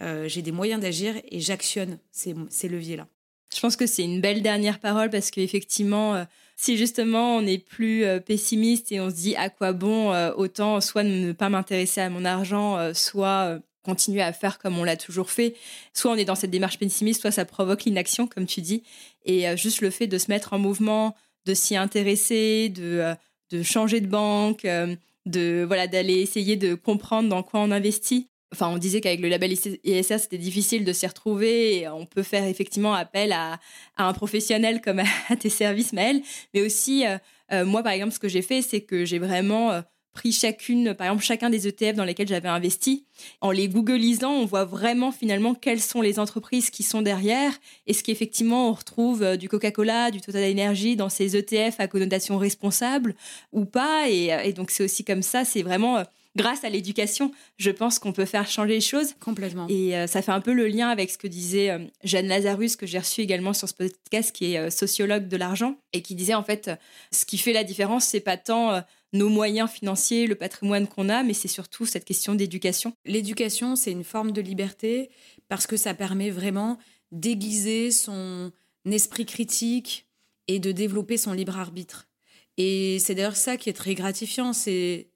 [0.00, 3.06] euh, j'ai des moyens d'agir et j'actionne ces, ces leviers-là.
[3.54, 6.24] Je pense que c'est une belle dernière parole parce qu'effectivement, euh,
[6.56, 11.04] si justement on est plus pessimiste et on se dit à quoi bon, autant soit
[11.04, 15.54] ne pas m'intéresser à mon argent, soit continuer à faire comme on l'a toujours fait.
[15.94, 18.82] Soit on est dans cette démarche pessimiste, soit ça provoque l'inaction, comme tu dis.
[19.24, 21.14] Et juste le fait de se mettre en mouvement,
[21.46, 23.14] de s'y intéresser, de
[23.50, 24.94] de changer de banque, euh,
[25.26, 28.28] de voilà d'aller essayer de comprendre dans quoi on investit.
[28.52, 29.52] Enfin, on disait qu'avec le label
[29.84, 31.80] ISR, c'était difficile de s'y retrouver.
[31.80, 33.60] Et on peut faire effectivement appel à,
[33.98, 36.22] un professionnel comme à, tes services, Maëlle.
[36.54, 37.18] Mais aussi, euh,
[37.52, 41.06] euh, moi, par exemple, ce que j'ai fait, c'est que j'ai vraiment pris chacune, par
[41.06, 43.04] exemple, chacun des ETF dans lesquels j'avais investi.
[43.40, 47.52] En les googlisant, on voit vraiment finalement quelles sont les entreprises qui sont derrière.
[47.86, 52.38] Est-ce qu'effectivement on retrouve euh, du Coca-Cola, du Total Energy dans ces ETF à connotation
[52.38, 53.14] responsable
[53.52, 54.08] ou pas?
[54.08, 56.04] Et, euh, et, donc c'est aussi comme ça, c'est vraiment euh,
[56.36, 59.14] grâce à l'éducation, je pense qu'on peut faire changer les choses.
[59.20, 59.66] Complètement.
[59.68, 62.98] Et ça fait un peu le lien avec ce que disait Jeanne Lazarus, que j'ai
[62.98, 66.70] reçu également sur ce podcast, qui est sociologue de l'argent, et qui disait en fait,
[67.10, 68.82] ce qui fait la différence, c'est pas tant
[69.12, 72.92] nos moyens financiers, le patrimoine qu'on a, mais c'est surtout cette question d'éducation.
[73.04, 75.10] L'éducation, c'est une forme de liberté
[75.48, 76.78] parce que ça permet vraiment
[77.10, 78.52] d'aiguiser son
[78.84, 80.06] esprit critique
[80.46, 82.08] et de développer son libre arbitre.
[82.56, 85.08] Et c'est d'ailleurs ça qui est très gratifiant, c'est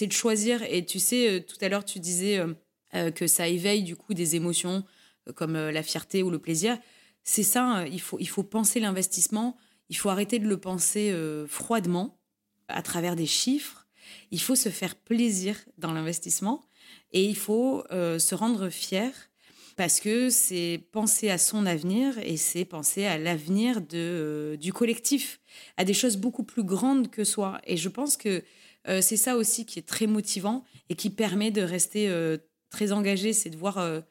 [0.00, 0.62] de choisir.
[0.62, 2.52] Et tu sais, euh, tout à l'heure, tu disais euh,
[2.94, 4.84] euh, que ça éveille du coup des émotions
[5.36, 6.76] comme la fierté ou le plaisir.
[7.22, 9.56] C'est ça, hein, il faut, il faut penser l'investissement,
[9.88, 11.14] il faut arrêter de le penser
[11.46, 12.18] froidement
[12.72, 13.86] à travers des chiffres.
[14.30, 16.62] Il faut se faire plaisir dans l'investissement
[17.12, 19.12] et il faut euh, se rendre fier
[19.76, 25.40] parce que c'est penser à son avenir et c'est penser à l'avenir euh, du collectif,
[25.76, 27.60] à des choses beaucoup plus grandes que soi.
[27.66, 28.42] Et je pense que
[28.88, 32.12] euh, c'est ça aussi qui est très motivant et qui permet de rester
[32.70, 34.02] très engagé, c'est de voir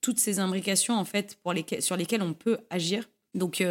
[0.00, 1.38] toutes ces imbrications en fait
[1.80, 3.08] sur lesquelles on peut agir.
[3.34, 3.62] Donc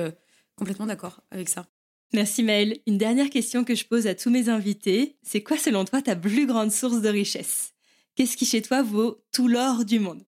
[0.55, 1.68] complètement d'accord avec ça.
[2.13, 2.79] Merci Maëlle.
[2.88, 5.17] Une dernière question que je pose à tous mes invités.
[5.23, 7.73] C'est quoi selon toi ta plus grande source de richesse?
[8.15, 10.23] Qu'est-ce qui chez toi vaut tout l'or du monde?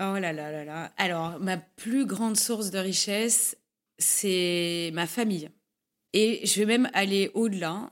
[0.00, 0.92] Oh là là là là.
[0.96, 3.56] Alors, ma plus grande source de richesse,
[3.98, 5.50] c'est ma famille.
[6.12, 7.90] Et je vais même aller au-delà.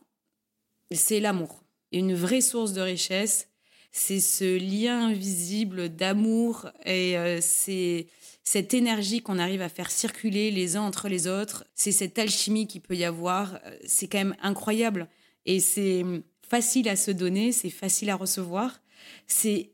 [0.90, 1.64] C'est l'amour.
[1.90, 3.48] Une vraie source de richesse,
[3.93, 8.06] c'est ce lien invisible d'amour et euh, c'est
[8.43, 12.66] cette énergie qu'on arrive à faire circuler les uns entre les autres, c'est cette alchimie
[12.66, 15.09] qu'il peut y avoir, euh, c'est quand même incroyable.
[15.44, 16.05] Et c'est
[16.48, 18.81] facile à se donner, c'est facile à recevoir,
[19.27, 19.70] c'est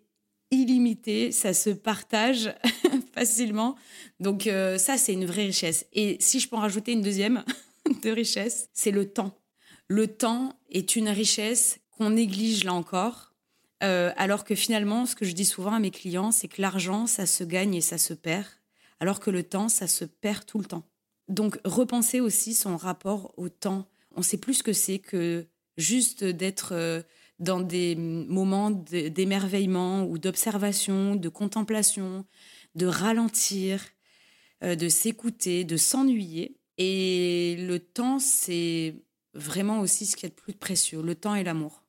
[0.51, 2.55] illimité, ça se partage
[3.15, 3.77] facilement.
[4.21, 5.87] Donc euh, ça, c'est une vraie richesse.
[5.93, 7.45] Et si je peux en rajouter une deuxième
[8.03, 9.39] de richesse, c'est le temps.
[9.87, 13.28] Le temps est une richesse qu'on néglige là encore,
[13.83, 17.07] euh, alors que finalement, ce que je dis souvent à mes clients, c'est que l'argent,
[17.07, 18.47] ça se gagne et ça se perd
[19.01, 20.85] alors que le temps, ça se perd tout le temps.
[21.29, 25.47] Donc repenser aussi son rapport au temps, on sait plus ce que c'est que
[25.77, 27.03] juste d'être euh,
[27.39, 32.25] dans des moments d'émerveillement ou d'observation, de contemplation,
[32.75, 33.85] de ralentir,
[34.65, 36.57] euh, de s'écouter, de s'ennuyer.
[36.79, 38.97] Et le temps, c'est
[39.35, 41.85] vraiment aussi ce qu'il y a plus précieux, le temps et l'amour.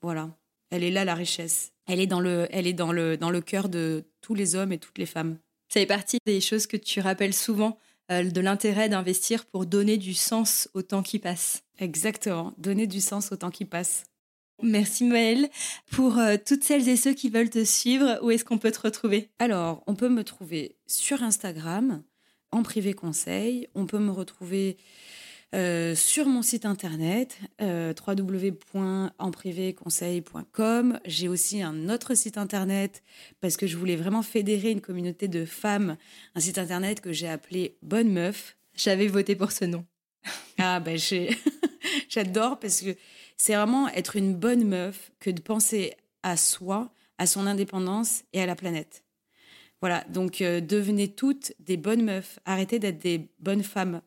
[0.00, 0.30] Voilà.
[0.74, 1.70] Elle est là la richesse.
[1.86, 4.72] Elle est dans le, elle est dans le, dans le cœur de tous les hommes
[4.72, 5.38] et toutes les femmes.
[5.68, 7.78] Ça fait partie des choses que tu rappelles souvent
[8.10, 11.62] euh, de l'intérêt d'investir pour donner du sens au temps qui passe.
[11.78, 14.02] Exactement, donner du sens au temps qui passe.
[14.64, 15.48] Merci Maëlle.
[15.92, 18.80] Pour euh, toutes celles et ceux qui veulent te suivre, où est-ce qu'on peut te
[18.80, 19.30] retrouver?
[19.38, 22.02] Alors, on peut me trouver sur Instagram,
[22.50, 23.68] en privé conseil.
[23.76, 24.76] On peut me retrouver
[25.54, 31.00] euh, sur mon site internet euh, www.enprivéconseil.com.
[31.04, 33.04] J'ai aussi un autre site internet
[33.40, 35.96] parce que je voulais vraiment fédérer une communauté de femmes,
[36.34, 38.56] un site internet que j'ai appelé Bonne Meuf.
[38.74, 39.84] J'avais voté pour ce nom.
[40.58, 40.98] Ah ben
[42.08, 42.96] j'adore parce que
[43.36, 48.40] c'est vraiment être une bonne meuf que de penser à soi, à son indépendance et
[48.40, 49.04] à la planète.
[49.80, 54.00] Voilà, donc euh, devenez toutes des bonnes meufs, arrêtez d'être des bonnes femmes.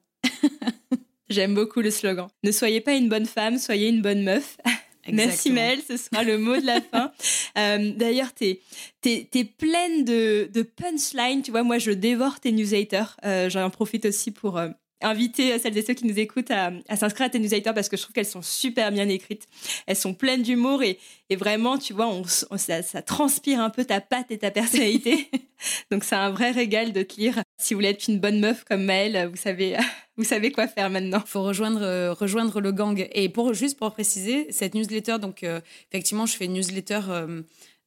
[1.30, 2.28] J'aime beaucoup le slogan.
[2.44, 4.58] Ne soyez pas une bonne femme, soyez une bonne meuf.
[5.12, 7.12] Merci Mel, ce sera le mot de la fin.
[7.58, 8.60] Euh, d'ailleurs, tu
[9.06, 11.42] es, pleine de, de punchlines.
[11.42, 13.16] Tu vois, moi, je dévore tes newsletters.
[13.26, 14.70] Euh, J'en profite aussi pour euh,
[15.02, 18.02] inviter celles et ceux qui nous écoutent à, s'inscrire à tes newsletters parce que je
[18.02, 19.48] trouve qu'elles sont super bien écrites.
[19.86, 20.98] Elles sont pleines d'humour et,
[21.36, 22.12] vraiment, tu vois,
[22.58, 25.30] ça, transpire un peu ta patte et ta personnalité.
[25.92, 27.42] Donc c'est un vrai régal de te lire.
[27.58, 29.76] Si vous voulez être une bonne meuf comme Maëlle, vous savez,
[30.18, 31.22] vous savez quoi faire maintenant.
[31.26, 33.08] Il faut rejoindre, euh, rejoindre le gang.
[33.12, 35.62] Et pour juste pour préciser, cette newsletter, donc euh,
[35.92, 37.02] effectivement, je fais une newsletter.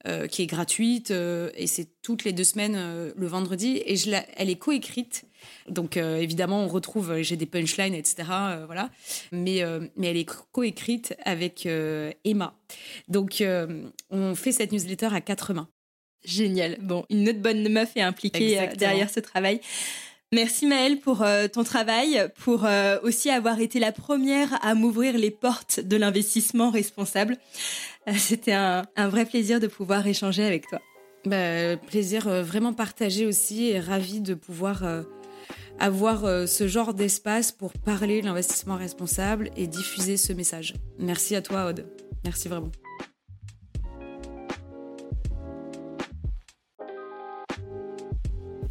[0.07, 3.97] Euh, qui est gratuite et c'est toutes les deux semaines le vendredi et
[4.39, 5.27] elle est coécrite
[5.69, 8.29] donc euh, évidemment, on retrouve, euh, j'ai des punchlines, etc.
[8.31, 8.91] Euh, voilà.
[9.33, 9.63] Mais,
[9.97, 11.67] mais elle est coécrite avec
[12.25, 12.55] Emma.
[13.09, 13.43] Donc
[14.11, 15.69] on fait cette newsletter à quatre mains.
[16.25, 16.77] Génial.
[16.81, 19.61] Bon, une autre bonne meuf est impliquée derrière ce travail.
[20.33, 22.67] Merci Maëlle pour ton travail, pour
[23.03, 27.37] aussi avoir été la première à m'ouvrir les portes de l'investissement responsable.
[28.17, 30.81] C'était un, un, vrai plaisir de pouvoir échanger avec toi.
[31.25, 34.85] Bah, plaisir vraiment partagé aussi et ravi de pouvoir
[35.81, 40.75] avoir euh, ce genre d'espace pour parler de l'investissement responsable et diffuser ce message.
[40.99, 41.87] Merci à toi, Aude.
[42.25, 42.71] Merci vraiment.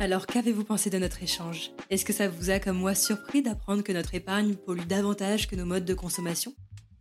[0.02, 1.72] Alors, qu'avez-vous pensé de notre échange?
[1.90, 5.58] Est-ce que ça vous a, comme moi, surpris d'apprendre que notre épargne pollue davantage que
[5.58, 6.54] nos modes de consommation?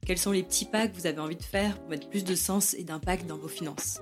[0.04, 2.34] Quels sont les petits pas que vous avez envie de faire pour mettre plus de
[2.34, 4.00] sens et d'impact dans vos finances?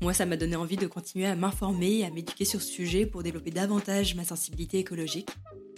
[0.00, 3.06] Moi, ça m'a donné envie de continuer à m'informer et à m'éduquer sur ce sujet
[3.06, 5.30] pour développer davantage ma sensibilité écologique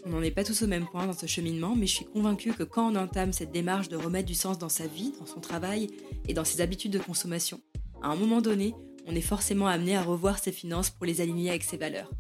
[0.07, 2.53] on n'en est pas tous au même point dans ce cheminement, mais je suis convaincue
[2.53, 5.41] que quand on entame cette démarche de remettre du sens dans sa vie, dans son
[5.41, 5.89] travail
[6.27, 7.61] et dans ses habitudes de consommation,
[8.03, 8.75] à un moment donné,
[9.07, 12.11] on est forcément amené à revoir ses finances pour les aligner avec ses valeurs.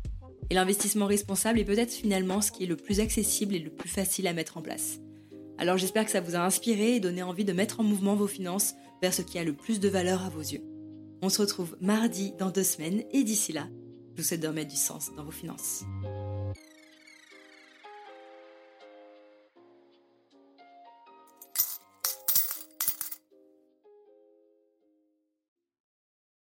[0.51, 3.89] Et l'investissement responsable est peut-être finalement ce qui est le plus accessible et le plus
[3.89, 4.98] facile à mettre en place.
[5.59, 8.27] Alors j'espère que ça vous a inspiré et donné envie de mettre en mouvement vos
[8.27, 10.69] finances vers ce qui a le plus de valeur à vos yeux.
[11.22, 13.68] On se retrouve mardi dans deux semaines et d'ici là,
[14.16, 15.84] je vous souhaite de remettre du sens dans vos finances.